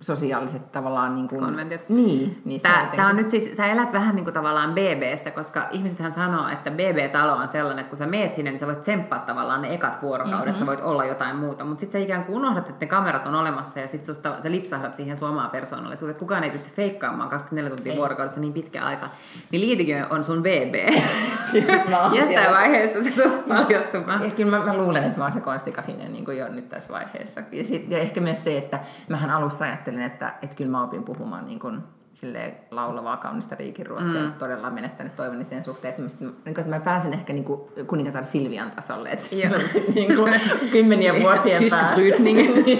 sosiaaliset 0.00 0.72
tavallaan... 0.72 1.14
Niin 1.14 1.28
kuin, 1.28 1.40
Konventiot. 1.44 1.88
Niin, 1.88 2.42
niin 2.44 2.60
Tää, 2.60 2.72
jotenkin- 2.72 2.96
tää 2.96 3.06
on 3.06 3.16
nyt 3.16 3.28
siis, 3.28 3.56
sä 3.56 3.66
elät 3.66 3.92
vähän 3.92 4.16
niin 4.16 4.24
kuin 4.24 4.34
tavallaan 4.34 4.74
BBssä, 4.74 5.30
koska 5.30 5.68
ihmisethän 5.70 6.12
sanoo, 6.12 6.48
että 6.48 6.70
BB-talo 6.70 7.32
on 7.32 7.48
sellainen, 7.48 7.78
että 7.78 7.90
kun 7.90 7.98
sä 7.98 8.06
meet 8.06 8.34
sinne, 8.34 8.50
niin 8.50 8.58
sä 8.58 8.66
voit 8.66 8.80
tsemppaa 8.80 9.18
tavallaan 9.18 9.62
ne 9.62 9.74
ekat 9.74 10.02
vuorokaudet, 10.02 10.46
mm-hmm. 10.46 10.58
sä 10.58 10.66
voit 10.66 10.80
olla 10.80 11.04
jotain 11.04 11.36
muuta, 11.36 11.64
mutta 11.64 11.80
sitten 11.80 12.00
sä 12.00 12.04
ikään 12.04 12.24
kuin 12.24 12.36
unohdat, 12.36 12.68
että 12.68 12.84
ne 12.84 12.88
kamerat 12.88 13.26
on 13.26 13.34
olemassa 13.34 13.80
ja 13.80 13.88
sitten 13.88 14.14
sä 14.14 14.22
lipsahdat 14.48 14.94
siihen 14.94 15.16
sun 15.16 15.28
omaan 15.28 15.50
persoonallisuuteen. 15.50 16.18
Kukaan 16.18 16.44
ei 16.44 16.50
pysty 16.50 16.70
feikkaamaan 16.70 17.28
24 17.28 17.76
tuntia 17.76 17.92
Ei. 17.92 17.98
vuorokaudessa 17.98 18.40
niin 18.40 18.52
pitkä 18.52 18.84
aika. 18.84 19.08
Niin 19.50 19.60
liitikö 19.60 20.06
on 20.10 20.24
sun 20.24 20.42
BB. 20.42 20.74
Siis 21.50 21.66
mä 21.90 22.02
oon 22.02 22.16
Jossain 22.16 22.50
vaiheessa 22.50 23.02
se 23.02 23.10
tulee 23.10 23.42
paljastumaan. 23.48 24.24
Ja 24.24 24.30
kyllä 24.30 24.58
mä, 24.58 24.64
mä 24.64 24.76
luulen, 24.76 25.04
että 25.04 25.18
mä 25.18 25.24
oon 25.24 25.32
se 25.32 25.40
konstikahinen 25.40 26.12
niin 26.12 26.24
kuin 26.24 26.38
jo 26.38 26.48
nyt 26.48 26.68
tässä 26.68 26.92
vaiheessa. 26.92 27.42
Ja, 27.52 27.64
sit, 27.64 27.90
ja 27.90 27.98
ehkä 27.98 28.20
myös 28.20 28.44
se, 28.44 28.58
että 28.58 28.80
mähän 29.08 29.30
alussa 29.30 29.64
ajattelin, 29.64 29.85
että, 30.02 30.34
että 30.42 30.56
kyllä 30.56 30.70
mä 30.70 30.84
opin 30.84 31.04
puhumaan 31.04 31.46
niin 31.46 31.58
kuin, 31.58 31.82
silleen 32.16 32.54
laulavaa 32.70 33.16
kaunista 33.16 33.54
riikinruotsia. 33.54 34.22
Mm. 34.22 34.32
Todella 34.32 34.70
menettänyt 34.70 35.16
toivoni 35.16 35.44
sen 35.44 35.62
suhteen, 35.62 35.90
että, 35.90 36.02
mistä, 36.02 36.24
niin 36.24 36.34
kuin, 36.44 36.58
että 36.58 36.68
mä 36.70 36.80
pääsen 36.80 37.12
ehkä 37.12 37.32
niin 37.32 37.44
kuin 37.44 37.60
kuningatar 37.86 38.24
Silvian 38.24 38.70
tasolle. 38.70 39.10
Että 39.10 39.26
niin 39.94 40.16
kuin 40.16 40.40
kymmenien 40.72 41.22
vuosien 41.22 41.58
Tysk 41.58 41.76
päästä. 41.76 42.02
Niin, 42.18 42.78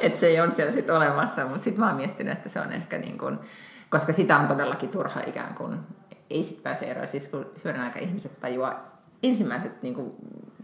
että 0.00 0.18
se 0.18 0.26
ei 0.26 0.40
ole 0.40 0.50
siellä 0.50 0.72
sitten 0.72 0.96
olemassa. 0.96 1.46
Mutta 1.46 1.64
sitten 1.64 1.80
mä 1.80 1.86
oon 1.86 1.96
miettinyt, 1.96 2.32
että 2.32 2.48
se 2.48 2.60
on 2.60 2.72
ehkä 2.72 2.98
niin 2.98 3.18
kuin, 3.18 3.38
koska 3.90 4.12
sitä 4.12 4.38
on 4.38 4.46
todellakin 4.46 4.88
turha 4.88 5.20
ikään 5.26 5.54
kuin, 5.54 5.78
ei 6.30 6.42
sit 6.42 6.62
pääse 6.62 6.84
eroon. 6.84 7.08
Siis 7.08 7.28
kun 7.28 7.46
hyödyn 7.64 7.82
aika 7.82 7.98
ihmiset 7.98 8.40
tajuaa 8.40 9.00
ensimmäiset 9.22 9.82
niin 9.82 9.94
kuin, 9.94 10.12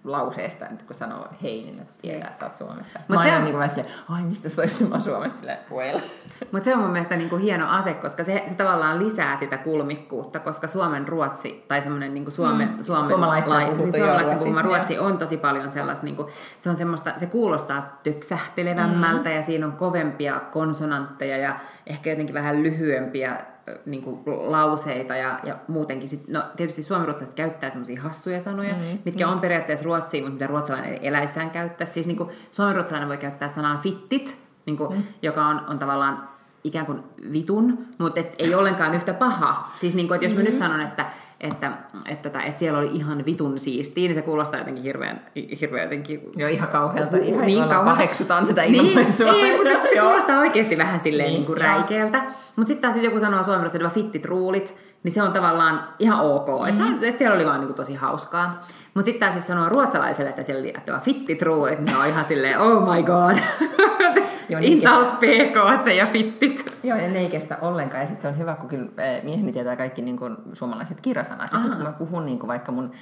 lauseesta, 0.05 0.66
että 0.68 0.84
kun 0.84 0.94
sanoo 0.94 1.28
hei, 1.42 1.62
niin 1.62 1.76
ne 1.76 1.86
tietää, 2.02 2.28
että 2.28 2.40
sä 2.40 2.46
oot 2.46 2.57
Suomesta. 2.57 2.84
Sitten 2.84 3.16
Mut 3.16 3.24
mä 3.24 3.30
se 3.30 3.36
on- 3.36 3.44
niin 3.44 3.57
kuin 3.57 3.68
silleen, 3.68 3.88
ai 4.11 4.22
mistä 4.22 4.48
sä 4.48 4.62
olisit, 4.62 4.88
mä 4.88 5.00
Suomesta, 5.00 5.38
silleen, 5.38 5.59
well. 5.74 5.98
Mutta 6.52 6.64
se 6.64 6.74
on 6.74 6.80
mun 6.80 6.90
mielestä 6.90 7.16
niinku 7.16 7.36
hieno 7.36 7.68
ase, 7.68 7.94
koska 7.94 8.24
se, 8.24 8.44
se 8.46 8.55
tavallaan 8.55 9.05
lisää 9.05 9.36
sitä 9.36 9.59
kulmikkuutta, 9.59 10.40
koska 10.40 10.66
Suomen 10.68 11.09
ruotsi, 11.09 11.64
tai 11.68 11.82
semmoinen 11.82 12.14
niinku 12.14 12.30
Suomen, 12.30 12.68
mm. 12.68 12.82
Suomen 12.82 13.07
Suomalaisten 13.07 13.52
lai- 13.52 13.64
puhuttu 13.64 13.84
niin 13.84 13.94
suomalaisten 13.94 14.32
ruotsi, 14.32 14.44
puhuma 14.44 14.62
ruotsi 14.62 14.98
on 14.98 15.18
tosi 15.18 15.36
paljon 15.36 15.70
sellaista, 15.70 16.05
niinku, 16.05 16.30
se 16.59 16.70
on 16.70 16.76
semmoista, 16.76 17.12
se 17.16 17.26
kuulostaa 17.26 17.98
töksähtelevämmältä 18.02 19.28
mm. 19.28 19.36
ja 19.36 19.42
siinä 19.42 19.66
on 19.66 19.72
kovempia 19.72 20.40
konsonantteja 20.52 21.36
ja 21.36 21.57
ehkä 21.87 22.11
jotenkin 22.11 22.35
vähän 22.35 22.62
lyhyempiä 22.62 23.41
ö, 23.68 23.78
niinku, 23.87 24.22
lauseita 24.26 25.16
ja, 25.16 25.41
ja 25.43 25.57
muutenkin. 25.68 26.09
Sit, 26.09 26.28
no, 26.28 26.43
tietysti 26.57 26.82
suomenruotsalaiset 26.82 27.37
käyttää 27.37 27.70
semmoisia 27.70 28.03
hassuja 28.03 28.41
sanoja, 28.41 28.74
mm. 28.74 28.99
mitkä 29.05 29.28
on 29.28 29.41
periaatteessa 29.41 29.85
ruotsia, 29.85 30.20
mutta 30.20 30.32
mitä 30.32 30.47
ruotsalainen 30.47 30.99
eläissään 31.03 31.51
käyttää. 31.51 31.87
Siis 31.87 32.07
niinku, 32.07 32.32
suomenruotsalainen 32.51 33.09
voi 33.09 33.16
käyttää 33.18 33.49
sanaa 33.49 33.80
fittit, 33.82 34.39
niinku, 34.66 34.89
mm. 34.89 35.03
joka 35.22 35.47
on, 35.47 35.61
on 35.68 35.78
tavallaan 35.78 36.28
ikään 36.64 36.87
kuin 36.87 37.03
vitun, 37.32 37.87
mutta 37.99 38.20
et 38.20 38.35
ei 38.39 38.55
ollenkaan 38.55 38.95
yhtä 38.95 39.14
paha. 39.14 39.72
Siis 39.74 39.95
niin 39.95 40.09
kuin, 40.09 40.16
että 40.16 40.24
jos 40.24 40.32
mä 40.32 40.39
Mm-hmm. 40.39 40.51
nyt 40.51 40.59
sanon, 40.59 40.80
että, 40.80 41.07
että, 41.45 41.72
että, 42.09 42.28
että, 42.28 42.42
että 42.42 42.59
siellä 42.59 42.78
oli 42.78 42.90
ihan 42.92 43.24
vitun 43.26 43.59
siistiä, 43.59 44.09
niin 44.09 44.14
se 44.14 44.22
kuulostaa 44.22 44.61
jotenkin 44.61 44.82
hirveän, 44.84 45.20
hirveän 45.61 45.82
jotenkin... 45.82 46.20
Joo, 46.36 46.49
ihan 46.49 46.68
kauhealta. 46.68 47.16
Uh, 47.16 47.22
Ihan 47.22 47.40
niin 47.40 47.47
niin 47.47 47.59
kauhealta. 47.59 47.90
paheksutaan 47.90 48.47
tätä 48.47 48.62
Niin, 48.62 48.74
ilmaisua. 48.86 49.32
ei, 49.32 49.57
mutta 49.57 49.80
se 49.82 50.01
kuulostaa 50.01 50.38
oikeasti 50.38 50.78
vähän 50.78 51.01
silleen 51.01 51.26
niin, 51.28 51.32
Niin, 51.32 51.38
niin 51.40 51.47
kuin 51.47 51.59
räikeältä. 51.59 52.22
Mutta 52.57 52.68
sitten 52.68 52.82
taas 52.82 52.97
jos 52.97 53.05
joku 53.05 53.20
sanoo 53.20 53.42
suomeksi, 53.45 53.76
että 53.78 53.88
fittit 53.88 54.24
ruulit, 54.24 54.74
niin 55.03 55.12
se 55.12 55.22
on 55.22 55.32
tavallaan 55.32 55.88
ihan 55.99 56.20
ok. 56.20 56.49
Mm. 56.49 56.68
Että 56.68 57.07
et 57.07 57.18
siellä 57.18 57.36
oli 57.36 57.47
vaan 57.47 57.61
niin 57.61 57.68
kuin 57.68 57.76
tosi 57.76 57.95
hauskaa. 57.95 58.66
Mutta 58.95 59.05
sitten 59.05 59.20
taas 59.28 59.34
jos 59.34 59.47
sanoo 59.47 59.68
ruotsalaiselle, 59.68 60.30
että 60.30 60.42
siellä 60.42 60.61
oli 60.61 60.74
vaan 60.88 61.01
fittit 61.01 61.42
ruulit, 61.42 61.78
niin 61.80 61.97
on 61.97 62.07
ihan 62.07 62.24
silleen, 62.24 62.59
oh 62.61 62.95
my 62.95 63.03
god. 63.03 63.36
Joo, 64.49 64.61
niin 64.61 64.72
Intaus 64.72 65.07
PK, 65.07 65.84
se 65.84 65.95
ja 65.95 66.07
fittit. 66.07 66.78
Joo, 66.82 66.99
ja 66.99 67.09
ne 67.09 67.18
ei 67.18 67.28
kestä 67.30 67.57
ollenkaan. 67.61 68.01
Ja 68.01 68.07
sitten 68.07 68.22
se 68.22 68.28
on 68.28 68.38
hyvä, 68.38 68.55
kun 68.55 68.68
kyllä 68.68 68.88
eh, 68.99 69.22
mieheni 69.22 69.53
tietää 69.53 69.76
kaikki 69.76 70.03
niin 70.03 70.16
kuin, 70.18 70.36
suomalaiset 70.53 71.01
kirjasanat. 71.01 71.53
Ja 71.53 71.59
sitten 71.59 71.76
kun 71.76 71.86
mä 71.86 71.92
puhun 71.92 72.26
niin 72.26 72.38
kuin, 72.38 72.49
vaikka 72.49 72.72
mun 72.72 72.92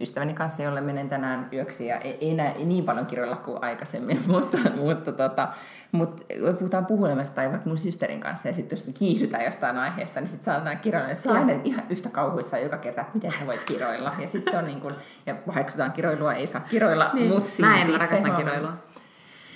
ystäväni 0.00 0.34
kanssa, 0.34 0.62
jolle 0.62 0.80
menen 0.80 1.08
tänään 1.08 1.48
yöksi, 1.52 1.86
ja 1.86 1.96
ei, 1.98 2.30
enää 2.30 2.52
ei 2.52 2.64
niin 2.64 2.84
paljon 2.84 3.06
kirjoilla 3.06 3.36
kuin 3.36 3.58
aikaisemmin, 3.64 4.20
mutta, 4.26 4.58
mutta, 4.76 5.12
tota, 5.12 5.48
mutta 5.92 6.22
puhutaan 6.58 6.86
puhulemasta 6.86 7.34
tai 7.34 7.50
vaikka 7.50 7.68
mun 7.68 7.78
systerin 7.78 8.20
kanssa, 8.20 8.48
ja 8.48 8.54
sitten 8.54 8.76
jos 8.78 8.90
kiihdytään 8.98 9.44
jostain 9.44 9.78
aiheesta, 9.78 10.20
niin 10.20 10.28
sitten 10.28 10.44
saatetaan 10.44 10.78
kirjoilla, 10.78 11.08
ja 11.08 11.14
se 11.14 11.30
on 11.30 11.36
aina 11.36 11.52
ihan 11.64 11.84
yhtä 11.90 12.08
kauhuissa 12.08 12.58
joka 12.58 12.76
kerta, 12.76 13.00
että 13.00 13.14
miten 13.14 13.32
sä 13.32 13.46
voit 13.46 13.62
kiroilla. 13.66 14.12
Ja 14.18 14.26
sitten 14.28 14.52
se 14.52 14.58
on 14.58 14.66
niin 14.66 14.80
kuin, 14.80 14.94
ja 15.26 15.34
paheksutaan 15.46 15.92
kiroilua, 15.92 16.34
ei 16.34 16.46
saa 16.46 16.60
kiroilla, 16.60 17.10
Niin. 17.12 17.28
mutta 17.28 17.50
Mä 17.60 17.74
en 17.80 17.86
silti 17.86 17.98
rakasta 17.98 18.24
se 18.24 18.30
on- 18.30 18.36
kiroilua. 18.36 18.72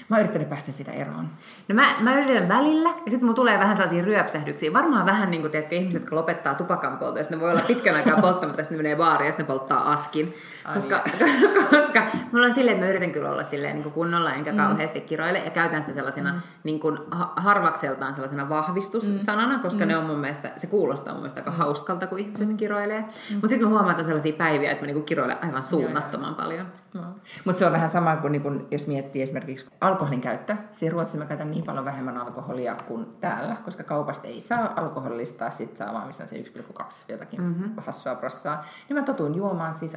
Mä 0.09 0.17
oon 0.17 0.21
yrittänyt 0.21 0.49
päästä 0.49 0.73
sitä 0.73 0.93
eroon. 0.93 1.29
No 1.69 1.75
mä, 1.75 1.95
mä 2.03 2.19
yritän 2.19 2.49
välillä, 2.49 2.89
ja 2.89 3.11
sitten 3.11 3.25
mulla 3.25 3.35
tulee 3.35 3.59
vähän 3.59 3.77
sellaisia 3.77 4.05
ryöpsähdyksiä. 4.05 4.73
Varmaan 4.73 5.07
vähän 5.07 5.31
niin 5.31 5.41
kuin, 5.41 5.51
tiedätkö, 5.51 5.75
ihmiset, 5.75 6.09
kun 6.09 6.19
lopettaa 6.19 6.55
tupakan 6.55 6.99
polton, 6.99 7.25
ne 7.31 7.41
voi 7.41 7.51
olla 7.51 7.63
pitkän 7.67 7.95
aikaa 7.95 8.21
polttamatta, 8.21 8.63
sitten 8.63 8.79
ne 8.79 8.83
menee 8.83 8.97
baariin, 8.97 9.27
ja 9.27 9.33
sitten 9.33 9.47
ne 9.47 9.59
polttaa 9.59 9.93
askin. 9.93 10.35
Ai 10.69 10.75
Koska, 10.75 11.05
koska 11.71 12.03
mulla 12.33 12.47
on 12.47 12.55
silleen, 12.55 12.75
että 12.75 12.87
mä 12.87 12.91
yritän 12.91 13.11
kyllä 13.11 13.31
olla 13.31 13.43
silleen 13.43 13.75
niin 13.75 13.83
kuin 13.83 13.93
kunnolla, 13.93 14.35
enkä 14.35 14.53
mm. 14.53 14.57
kauheasti 14.57 15.01
kiroile, 15.01 15.39
ja 15.39 15.51
käytän 15.51 15.81
sitä 15.81 15.93
sellaisena 15.93 16.33
mm. 16.33 16.41
niin 16.65 16.81
kuin 16.81 16.99
ha- 17.11 17.33
harvakseltaan 17.37 18.15
sellaisena 18.15 18.49
vahvistussanana, 18.49 19.59
koska 19.59 19.85
mm. 19.85 19.89
ne 19.89 19.97
on 19.97 20.05
mun 20.05 20.19
mielestä, 20.19 20.53
se 20.57 20.67
kuulostaa 20.67 21.13
mun 21.13 21.21
mielestä 21.21 21.41
aika 21.41 21.51
hauskalta, 21.51 22.07
kun 22.07 22.19
ihmiset 22.19 22.49
mm. 22.49 22.57
kiroilee. 22.57 23.01
Mm. 23.01 23.35
Mutta 23.35 23.49
sitten 23.49 23.69
mä 23.69 23.69
huomaan, 23.69 23.91
että 23.91 24.01
on 24.01 24.05
sellaisia 24.05 24.33
päiviä, 24.33 24.71
että 24.71 24.83
mä 24.83 24.87
niin 24.87 24.95
kuin 24.95 25.05
kiroilen 25.05 25.45
aivan 25.45 25.63
suunnattoman 25.63 26.35
paljon. 26.35 26.67
No. 26.95 27.03
Mutta 27.45 27.59
se 27.59 27.67
on 27.67 27.73
vähän 27.73 27.89
sama 27.89 28.17
kuin, 28.17 28.33
niin 28.33 28.43
kun 28.43 28.67
jos 28.71 28.87
miettii 28.87 29.23
esimerkiksi 29.23 29.67
alkoholin 29.81 30.21
käyttö. 30.21 30.57
Siis 30.71 30.93
Ruotsissa 30.93 31.19
mä 31.19 31.27
käytän 31.27 31.51
niin 31.51 31.65
paljon 31.65 31.85
vähemmän 31.85 32.19
alkoholia 32.19 32.77
kuin 32.89 33.07
täällä, 33.21 33.57
koska 33.65 33.83
kaupasta 33.83 34.29
ei 34.29 34.41
saa 34.41 34.73
alkoholista, 34.77 35.51
sit 35.51 35.77
saa 35.77 35.93
vaan 35.93 36.07
missä 36.07 36.23
on 36.23 36.29
se 36.29 36.37
1,2 36.37 36.85
jotakin 37.09 37.43
mm-hmm. 37.43 37.71
hassua 37.77 38.15
prossaa. 38.15 38.67
Niin 38.89 38.97
mä 38.97 39.03
totuin 39.03 39.35
juomaan 39.35 39.75
siis 39.75 39.97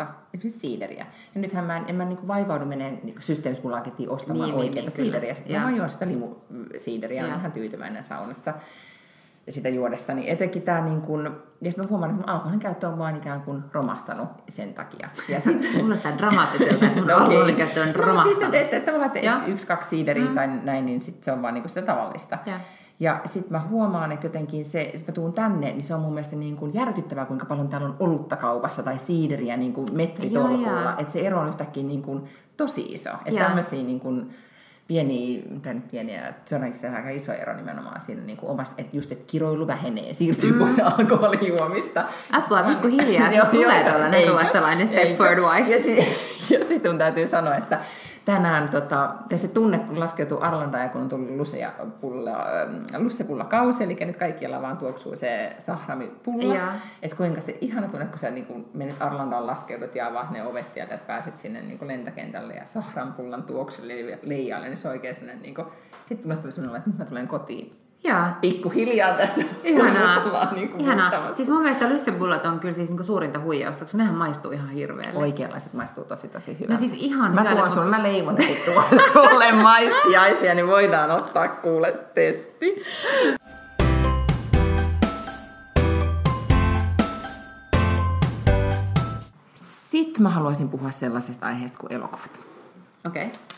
alkoholitonta 0.00 0.28
esimerkiksi 0.34 0.58
siideriä. 0.60 1.06
Ja 1.34 1.40
nythän 1.40 1.64
mä 1.64 1.76
en, 1.76 1.84
en 1.88 1.94
mä 1.94 2.04
niin 2.04 2.28
vaivaudu 2.28 2.64
meneen 2.64 3.00
niin 3.02 3.16
systeemistä 3.18 3.64
mulla 3.64 3.80
kettiin 3.80 4.10
ostamaan 4.10 4.48
Niin, 4.48 4.56
niin, 4.56 4.60
niin, 4.60 4.68
oikeita 4.68 4.90
niin, 4.90 4.96
siideriä. 4.96 5.34
Sitten 5.34 5.56
mä 5.56 5.62
vaan 5.62 5.76
juon 5.76 5.90
sitä 5.90 6.06
limusiideriä, 6.06 7.20
Joo. 7.20 7.28
olen 7.28 7.38
ihan 7.40 7.52
tyytyväinen 7.52 8.04
saunassa 8.04 8.54
ja 9.46 9.52
sitä 9.52 9.68
juodessani. 9.68 10.30
Etenkin 10.30 10.62
tämä 10.62 10.80
niin 10.80 11.00
kuin, 11.00 11.24
ja 11.60 11.70
sitten 11.70 11.84
mä 11.84 11.90
huomaan, 11.90 12.10
että 12.10 12.22
mun 12.22 12.34
alkoholin 12.34 12.60
käyttö 12.60 12.88
on 12.88 12.98
vaan 12.98 13.16
ikään 13.16 13.40
kuin 13.42 13.62
romahtanut 13.72 14.28
sen 14.48 14.74
takia. 14.74 15.08
Ja 15.28 15.40
sitten 15.40 15.72
Kuulostaa 15.80 16.18
dramaattiselta, 16.18 16.86
että 16.86 16.98
mun 17.00 17.06
No 17.08 17.14
okei. 17.14 17.26
alkoholin 17.26 17.56
käyttö 17.56 17.80
on 17.80 17.86
No, 17.86 17.92
siis 17.92 18.06
romahtanut. 18.06 18.42
että, 18.44 18.60
että, 18.60 18.76
että 18.76 18.86
tavallaan, 18.92 19.16
että 19.16 19.28
Joo. 19.28 19.38
yksi, 19.46 19.66
kaksi 19.66 19.88
siideriä 19.88 20.28
mm. 20.28 20.34
tai 20.34 20.48
näin, 20.62 20.86
niin 20.86 21.00
sit 21.00 21.22
se 21.22 21.32
on 21.32 21.42
vaan 21.42 21.54
niinku 21.54 21.68
sitä 21.68 21.82
tavallista. 21.82 22.38
Joo. 22.46 22.56
Ja 23.00 23.20
sitten 23.24 23.52
mä 23.52 23.60
huomaan, 23.70 24.12
että 24.12 24.26
jotenkin 24.26 24.64
se, 24.64 24.90
jos 24.92 25.06
mä 25.06 25.12
tuun 25.12 25.32
tänne, 25.32 25.66
niin 25.72 25.84
se 25.84 25.94
on 25.94 26.00
mun 26.00 26.14
mielestä 26.14 26.36
niin 26.36 26.56
kuin 26.56 26.74
järkyttävää, 26.74 27.24
kuinka 27.24 27.46
paljon 27.46 27.68
täällä 27.68 27.88
on 27.88 27.96
olutta 27.98 28.36
kaupassa 28.36 28.82
tai 28.82 28.98
siideriä 28.98 29.56
niin 29.56 29.72
kuin 29.72 29.86
metritolkulla. 29.92 30.96
Että 30.98 31.12
se 31.12 31.20
ero 31.20 31.40
on 31.40 31.48
yhtäkkiä 31.48 31.82
niin 31.82 32.02
kuin 32.02 32.24
tosi 32.56 32.80
iso. 32.80 33.10
Että 33.24 33.40
tämmöisiä 33.40 33.82
niin 33.82 34.00
kuin 34.00 34.30
pieniä, 34.88 35.42
pieniä, 35.90 36.34
se 36.44 36.56
on 36.56 36.62
aika 36.96 37.10
iso 37.10 37.32
ero 37.32 37.56
nimenomaan 37.56 38.00
siinä 38.00 38.22
niin 38.22 38.36
kuin 38.36 38.50
omasta, 38.50 38.74
että 38.78 38.96
just, 38.96 39.12
että 39.12 39.24
kiroilu 39.26 39.66
vähenee, 39.66 40.14
siirtyy 40.14 40.52
mm. 40.52 40.58
pois 40.58 40.78
alkoholijuomista. 40.78 42.04
Apua, 42.32 42.62
pikkuhiljaa, 42.62 43.32
Joo, 43.32 43.44
sitten 43.44 43.62
tulee 43.62 43.84
tällainen 43.84 44.28
ruotsalainen? 44.28 44.88
Stepford 44.88 45.38
wife. 45.38 45.70
Ja, 45.70 45.78
si- 45.78 45.98
ja 46.54 46.64
sitten 46.64 46.92
mun 46.92 46.98
täytyy 46.98 47.26
sanoa, 47.26 47.54
että 47.54 47.80
tänään 48.26 48.68
tota, 48.68 49.14
se 49.36 49.48
tunne, 49.48 49.78
kun 49.78 50.00
laskeutuu 50.00 50.38
Arlantaan 50.40 50.84
ja 50.84 50.88
kun 50.88 51.00
on 51.00 51.08
tullut 51.08 51.30
luseja 51.30 51.72
pulla, 52.00 52.30
ähm, 52.30 53.04
lussepullakausi, 53.04 53.84
eli 53.84 53.96
nyt 54.00 54.16
kaikkialla 54.16 54.62
vaan 54.62 54.76
tuoksuu 54.76 55.16
se 55.16 55.54
sahramipulla. 55.58 56.54
Että 57.02 57.16
kuinka 57.16 57.40
se 57.40 57.58
ihana 57.60 57.88
tunne, 57.88 58.06
kun 58.06 58.18
sä 58.18 58.30
niin 58.30 58.46
kun 58.46 58.70
menet 58.74 59.02
Arlandaan 59.02 59.46
laskeudut 59.46 59.94
ja 59.94 60.06
avaat 60.06 60.30
ne 60.30 60.42
ovet 60.42 60.70
sieltä, 60.70 60.94
että 60.94 61.06
pääset 61.06 61.36
sinne 61.36 61.60
niin 61.60 61.78
lentokentälle 61.88 62.54
ja 62.54 62.66
sahranpullan 62.66 63.42
tuoksulle 63.42 64.18
leijaalle, 64.22 64.68
niin 64.68 64.76
se 64.76 64.88
on 64.88 64.92
oikein 64.92 65.14
sellainen, 65.14 65.42
niin 65.42 65.54
kuin, 65.54 65.66
sitten 66.04 66.28
mulle 66.28 66.42
tuli 66.42 66.52
sellainen, 66.52 66.78
että 66.78 66.90
nyt 66.90 66.98
mä 66.98 67.04
tulen 67.04 67.28
kotiin 67.28 67.85
Joo. 68.06 68.26
pikkuhiljaa 68.40 69.12
tässä. 69.14 69.42
Ihanaa. 69.64 70.22
Ollaan 70.24 70.54
niin 70.54 70.68
kuin 70.68 70.80
Ihanaa. 70.80 71.04
muuttamassa. 71.04 71.34
Siis 71.34 71.48
mun 71.48 71.62
mielestä 71.62 71.88
lyssebullat 71.88 72.46
on 72.46 72.60
kyllä 72.60 72.74
siis 72.74 72.88
niinku 72.88 73.04
suurinta 73.04 73.40
huijausta, 73.40 73.84
koska 73.84 73.98
nehän 73.98 74.14
maistuu 74.14 74.50
ihan 74.50 74.70
hirveälle. 74.70 75.20
Oikeanlaiset 75.20 75.72
maistuu 75.72 76.04
tosi 76.04 76.28
tosi 76.28 76.54
hyvältä. 76.60 76.72
No 76.72 76.78
siis 76.78 76.92
ihan 76.92 77.34
Mä 77.34 77.44
tuon 77.44 77.70
sun, 77.70 77.86
mä 77.86 78.02
leivon 78.02 78.34
ne 78.34 78.46
tuossa 78.64 78.96
sulle 79.12 79.52
maistiaisia, 79.52 80.54
niin 80.54 80.66
voidaan 80.66 81.10
ottaa 81.10 81.48
kuule 81.48 81.94
testi. 82.14 82.82
Sitten 89.88 90.22
mä 90.22 90.28
haluaisin 90.28 90.68
puhua 90.68 90.90
sellaisesta 90.90 91.46
aiheesta 91.46 91.78
kuin 91.78 91.92
elokuvat. 91.92 92.30
Okei. 93.06 93.26
Okay. 93.26 93.55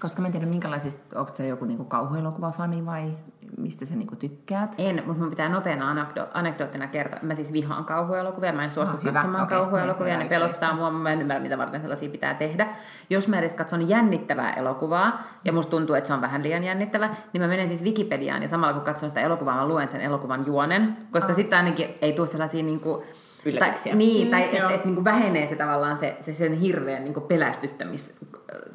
Koska 0.00 0.22
mä 0.22 0.28
en 0.28 0.32
tiedä 0.32 0.46
minkälaisista, 0.46 1.20
onko 1.20 1.34
se 1.34 1.46
joku 1.46 1.64
niinku 1.64 1.84
kauhuelokuvafani 1.84 2.86
vai 2.86 3.10
mistä 3.58 3.86
sä 3.86 3.94
niinku 3.94 4.16
tykkäät? 4.16 4.74
En, 4.78 5.02
mutta 5.06 5.20
mun 5.20 5.30
pitää 5.30 5.48
nopeana 5.48 5.94
anekdo- 5.94 6.26
anekdoottina 6.34 6.86
kertoa. 6.86 7.18
Mä 7.22 7.34
siis 7.34 7.52
vihaan 7.52 7.84
kauhuelokuvia, 7.84 8.52
mä 8.52 8.64
en 8.64 8.70
suostu 8.70 8.96
hyvä. 8.96 9.12
katsomaan 9.12 9.44
Okei, 9.44 9.58
kauhuelokuvia, 9.58 10.18
ne 10.18 10.24
pelottaa 10.24 10.74
mua, 10.74 10.90
mä 10.90 11.10
en 11.12 11.20
ymmärrä 11.20 11.42
mitä 11.42 11.58
varten 11.58 11.80
sellaisia 11.80 12.10
pitää 12.10 12.34
tehdä. 12.34 12.68
Jos 13.10 13.28
mä 13.28 13.38
edes 13.38 13.54
katson 13.54 13.88
jännittävää 13.88 14.52
elokuvaa, 14.52 15.22
ja 15.44 15.52
musta 15.52 15.70
tuntuu, 15.70 15.94
että 15.94 16.06
se 16.06 16.14
on 16.14 16.20
vähän 16.20 16.42
liian 16.42 16.64
jännittävä, 16.64 17.10
niin 17.32 17.42
mä 17.42 17.48
menen 17.48 17.68
siis 17.68 17.84
Wikipediaan, 17.84 18.42
ja 18.42 18.48
samalla 18.48 18.74
kun 18.74 18.82
katson 18.82 19.08
sitä 19.10 19.20
elokuvaa, 19.20 19.54
mä 19.56 19.66
luen 19.68 19.88
sen 19.88 20.00
elokuvan 20.00 20.46
juonen, 20.46 20.96
koska 21.10 21.30
Ah. 21.32 21.36
sitten 21.36 21.58
ainakin 21.58 21.88
ei 22.02 22.12
tule 22.12 22.26
sellaisia 22.26 22.62
niinku, 22.62 23.04
Yllätyksiä. 23.46 23.92
Tai, 23.92 23.98
niin, 23.98 24.30
tai 24.30 24.40
Mm, 24.40 24.46
että 24.46 24.74
et, 24.74 24.84
niinku 24.84 25.04
vähenee 25.04 25.46
se 25.46 25.56
tavallaan 25.56 25.98
se, 25.98 26.16
se 26.20 26.34
sen 26.34 26.54
hirveän 26.54 27.04
niinku 27.04 27.20
pelästyttämis 27.20 28.18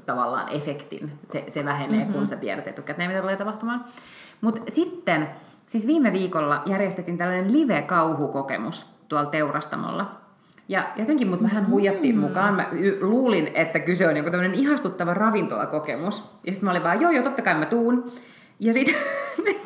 tavallaan 0.06 0.50
efektin. 0.50 1.12
Se, 1.28 1.44
se 1.48 1.66
vähenee, 1.66 2.00
mm-hmm. 2.00 2.14
kun 2.14 2.28
sä 2.28 2.36
tiedät 2.36 2.68
etukäteen, 2.68 3.10
mitä 3.10 3.22
tulee 3.22 3.38
tapahtumaan. 3.38 3.86
Mutta 4.42 4.62
sitten, 4.68 5.28
siis 5.66 5.88
viime 5.88 6.14
viikolla 6.14 6.62
järjestettiin 6.66 7.18
tällainen 7.18 7.52
live-kauhukokemus 7.54 8.86
tuolla 9.08 9.30
teurastamolla. 9.30 10.12
Ja 10.68 10.86
jotenkin 10.96 11.28
mut 11.28 11.44
vähän 11.44 11.68
huijattiin 11.68 12.18
mukaan. 12.20 12.54
Mä 12.54 12.66
y- 12.72 12.98
luulin, 13.02 13.52
että 13.54 13.80
kyse 13.80 14.08
on 14.08 14.18
joku 14.18 14.32
tämmöinen 14.32 14.60
ihastuttava 14.60 15.14
ravintolakokemus. 15.14 16.24
Ja 16.48 16.54
sitten 16.54 16.66
mä 16.66 16.72
olin 16.72 16.84
vaan, 16.84 17.02
joo, 17.02 17.12
joo, 17.12 17.24
totta 17.24 17.42
kai 17.42 17.56
mä 17.56 17.66
tuun. 17.66 18.12
Ja 18.62 18.74
sitten 18.74 18.96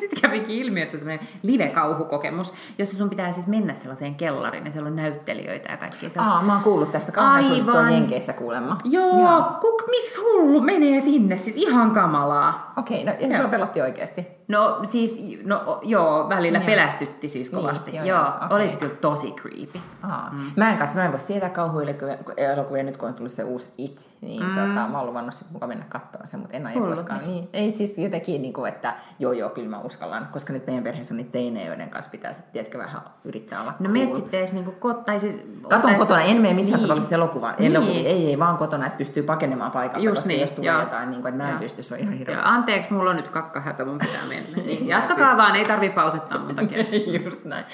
sit 0.00 0.10
kävikin 0.22 0.56
ilmi, 0.56 0.80
että 0.80 0.98
tämmöinen 0.98 1.28
live-kauhukokemus, 1.42 2.54
jossa 2.78 2.96
sun 2.96 3.10
pitää 3.10 3.32
siis 3.32 3.46
mennä 3.46 3.74
sellaiseen 3.74 4.14
kellariin 4.14 4.66
ja 4.66 4.72
siellä 4.72 4.88
on 4.88 4.96
näyttelijöitä 4.96 5.72
ja 5.72 5.76
kaikkea 5.76 6.10
sellaista. 6.10 6.36
Aa, 6.36 6.42
mä 6.42 6.52
oon 6.52 6.62
kuullut 6.62 6.92
tästä 6.92 7.12
kauhean 7.12 7.44
suosittua 7.44 7.74
Aivan. 7.74 7.92
Jenkeissä 7.92 8.32
kuulemma. 8.32 8.78
Joo, 8.84 9.42
Kuk, 9.60 9.82
miksi 9.90 10.20
hullu 10.20 10.60
menee 10.60 11.00
sinne? 11.00 11.38
Siis 11.38 11.56
ihan 11.56 11.90
kamalaa. 11.90 12.72
Okei, 12.76 13.04
no 13.04 13.12
ja 13.20 13.28
Joo. 13.28 13.40
sua 13.40 13.48
pelotti 13.48 13.80
oikeasti. 13.80 14.35
No 14.48 14.80
siis, 14.84 15.22
no 15.44 15.78
joo, 15.82 16.28
välillä 16.28 16.58
Niin. 16.58 16.66
pelästytti 16.66 17.28
siis 17.28 17.52
Niin, 17.52 17.60
kovasti. 17.62 17.96
joo, 17.96 18.04
joo, 18.04 18.18
joo, 18.18 18.28
okei. 18.28 18.56
oli 18.56 18.68
se 18.68 18.76
kyllä 18.76 18.94
tosi 18.94 19.32
creepy. 19.32 19.78
Aa. 20.02 20.28
Mm. 20.32 20.38
Mä 20.56 20.70
en 20.72 20.78
kanssa, 20.78 20.96
mä 20.96 21.04
en 21.04 21.10
voi 21.12 21.20
sietää 21.20 21.50
kauhuelokuvia 21.50 22.82
nyt, 22.82 22.96
kun 22.96 23.08
on 23.08 23.14
tullut 23.14 23.32
se 23.32 23.44
uusi 23.44 23.70
It, 23.78 24.08
niin 24.20 24.42
mm. 24.42 24.48
tota, 24.48 24.88
mä 24.88 24.98
oon 24.98 25.06
luvannut 25.06 25.34
sit 25.34 25.50
mukaan 25.50 25.68
mennä 25.68 25.84
katsomaan 25.88 26.26
sen, 26.26 26.40
mutta 26.40 26.56
en 26.56 26.66
aio 26.66 26.80
koskaan. 26.80 27.20
Niin, 27.22 27.48
ei 27.52 27.72
siis 27.72 27.98
jotenkin, 27.98 28.42
niin 28.42 28.52
kuin, 28.54 28.68
että 28.68 28.94
joo 29.18 29.32
joo, 29.32 29.50
kyllä 29.50 29.68
mä 29.68 29.78
uskallan, 29.80 30.28
koska 30.32 30.52
nyt 30.52 30.66
meidän 30.66 30.84
perheessä 30.84 31.14
on 31.14 31.18
niitä 31.18 31.32
teinejä, 31.32 31.66
joiden 31.66 31.90
kanssa 31.90 32.10
pitää 32.10 32.32
sitten, 32.32 32.52
tiedätkö, 32.52 32.78
vähän 32.78 33.02
yrittää 33.24 33.60
olla 33.60 33.70
No 33.78 33.84
cool. 33.84 33.92
meet 33.92 34.14
sitten 34.14 34.40
edes 34.40 34.52
niinku 34.52 34.70
kot, 34.80 35.04
tai 35.04 35.18
siis... 35.18 35.40
Katon 35.68 35.90
otat- 35.90 35.98
kotona, 35.98 36.22
en 36.22 36.36
mene 36.42 36.54
missään 36.54 36.76
Niin. 36.76 36.82
tavallisessa 36.88 37.14
elokuvaan. 37.14 37.54
Niin. 37.58 37.76
Elokuvia, 37.76 38.08
ei, 38.08 38.26
ei, 38.26 38.38
vaan 38.38 38.56
kotona, 38.56 38.86
että 38.86 38.98
pystyy 38.98 39.22
pakenemaan 39.22 39.70
paikalta, 39.70 40.04
Just 40.04 40.16
koska 40.16 40.28
niin, 40.28 40.40
jos 40.40 40.52
tulee 40.52 40.70
joo. 40.72 40.80
jotain, 40.80 41.10
niin 41.10 41.22
kuin, 41.22 41.28
että 41.34 41.42
mä 41.42 41.48
en 41.48 41.52
Joo. 41.54 41.60
pysty, 41.60 41.82
se 41.82 41.94
on 41.94 42.00
ihan 42.00 42.14
hirveä. 42.14 42.34
Joo, 42.34 42.44
anteeksi, 42.46 42.92
mulla 42.92 43.10
on 43.10 43.16
nyt 43.16 43.28
kakkahätä, 43.28 43.84
mun 43.84 43.98
pitää 43.98 44.20
mennä. 44.28 44.35
Niin, 44.66 44.84
Mä 44.84 44.90
jatkakaa 44.90 45.16
pystyn. 45.16 45.36
vaan, 45.36 45.56
ei 45.56 45.64
tarvi 45.64 45.90
pausettaa 45.90 46.38
mun 46.38 46.54
takia. 46.54 46.78
Just 47.24 47.44
näin. 47.44 47.64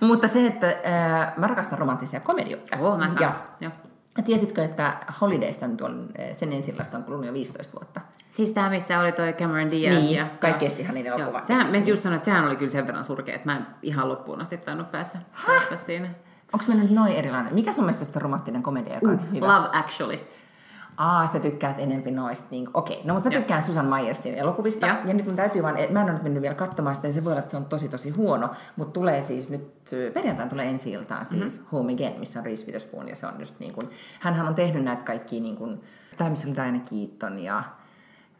Mutta 0.00 0.28
se, 0.28 0.46
että 0.46 0.66
äh, 0.68 1.32
mä 1.36 1.46
rakastan 1.46 1.78
romanttisia 1.78 2.20
komedioita. 2.20 2.76
Oo, 2.80 2.98
mä 2.98 3.10
ja, 3.20 3.28
ja 3.60 3.70
tiesitkö, 4.24 4.64
että 4.64 4.96
Holidaysta 5.20 5.68
nyt 5.68 5.80
on, 5.80 6.08
äh, 6.20 6.26
sen 6.36 6.52
ensillasta 6.52 6.96
on 6.96 7.04
kulunut 7.04 7.26
jo 7.26 7.32
15 7.32 7.72
vuotta? 7.80 8.00
Siis 8.30 8.50
tämä, 8.50 8.70
missä 8.70 9.00
oli 9.00 9.12
toi 9.12 9.32
Cameron 9.32 9.70
Diaz. 9.70 9.94
Niin, 10.02 10.16
ja, 10.16 10.26
kaikkein 10.40 10.72
ihanin 10.78 11.06
elokuva. 11.06 11.38
Joo, 11.38 11.42
sehän, 11.46 11.70
mä 11.70 11.76
just 11.76 12.02
sanoin, 12.02 12.16
että 12.16 12.24
sehän 12.24 12.44
oli 12.46 12.56
kyllä 12.56 12.70
sen 12.70 12.86
verran 12.86 13.04
surkea, 13.04 13.34
että 13.34 13.48
mä 13.48 13.56
en 13.56 13.66
ihan 13.82 14.08
loppuun 14.08 14.40
asti 14.40 14.56
tainnut 14.56 14.90
päässä, 14.92 15.18
päästä 15.46 15.76
siinä. 15.76 16.08
Onko 16.52 16.64
meillä 16.68 16.82
nyt 16.82 16.92
noin 16.92 17.12
erilainen? 17.12 17.54
Mikä 17.54 17.72
sun 17.72 17.84
mielestä 17.84 18.18
on 18.18 18.22
romanttinen 18.22 18.62
komedia, 18.62 18.94
joka 18.94 19.08
on 19.08 19.14
Uh, 19.14 19.32
hyvä? 19.32 19.46
Love 19.46 19.68
Actually. 19.72 20.18
Aa, 20.96 21.26
sä 21.26 21.40
tykkäät 21.40 21.78
enempi 21.78 22.10
noista. 22.10 22.46
Niin, 22.50 22.68
okei, 22.74 23.00
no 23.04 23.14
mutta 23.14 23.30
mä 23.30 23.36
tykkään 23.36 23.62
Susan 23.62 23.86
Myersin 23.86 24.34
elokuvista. 24.34 24.86
Joo. 24.86 24.96
Ja 25.04 25.14
nyt 25.14 25.26
mun 25.26 25.36
täytyy 25.36 25.62
vaan, 25.62 25.74
mä 25.90 26.00
en 26.00 26.04
ole 26.04 26.12
nyt 26.12 26.22
mennyt 26.22 26.42
vielä 26.42 26.54
katsomaan 26.54 26.96
sitä, 26.96 27.08
ja 27.08 27.12
se 27.12 27.24
voi 27.24 27.32
olla, 27.32 27.40
että 27.40 27.50
se 27.50 27.56
on 27.56 27.64
tosi 27.64 27.88
tosi 27.88 28.10
huono. 28.10 28.50
Mutta 28.76 28.92
tulee 28.92 29.22
siis 29.22 29.48
nyt, 29.48 29.90
perjantaina 30.14 30.50
tulee 30.50 30.70
ensi 30.70 30.92
iltaan 30.92 31.26
siis 31.26 31.58
mm-hmm. 31.58 31.68
Home 31.72 31.92
Again, 31.92 32.20
missä 32.20 32.38
on 32.38 32.44
Reese 32.44 32.66
Witherspoon. 32.66 33.08
Ja 33.08 33.16
se 33.16 33.26
on 33.26 33.34
just 33.38 33.60
niin 33.60 33.72
kuin, 33.72 33.90
hänhän 34.20 34.48
on 34.48 34.54
tehnyt 34.54 34.84
näitä 34.84 35.04
kaikkia 35.04 35.40
niin 35.40 35.56
kuin, 35.56 35.82
tämä 36.16 36.30
missä 36.30 36.48
oli 36.48 36.56
Diana 36.56 36.80
Keaton 36.90 37.38
ja 37.38 37.62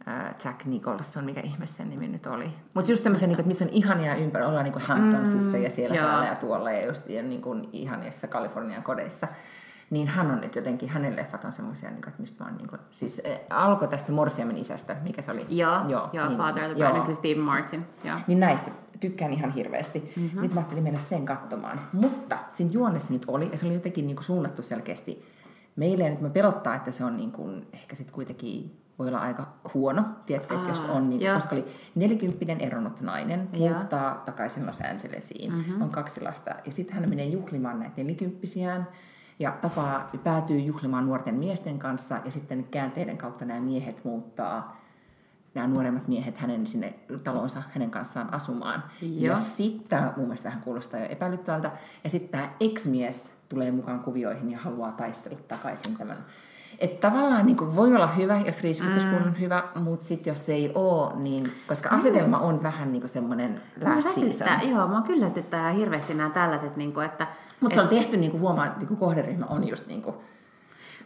äh, 0.09 0.34
Jack 0.44 0.64
Nicholson, 0.64 1.24
mikä 1.24 1.40
ihme 1.40 1.66
sen 1.66 1.90
nimi 1.90 2.09
nyt 2.09 2.26
oli. 2.26 2.50
Mutta 2.74 2.90
just 2.90 3.02
tämmöisen, 3.02 3.28
niin 3.28 3.36
kuin, 3.36 3.40
että 3.40 3.48
missä 3.48 3.64
on 3.64 3.70
ihania 3.70 4.14
ympäri, 4.14 4.44
ollaan 4.44 4.64
niin 4.64 4.72
kuin 4.72 4.84
Hamptonsissa 4.84 5.59
ja 5.59 5.70
siellä 5.70 5.96
joo. 5.96 6.07
täällä 6.07 6.26
ja 6.26 6.34
tuolla 6.34 6.70
ja 6.70 6.86
just 6.86 7.09
ja 7.09 7.22
niin 7.22 7.42
kuin 7.42 7.68
ihanissa 7.72 8.26
Kalifornian 8.26 8.82
kodeissa. 8.82 9.28
Niin 9.95 10.09
hän 10.09 10.30
on 10.30 10.40
nyt 10.40 10.55
jotenkin, 10.55 10.88
hänen 10.88 11.16
leffat 11.16 11.45
on 11.45 11.53
semmoisia, 11.53 11.90
niin 11.90 12.09
että 12.09 12.20
mistä 12.22 12.45
vaan 12.45 12.57
niin 12.57 12.68
kuin, 12.68 12.80
siis 12.90 13.20
eh, 13.24 13.40
alkoi 13.51 13.88
tästä 13.88 14.12
Morsiamen 14.12 14.57
isästä, 14.57 14.97
mikä 15.03 15.22
se 15.22 15.32
oli? 15.32 15.47
Joo, 15.49 15.88
joo, 15.88 16.11
joo 16.12 16.28
niin, 16.28 16.38
Father 16.38 16.64
of 16.64 16.72
the 16.72 16.80
joo. 16.80 16.90
Bride, 16.90 17.07
eli 17.07 17.14
Steve 17.14 17.40
Martin. 17.40 17.86
Joo. 18.05 18.16
Niin 18.26 18.40
näistä 18.40 18.70
tykkään 19.01 19.32
ihan 19.32 19.51
hirveästi. 19.51 19.99
Mhm. 19.99 20.24
Mm-hmm. 20.24 20.42
Nyt 20.42 20.55
mä 20.55 20.61
ajattelin 20.61 20.82
mennä 20.82 21.01
sen 21.01 21.24
katsomaan. 21.24 21.80
Mutta 21.92 22.38
siinä 22.49 22.72
juonessa 22.72 23.12
nyt 23.12 23.24
oli, 23.26 23.49
ja 23.53 23.59
se 23.59 23.66
oli 23.66 23.74
jotenkin 23.74 24.07
niin 24.07 24.16
kuin 24.16 24.24
suunnattu 24.24 24.62
selkeästi 24.62 25.24
meille, 25.76 26.05
ja 26.05 26.11
nyt 26.11 26.20
mä 26.20 26.30
pelottaa, 26.30 26.74
että 26.74 26.90
se 26.90 27.05
on 27.05 27.16
niin 27.16 27.32
kuin, 27.32 27.66
ehkä 27.72 27.97
sitten 27.97 28.14
kuitenkin 28.14 28.80
voi 28.99 29.09
olla 29.09 29.18
aika 29.18 29.47
huono, 29.74 30.05
tiedätkö, 30.26 30.55
että 30.55 30.68
jos 30.68 30.84
on, 30.84 31.11
niin, 31.11 31.34
koska 31.34 31.55
oli 31.55 31.64
nelikymppinen 31.95 32.61
eronnut 32.61 33.01
nainen, 33.01 33.49
Joo. 33.53 33.68
muuttaa 33.68 34.22
takaisin 34.26 34.66
Los 34.66 34.80
Angelesiin, 34.80 35.53
mm-hmm. 35.53 35.82
on 35.82 35.90
kaksi 35.90 36.20
lasta, 36.20 36.55
ja 36.66 36.72
sitten 36.72 36.97
hän 36.97 37.11
menee 37.11 37.26
juhlimaan 37.26 37.78
näitä 37.78 37.95
nelikymppisiään, 37.97 38.88
ja 39.39 39.59
tapaa, 39.61 40.11
päätyy 40.24 40.59
juhlimaan 40.59 41.07
nuorten 41.07 41.35
miesten 41.35 41.78
kanssa, 41.78 42.20
ja 42.24 42.30
sitten 42.30 42.64
käänteiden 42.70 43.18
kautta 43.18 43.45
nämä 43.45 43.61
miehet 43.61 44.05
muuttaa 44.05 44.85
nämä 45.55 45.66
nuoremmat 45.66 46.09
miehet 46.09 46.37
hänen 46.37 46.66
sinne 46.66 46.95
talonsa 47.24 47.62
hänen 47.70 47.91
kanssaan 47.91 48.35
asumaan. 48.35 48.82
Joo. 49.03 49.32
Ja 49.32 49.37
sitten 49.37 50.03
mun 50.16 50.26
mielestä 50.26 50.49
vähän 50.49 50.62
kuulostaa 50.62 51.01
jo 51.01 51.07
epäilyttävältä. 51.07 51.70
Ja 52.05 52.11
sitten 52.11 52.30
tämä 52.30 52.53
ex-mies 52.61 53.32
tulee 53.49 53.70
mukaan 53.70 54.01
kuvioihin 54.01 54.51
ja 54.51 54.59
haluaa 54.59 54.93
taistella 54.93 55.39
takaisin 55.49 55.97
tämän. 55.97 56.24
Että 56.78 57.10
tavallaan 57.10 57.46
niin 57.46 57.76
voi 57.76 57.94
olla 57.96 58.06
hyvä, 58.06 58.40
jos 58.46 58.62
Reese 58.62 58.84
Witherspoon 58.84 59.22
on 59.22 59.40
hyvä, 59.40 59.64
mutta 59.74 60.06
sitten 60.06 60.30
jos 60.30 60.46
se 60.46 60.54
ei 60.54 60.72
ole, 60.74 61.12
niin 61.16 61.52
koska 61.66 61.88
asetelma 61.88 62.38
on 62.38 62.62
vähän 62.62 62.92
niin 62.92 63.08
semmoinen 63.08 63.60
Mua 63.80 63.94
last 63.94 64.08
väsyttää, 64.08 64.62
joo, 64.62 64.86
mua 64.86 65.02
kyllästyttää 65.02 65.72
hirveästi 65.72 66.14
nämä 66.14 66.30
tällaiset, 66.30 66.76
niin 66.76 66.92
kuin, 66.92 67.06
että... 67.06 67.26
Mutta 67.60 67.74
se 67.74 67.82
on 67.82 67.88
tehty, 67.88 68.16
niin 68.16 68.30
kuin 68.30 68.40
huomaa, 68.40 68.66
että 68.66 68.78
niin 68.78 68.96
kohderyhmä 68.96 69.46
on 69.46 69.68
just 69.68 69.86
niin 69.86 70.02
kuin, 70.02 70.16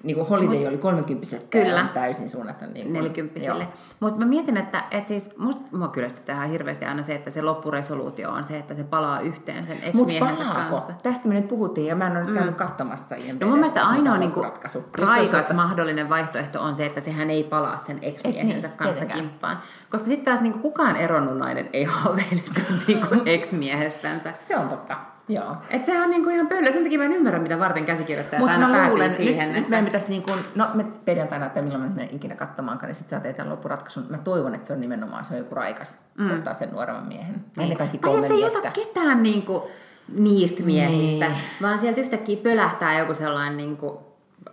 niin 0.02 0.16
kuin 0.16 0.28
Holiday 0.28 0.58
Mut- 0.62 0.68
oli 0.68 0.78
30 0.78 1.36
Kyllä. 1.50 1.88
täysin 1.94 2.30
suunnattu. 2.30 2.64
Niin 2.64 2.82
kuin, 2.86 2.92
nelikymppisille. 2.92 3.62
joo. 3.64 3.72
Mutta 4.00 4.18
mä 4.18 4.24
mietin, 4.26 4.56
että 4.56 4.84
et 4.90 5.06
siis 5.06 5.30
musta 5.38 5.62
mua 5.76 5.88
kyllästyttää 5.88 6.36
ihan 6.36 6.48
hirveästi 6.50 6.84
aina 6.84 7.02
se, 7.02 7.14
että 7.14 7.30
se 7.30 7.42
loppuresoluutio 7.42 8.30
on 8.30 8.44
se, 8.44 8.58
että 8.58 8.74
se 8.74 8.84
palaa 8.84 9.20
yhteen 9.20 9.66
sen 9.66 9.76
Mutta 9.92 10.14
ex-miehensä 10.14 10.44
palaako? 10.44 10.70
kanssa. 10.76 10.92
Tästä 11.02 11.28
me 11.28 11.34
nyt 11.34 11.48
puhuttiin 11.48 11.86
ja 11.86 11.96
mä 11.96 12.06
en 12.06 12.12
ole 12.16 12.24
nyt 12.24 12.34
käynyt 12.34 12.54
katsomassa 12.56 13.14
IMDb:stä, 13.14 13.44
No 13.44 13.50
mun 13.50 13.58
mielestä 13.58 13.86
ainoa. 13.88 14.16
Jos 14.62 14.72
se 14.72 14.80
raikas 15.06 15.52
mahdollinen 15.56 16.08
vaihtoehto 16.08 16.62
on 16.62 16.74
se, 16.74 16.86
että 16.86 17.00
sehän 17.00 17.30
ei 17.30 17.44
palaa 17.44 17.76
sen 17.76 17.98
ex-miehensä 18.02 18.68
niin, 18.68 18.76
kanssa 18.76 18.92
tietenkään. 19.00 19.20
kimppaan. 19.20 19.58
Koska 19.90 20.06
sitten 20.08 20.24
taas 20.24 20.40
niinku 20.40 20.58
kukaan 20.58 20.96
eronnut 20.96 21.38
nainen 21.38 21.70
ei 21.72 21.84
haaveile 21.84 22.42
sen 22.54 22.64
niinku 22.86 23.06
ex-miehestänsä. 23.26 24.32
Se 24.32 24.56
on 24.56 24.68
totta, 24.68 24.96
joo. 25.28 25.56
Et 25.70 25.84
sehän 25.84 26.04
on 26.04 26.10
niinku 26.10 26.30
ihan 26.30 26.46
pöydällä. 26.46 26.72
Sen 26.72 26.82
takia 26.82 26.98
mä 26.98 27.04
en 27.04 27.12
ymmärrä, 27.12 27.38
mitä 27.38 27.58
varten 27.58 27.84
käsikirjoittajat 27.84 28.40
Mutta 28.40 28.52
aina 28.52 28.68
päätyy 28.68 28.90
luulen, 28.90 29.10
siihen. 29.10 29.48
nyt, 29.48 29.48
että... 29.48 29.60
nyt 29.60 29.68
meidän 29.68 29.84
pitäisi 29.84 30.08
niin 30.08 30.22
kuin, 30.22 30.38
no 30.54 30.66
me 30.74 30.84
perjantaina, 31.04 31.46
että 31.46 31.62
milloin 31.62 31.82
me 31.82 31.88
menen 31.88 32.16
ikinä 32.16 32.36
katsomaankaan, 32.36 32.88
niin 32.88 32.96
sitten 32.96 33.18
sä 33.18 33.22
teet 33.22 33.36
tämän 33.36 33.50
loppuratkaisun. 33.52 34.06
Mä 34.10 34.18
toivon, 34.18 34.54
että 34.54 34.66
se 34.66 34.72
on 34.72 34.80
nimenomaan, 34.80 35.24
se 35.24 35.34
on 35.34 35.38
joku 35.38 35.54
raikas. 35.54 35.98
Mm. 36.18 36.26
Se 36.26 36.32
ottaa 36.32 36.54
sen 36.54 36.70
nuoremman 36.72 37.06
miehen. 37.08 37.44
Niin. 37.56 37.68
Ne 37.68 37.76
kaikki 37.76 37.98
kolme 37.98 38.18
et 38.20 38.26
se 38.26 38.32
ei 38.32 38.44
ota 38.44 38.60
miestä. 38.60 38.70
ketään 38.70 39.22
niinku 39.22 39.70
niistä 40.18 40.62
miehistä, 40.62 41.26
Niin. 41.28 41.38
vaan 41.62 41.78
sieltä 41.78 42.00
yhtäkkiä 42.00 42.36
pölähtää 42.42 42.98
joku 42.98 43.14
sellainen 43.14 43.56
niinku 43.56 44.00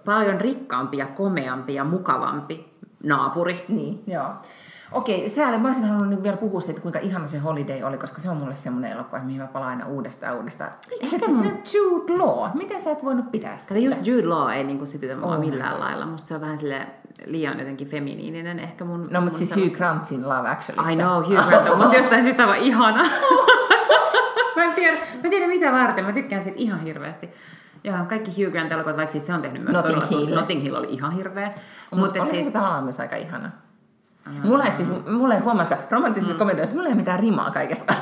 paljon 0.06 0.42
rikkaampi 0.42 0.98
ja 0.98 1.06
komeampi 1.06 1.74
ja 1.74 1.84
mukavampi 1.84 2.76
naapuri. 3.04 3.66
Niin, 3.68 4.04
joo. 4.08 4.28
Okei, 4.96 5.30
sääli. 5.30 5.58
Mä 5.58 5.68
olisin 5.68 5.84
halunnut 5.86 6.24
vielä 6.24 6.38
puhua 6.38 6.62
siitä, 6.62 6.82
kuinka 6.82 7.00
ihana 7.00 7.28
se 7.28 7.38
Holiday 7.38 7.84
oli, 7.84 7.98
koska 7.98 8.22
se 8.22 8.30
on 8.30 8.38
mulle 8.38 8.56
semmoinen 8.56 8.92
elokuva, 8.92 9.20
mihin 9.24 9.42
mä 9.42 9.48
palaan 9.48 9.70
aina 9.70 9.86
uudestaan 9.88 10.36
uudestaan. 10.38 10.72
Miksi 10.90 11.20
se 11.20 11.26
mun- 11.28 11.46
on 11.48 11.58
Jude 11.74 12.14
Law? 12.24 12.50
Miten 12.54 12.82
sä 12.82 12.92
et 12.92 13.04
voinut 13.04 13.32
pitää 13.32 13.58
sitä? 13.58 13.74
Kato, 13.74 13.80
just 13.86 14.08
Jude 14.08 14.28
Law 14.28 14.50
ei 14.52 14.64
niinku 14.64 14.86
sytytä 14.86 15.16
mua 15.16 15.34
Oh 15.36 15.40
millään 15.40 15.80
lailla. 15.80 16.06
Musta 16.06 16.28
se 16.28 16.36
on 16.36 16.42
vähän 16.42 16.58
sille 16.58 16.88
liian 17.26 17.60
jotenkin 17.60 17.88
feminiininen 17.88 18.60
ehkä 18.60 18.86
mun... 18.86 19.08
No, 19.12 19.22
mutta 19.22 19.38
siis 19.38 19.50
sellaista- 19.50 19.70
Hugh 19.70 19.78
Grantin 19.78 20.30
Love 20.30 20.50
Actually. 20.50 20.92
I 20.92 20.96
know, 20.96 21.24
Hugh 21.24 21.48
Grant 21.50 21.70
on 21.70 21.78
musta 21.78 21.96
jostain 21.96 22.24
syystä 22.24 22.44
aivan 22.44 22.58
ihana. 22.58 23.04
mä, 24.56 24.64
en 24.64 24.74
tiedä, 24.74 24.98
mä 24.98 25.22
en 25.24 25.30
tiedä 25.30 25.48
mitä 25.48 25.72
varten, 25.72 26.06
mä 26.06 26.12
tykkään 26.14 26.44
siitä 26.44 26.58
ihan 26.60 26.80
hirveästi. 26.80 27.30
Joo, 27.84 27.98
kaikki 28.10 28.32
Hugh 28.44 28.52
Grant 28.52 28.72
elokuvat, 28.72 28.98
vaikka 28.98 29.12
siis 29.12 29.26
se 29.26 29.34
on 29.34 29.42
tehnyt 29.42 29.64
myös 29.64 29.74
Notting 29.76 30.00
todella- 30.04 30.20
Hill. 30.26 30.36
Notting 30.36 30.64
Hill 30.64 30.76
oli 30.76 30.88
ihan 30.90 31.12
hirveä. 31.12 31.48
Mutta 31.48 31.96
Mutta 32.06 32.22
oli 32.22 32.30
siis, 32.30 32.46
se 32.46 32.52
tavallaan 32.52 32.84
myös 32.84 33.00
aika 33.00 33.16
ihana. 33.16 33.52
Mulla 34.44 34.66
ei 34.66 34.72
siis, 34.72 34.92
mulla 35.06 35.34
ei 35.34 35.40
huomassa, 35.40 35.78
romanttisissa 35.92 36.34
mm. 36.34 36.40
komedioissa 36.40 36.76
mulla 36.76 36.88
ei 36.88 36.94
ole 36.94 37.00
mitään 37.00 37.20
rimaa 37.20 37.52
kaikesta. 37.52 37.94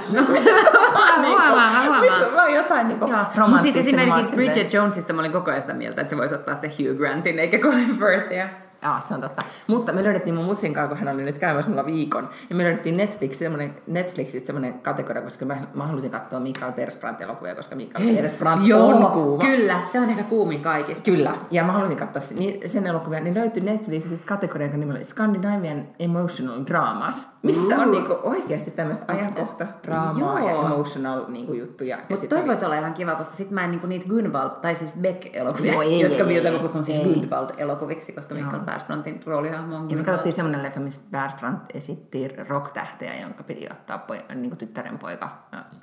huomaan, 1.21 1.55
mä 1.55 1.81
huomaan. 1.81 1.99
Missä 2.01 2.27
on 2.27 2.35
vaan 2.35 2.53
jotain 2.53 2.87
niinku 2.87 3.07
Mutta 3.07 3.23
siis 3.25 3.37
romanttista. 3.37 3.79
esimerkiksi 3.79 4.23
niin 4.23 4.35
Bridget 4.35 4.73
Jonesista 4.73 5.13
mä 5.13 5.21
olin 5.21 5.31
koko 5.31 5.51
ajan 5.51 5.61
sitä 5.61 5.73
mieltä, 5.73 6.01
että 6.01 6.09
se 6.09 6.17
voisi 6.17 6.35
ottaa 6.35 6.55
se 6.55 6.67
Hugh 6.67 6.97
Grantin 6.97 7.39
eikä 7.39 7.57
Colin 7.57 7.99
Firthia. 7.99 8.49
Jaa, 8.83 9.01
se 9.01 9.13
on 9.13 9.21
totta. 9.21 9.45
Mutta 9.67 9.93
me 9.93 10.03
löydettiin 10.03 10.35
mun 10.35 10.45
mutsin 10.45 10.73
kanssa, 10.73 10.95
kun 10.95 11.05
hän 11.05 11.15
oli 11.15 11.23
nyt 11.23 11.37
käymässä 11.37 11.69
mulla 11.71 11.85
viikon, 11.85 12.29
ja 12.49 12.55
me 12.55 12.63
löydettiin 12.63 12.97
Netflix, 12.97 13.35
semmoinen, 13.35 13.75
Netflixistä 13.87 14.47
semmoinen 14.47 14.73
kategoria, 14.73 15.21
koska 15.21 15.45
mä, 15.45 15.57
mä 15.73 15.87
halusin 15.87 16.11
katsoa 16.11 16.39
Mikael 16.39 16.71
Persbrandt 16.71 17.21
elokuvia, 17.21 17.55
koska 17.55 17.75
Mikael 17.75 18.15
Persbrandt 18.15 18.73
on 18.73 19.11
kuuma. 19.11 19.41
kyllä, 19.41 19.79
se 19.91 19.99
on 19.99 20.09
ehkä 20.09 20.23
kuumin 20.23 20.61
kaikista. 20.61 21.05
Kyllä, 21.05 21.35
ja 21.51 21.63
mä 21.63 21.71
halusin 21.71 21.97
katsoa 21.97 22.21
sen, 22.21 22.37
sen 22.65 22.87
elokuvia, 22.87 23.19
niin 23.19 23.33
löytyi 23.35 23.63
Netflixistä 23.63 24.27
kategoria, 24.27 24.65
jonka 24.65 24.77
nimellä 24.77 25.03
Scandinavian 25.03 25.87
Emotional 25.99 26.65
Dramas, 26.65 27.32
missä 27.43 27.75
on 27.75 27.87
Uh. 27.87 27.91
niinku 27.91 28.19
oikeasti 28.23 28.71
tämmöistä 28.71 29.05
ajankohtaista 29.07 29.79
draamaa 29.83 30.39
ja 30.39 30.65
emotional 30.65 31.25
niinku 31.27 31.53
juttuja. 31.53 31.97
Ja 31.97 32.03
Mutta 32.09 32.27
toi 32.27 32.47
voisi 32.47 32.65
olla 32.65 32.75
ihan 32.75 32.93
kiva, 32.93 33.15
koska 33.15 33.35
sit 33.35 33.51
mä 33.51 33.63
en 33.63 33.71
niinku 33.71 33.87
niitä 33.87 34.05
Gunvald, 34.09 34.49
tai 34.61 34.75
siis 34.75 34.97
Beck-elokuvia, 35.01 35.83
ei, 35.83 36.01
jotka 36.01 36.23
ei, 36.23 36.37
ei, 36.37 36.51
mä 36.51 36.59
kutsun 36.59 36.83
siis. 36.85 36.99
Gunvald-elokuviksi, 37.01 38.13
koska 38.13 38.35
Mikael 38.35 38.59
Persbrandtin 38.59 39.21
roolihahmo 39.25 39.75
on 39.75 39.89
Ja 39.89 39.97
me 39.97 40.03
katsottiin 40.03 40.33
semmoinen 40.33 40.63
leffa, 40.63 40.79
missä 40.79 41.01
Persbrandt 41.11 41.63
esitti 41.73 42.27
rock-tähteä, 42.27 43.21
jonka 43.21 43.43
piti 43.43 43.67
ottaa 43.71 43.97
poi, 43.97 44.21
niin 44.35 44.57
tyttären 44.57 44.97
poika. 44.99 45.29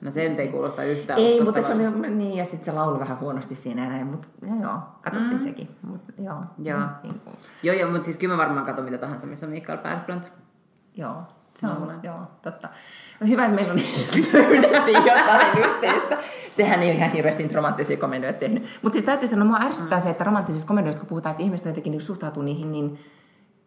No 0.00 0.10
se 0.10 0.22
ei 0.22 0.48
kuulosta 0.48 0.82
yhtään 0.82 1.18
Ei, 1.18 1.44
mutta 1.44 1.62
se 1.62 1.72
oli, 1.72 1.90
niin, 1.90 2.36
ja 2.36 2.44
sitten 2.44 2.64
se 2.64 2.72
laulu 2.72 2.98
vähän 3.00 3.20
huonosti 3.20 3.54
siinä 3.54 3.88
näin, 3.88 4.06
mutta 4.06 4.28
joo, 4.46 4.56
joo 4.62 4.78
katsottiin 5.02 5.40
mm. 5.40 5.44
sekin. 5.44 5.68
Mut, 5.82 6.00
joo, 6.18 6.36
Joo. 6.58 6.80
Niin 7.02 7.20
kuin, 7.24 7.36
Joo, 7.62 7.76
joo, 7.76 7.90
mutta 7.90 8.04
siis 8.04 8.18
kyllä 8.18 8.34
mä 8.34 8.38
varmaan 8.42 8.66
katson 8.66 8.84
mitä 8.84 8.98
tahansa, 8.98 9.26
missä 9.26 9.46
on 9.46 9.52
Mikael 9.52 9.78
Persbrandt. 9.78 10.32
joo, 10.94 11.22
se 11.60 11.66
on, 11.66 11.80
Luulen. 11.80 12.00
joo, 12.02 12.20
totta. 12.42 12.68
No 13.20 13.26
hyvä, 13.26 13.44
että 13.44 13.54
meillä 13.54 13.72
on 13.72 13.80
löydettiin 14.62 14.96
jotain 14.96 15.58
yhteistä. 15.58 16.18
Sehän 16.50 16.82
ei 16.82 16.96
ihan 16.96 17.10
hirveästi 17.10 17.48
romanttisia 17.54 17.96
komedioita 17.96 18.38
tehnyt. 18.38 18.62
Mutta 18.82 18.94
siis 18.94 19.04
täytyy 19.04 19.28
sanoa, 19.28 19.44
mua 19.44 19.58
ärsyttää 19.60 19.98
mm. 19.98 20.02
se, 20.02 20.10
että 20.10 20.24
romanttisista 20.24 20.68
komedioista, 20.68 21.00
kun 21.00 21.08
puhutaan, 21.08 21.30
että 21.30 21.42
ihmiset 21.42 21.66
jotenkin 21.66 21.90
niin 21.90 22.00
suhtautuu 22.00 22.42
niihin 22.42 22.72
niin 22.72 22.98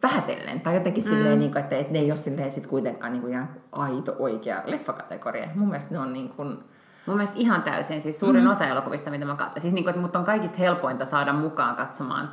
vähätellen. 0.04 0.62
Tai 0.62 0.74
jotenkin 0.74 1.04
mm. 1.04 1.10
silleen, 1.10 1.40
niin 1.40 1.52
kuin, 1.52 1.64
että, 1.64 1.76
että 1.76 1.94
ne 1.94 2.00
ei 2.00 2.12
ole 2.12 2.16
silleen 2.16 2.52
sit 2.52 2.68
kuitenkaan 2.68 3.12
niin 3.12 3.22
kuin 3.22 3.34
ihan 3.34 3.50
aito 3.72 4.16
oikea 4.20 4.64
leffakategoria. 4.66 5.50
Mun 5.56 5.68
mielestä 5.68 5.92
ne 5.92 6.00
on 6.00 6.14
niin 6.14 6.30
kuin, 6.30 6.58
Mun 7.06 7.16
mielestä 7.16 7.36
ihan 7.40 7.64
täysin, 7.64 8.02
siis 8.02 8.20
suurin 8.20 8.44
mm. 8.44 8.50
osa 8.50 8.66
elokuvista, 8.66 9.12
mitä 9.12 9.26
mä 9.26 9.36
katson. 9.36 9.62
Siis 9.62 9.74
niin 9.74 9.84
kuin, 9.84 9.90
että 9.90 10.02
mut 10.02 10.16
on 10.16 10.24
kaikista 10.24 10.58
helpointa 10.58 11.06
saada 11.06 11.34
mukaan 11.34 11.76
katsomaan 11.76 12.30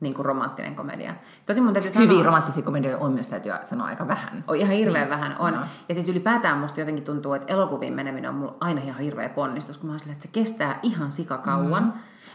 niin 0.00 0.14
kuin 0.14 0.26
romanttinen 0.26 0.74
komedia. 0.74 1.14
Tosi 1.46 1.60
mun 1.60 1.74
täytyy 1.74 1.92
Hyviä 1.94 2.08
sanoa, 2.08 2.22
romanttisia 2.22 2.62
komedioita 2.62 3.04
on 3.04 3.12
myös 3.12 3.28
täytyy 3.28 3.52
sanoa 3.62 3.86
aika 3.86 4.08
vähän. 4.08 4.44
on 4.46 4.56
ihan 4.56 4.72
hirveän 4.72 5.08
vähän 5.08 5.36
on. 5.38 5.54
Joo. 5.54 5.62
Ja 5.88 5.94
siis 5.94 6.08
ylipäätään 6.08 6.58
musta 6.58 6.80
jotenkin 6.80 7.04
tuntuu, 7.04 7.32
että 7.32 7.52
elokuviin 7.52 7.92
meneminen 7.92 8.30
on 8.30 8.36
mulla 8.36 8.56
aina 8.60 8.80
ihan 8.80 9.00
hirveä 9.00 9.28
ponnistus, 9.28 9.78
kun 9.78 9.86
mä 9.86 9.92
oon 9.92 10.00
silleen, 10.00 10.16
että 10.16 10.26
se 10.26 10.32
kestää 10.32 10.78
ihan 10.82 11.12
sikakauan. 11.12 11.84
Mm. 11.84 11.92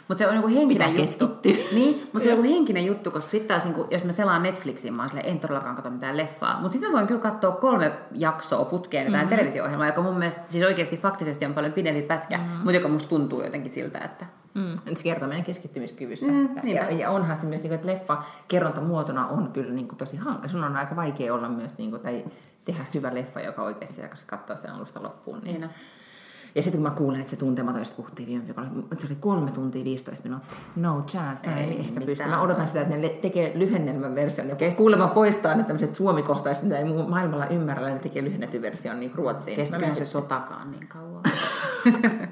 Mutta 0.08 0.24
se 0.24 0.28
on 0.28 0.36
joku 0.36 0.48
henkinen 0.48 0.68
Pitää 0.68 0.88
juttu. 0.88 1.28
keskittyä. 1.28 1.66
Niin, 1.80 2.10
mutta 2.14 2.20
se 2.20 2.34
on 2.34 2.38
joku 2.38 2.50
henkinen 2.50 2.86
juttu, 2.86 3.12
koska 3.12 3.32
sitten 3.32 3.48
taas, 3.48 3.66
niin 3.66 3.88
jos 3.92 4.04
mä 4.04 4.12
selaan 4.12 4.44
Netflixiin, 4.44 4.94
mä 4.94 5.02
oon 5.02 5.10
silleen, 5.10 5.30
en 5.30 5.40
todellakaan 5.40 5.76
katso 5.76 5.90
mitään 5.90 6.18
leffaa. 6.18 6.60
Mutta 6.62 6.72
sitten 6.72 6.92
mä 6.92 6.96
voin 6.98 7.08
kyllä 7.08 7.22
katsoa 7.22 7.52
kolme 7.52 7.92
jaksoa 8.12 8.66
putkeen 8.66 9.06
jotain 9.06 9.26
mm. 9.26 9.30
televisio-ohjelmaa, 9.30 9.88
joka 9.88 10.02
mun 10.02 10.18
mielestä 10.18 10.42
siis 10.46 10.66
oikeasti 10.66 10.98
faktisesti 10.98 11.46
on 11.46 11.54
paljon 11.54 11.74
pidempi 11.74 12.02
pätkä, 12.02 12.38
mm. 12.38 12.44
mutta 12.44 12.72
joka 12.72 12.88
musta 12.88 13.10
tuntuu 13.10 13.44
jotenkin 13.44 13.72
siltä, 13.72 14.00
että 14.00 14.26
Mm. 14.54 14.96
Se 14.96 15.04
kertoo 15.04 15.28
meidän 15.28 15.46
keskittymiskyvystä. 15.46 16.26
Mm, 16.26 16.56
ja, 16.56 16.62
niinpä. 16.64 16.92
ja, 16.92 17.10
onhan 17.10 17.40
se 17.40 17.48
myös, 17.48 17.62
niin 17.62 17.70
kuin, 17.70 17.76
että 17.76 17.88
leffa 17.88 18.24
kerrontamuotona 18.48 19.28
on 19.28 19.52
kyllä 19.52 19.74
niin 19.74 19.88
kuin, 19.88 19.98
tosi 19.98 20.18
hankala. 20.18 20.48
Sun 20.48 20.64
on 20.64 20.76
aika 20.76 20.96
vaikea 20.96 21.34
olla 21.34 21.50
myös, 21.50 21.78
niin 21.78 21.90
kuin, 21.90 22.02
tai 22.02 22.26
tehdä 22.66 22.86
hyvä 22.94 23.14
leffa, 23.14 23.42
joka 23.42 23.64
oikeasti 23.64 24.02
jaksaa 24.02 24.28
katsoa 24.28 24.56
sen 24.56 24.72
alusta 24.72 25.04
loppuun. 25.04 25.40
Niin. 25.44 25.62
niin. 25.62 25.70
Ja 26.56 26.64
sitten 26.64 26.82
kun 26.82 26.90
mä 26.92 26.96
kuulen, 26.98 27.20
että 27.20 27.30
se 27.30 27.36
tuntematon, 27.36 27.82
josta 27.82 27.96
puhuttiin 27.96 28.30
viime 28.30 28.46
viikolla, 28.46 28.68
että 28.92 28.96
se 29.00 29.08
oli 29.08 29.18
kolme 29.20 29.52
tuntia 29.52 29.84
15 29.84 30.24
minuuttia. 30.24 30.58
No 30.76 31.04
chance, 31.08 31.48
mä 31.48 31.58
Ei 31.60 31.64
en 31.74 31.80
ehkä 31.80 32.02
pysty. 32.02 32.26
Mä 32.28 32.42
odotan 32.42 32.68
sitä, 32.68 32.82
että 32.82 32.98
ne 32.98 33.10
tekee 33.10 33.52
lyhennelmän 33.56 34.16
version. 34.16 34.50
Ja 34.50 34.56
kuulemma 34.78 35.08
poistaa 35.08 35.56
ne 35.56 35.64
tämmöiset 35.64 35.96
suomikohtaiset, 35.96 36.64
mitä 36.64 36.78
ei 36.78 36.84
maailmalla 37.08 37.48
ymmärrä, 37.48 37.90
ne 37.90 38.00
tekee 38.00 38.24
lyhennetty 38.24 38.62
version 38.62 39.00
niin 39.00 39.12
ruotsiin. 39.16 39.60
Mietin, 39.78 39.96
se 39.96 40.06
sotakaan 40.06 40.72
niin 40.72 40.88
kauan. 40.88 41.24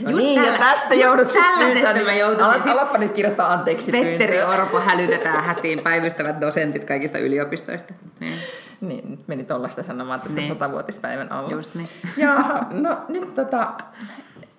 No 0.00 0.10
Just 0.10 0.22
niin, 0.24 0.40
tällä- 0.42 0.52
ja 0.56 0.58
tästä 0.58 0.94
just 0.94 1.04
joudut 1.04 1.32
tällaisesta 1.32 2.04
mä 2.04 2.12
joutuisin 2.14 2.54
alat- 2.62 2.68
Alappa 2.68 2.98
nyt 2.98 3.12
kirjoittaa 3.12 3.52
anteeksi 3.52 3.92
Petteri 3.92 4.16
pyyntöä. 4.16 4.48
Orpo 4.48 4.80
hälytetään 4.80 5.44
hätiin 5.44 5.78
päivystävät 5.78 6.40
dosentit 6.40 6.84
kaikista 6.84 7.18
yliopistoista. 7.18 7.94
Niin. 8.20 8.34
Niin, 8.80 9.10
nyt 9.10 9.28
meni 9.28 9.44
tollaista 9.44 9.82
sanomaan 9.82 10.20
tässä 10.20 10.40
Niin. 10.40 10.52
satavuotispäivän 10.52 11.32
alla. 11.32 11.50
Just 11.50 11.74
niin. 11.74 11.88
Jaha, 12.16 12.66
no 12.70 12.98
nyt 13.08 13.34
tota, 13.34 13.72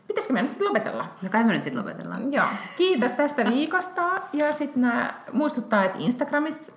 pitäisikö 0.07 0.33
meidän 0.33 0.45
nyt 0.45 0.51
sitten 0.51 0.67
lopetella? 0.67 1.05
No 1.21 1.29
kai 1.29 1.43
me 1.43 1.53
nyt 1.53 1.63
sitten 1.63 1.83
lopetellaan. 1.85 2.33
Joo, 2.33 2.45
kiitos 2.77 3.13
tästä 3.13 3.45
viikosta. 3.45 4.01
Ja 4.33 4.51
sitten 4.51 4.81
nämä 4.81 5.13
muistuttaa, 5.33 5.83
että 5.85 5.97
Instagramissa 6.01 6.73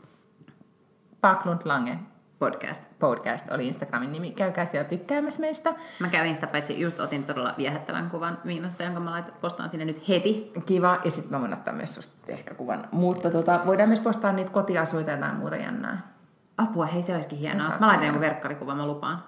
Paklund 1.20 1.60
Lange 1.64 1.98
Podcast. 2.38 2.82
podcast 2.98 3.50
oli 3.50 3.66
Instagramin 3.66 4.12
nimi. 4.12 4.30
Käykää 4.32 4.64
siellä 4.66 4.88
tykkäämässä 4.88 5.40
meistä. 5.40 5.74
Mä 5.98 6.08
kävin 6.08 6.34
sitä 6.34 6.46
paitsi 6.46 6.80
just 6.80 7.00
otin 7.00 7.24
todella 7.24 7.54
viehättävän 7.58 8.10
kuvan 8.10 8.38
Miinasta, 8.44 8.82
jonka 8.82 9.00
mä 9.00 9.10
laitan, 9.10 9.34
postaan 9.40 9.70
sinne 9.70 9.84
nyt 9.84 10.08
heti. 10.08 10.52
Kiva. 10.66 10.98
Ja 11.04 11.10
sitten 11.10 11.32
mä 11.32 11.40
voin 11.40 11.52
ottaa 11.52 11.74
myös 11.74 11.94
susta 11.94 12.32
ehkä 12.32 12.54
kuvan. 12.54 12.88
Mutta 12.92 13.30
tota, 13.30 13.60
voidaan 13.66 13.88
myös 13.88 14.00
postaa 14.00 14.32
niitä 14.32 14.50
kotiasuita 14.52 15.10
ja 15.10 15.16
jotain 15.16 15.36
muuta 15.36 15.56
jännää. 15.56 16.19
Apua, 16.62 16.86
hei 16.86 17.02
se 17.02 17.14
olisikin 17.14 17.38
hienoa. 17.38 17.66
olisi 17.66 17.80
Mä 17.80 17.86
laitan 17.86 18.06
jonkun 18.06 18.20
verkkarikuvan, 18.20 18.76
mä 18.76 18.86
lupaan. 18.86 19.24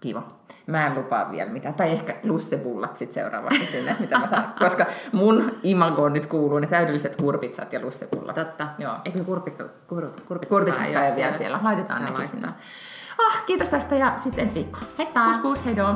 Kiva. 0.00 0.22
Mä 0.66 0.86
en 0.86 0.94
lupaa 0.94 1.30
vielä 1.30 1.50
mitään. 1.50 1.74
Tai 1.74 1.90
ehkä 1.90 2.16
lussebullat 2.22 2.96
sitten 2.96 3.14
seuraavaksi 3.14 3.66
sinne, 3.66 3.96
mitä 4.00 4.18
mä 4.18 4.26
saan. 4.26 4.44
Koska 4.58 4.86
mun 5.12 5.58
imagoon 5.62 6.12
nyt 6.12 6.26
kuuluu 6.26 6.58
ne 6.58 6.66
täydelliset 6.66 7.16
kurpitsat 7.16 7.72
ja 7.72 7.80
lussebullat. 7.80 8.34
Totta. 8.34 8.66
Joo. 8.78 8.92
Eikö 9.04 9.24
kurpikka, 9.24 9.64
kur, 9.86 10.10
kurpitsa 10.28 10.54
Kurpitsat 10.54 10.86
ei 10.86 10.96
ole 10.96 11.16
vielä 11.16 11.32
siellä. 11.32 11.60
Laitetaan 11.62 12.02
nekin 12.02 12.28
sinne. 12.28 12.48
Ah, 13.18 13.44
kiitos 13.46 13.68
tästä 13.68 13.94
ja 13.94 14.12
sitten 14.16 14.44
ensi 14.44 14.54
viikko. 14.54 14.78
Heippa! 14.98 15.24
Pus 15.24 15.38
pus, 15.38 15.64
heidoo. 15.64 15.94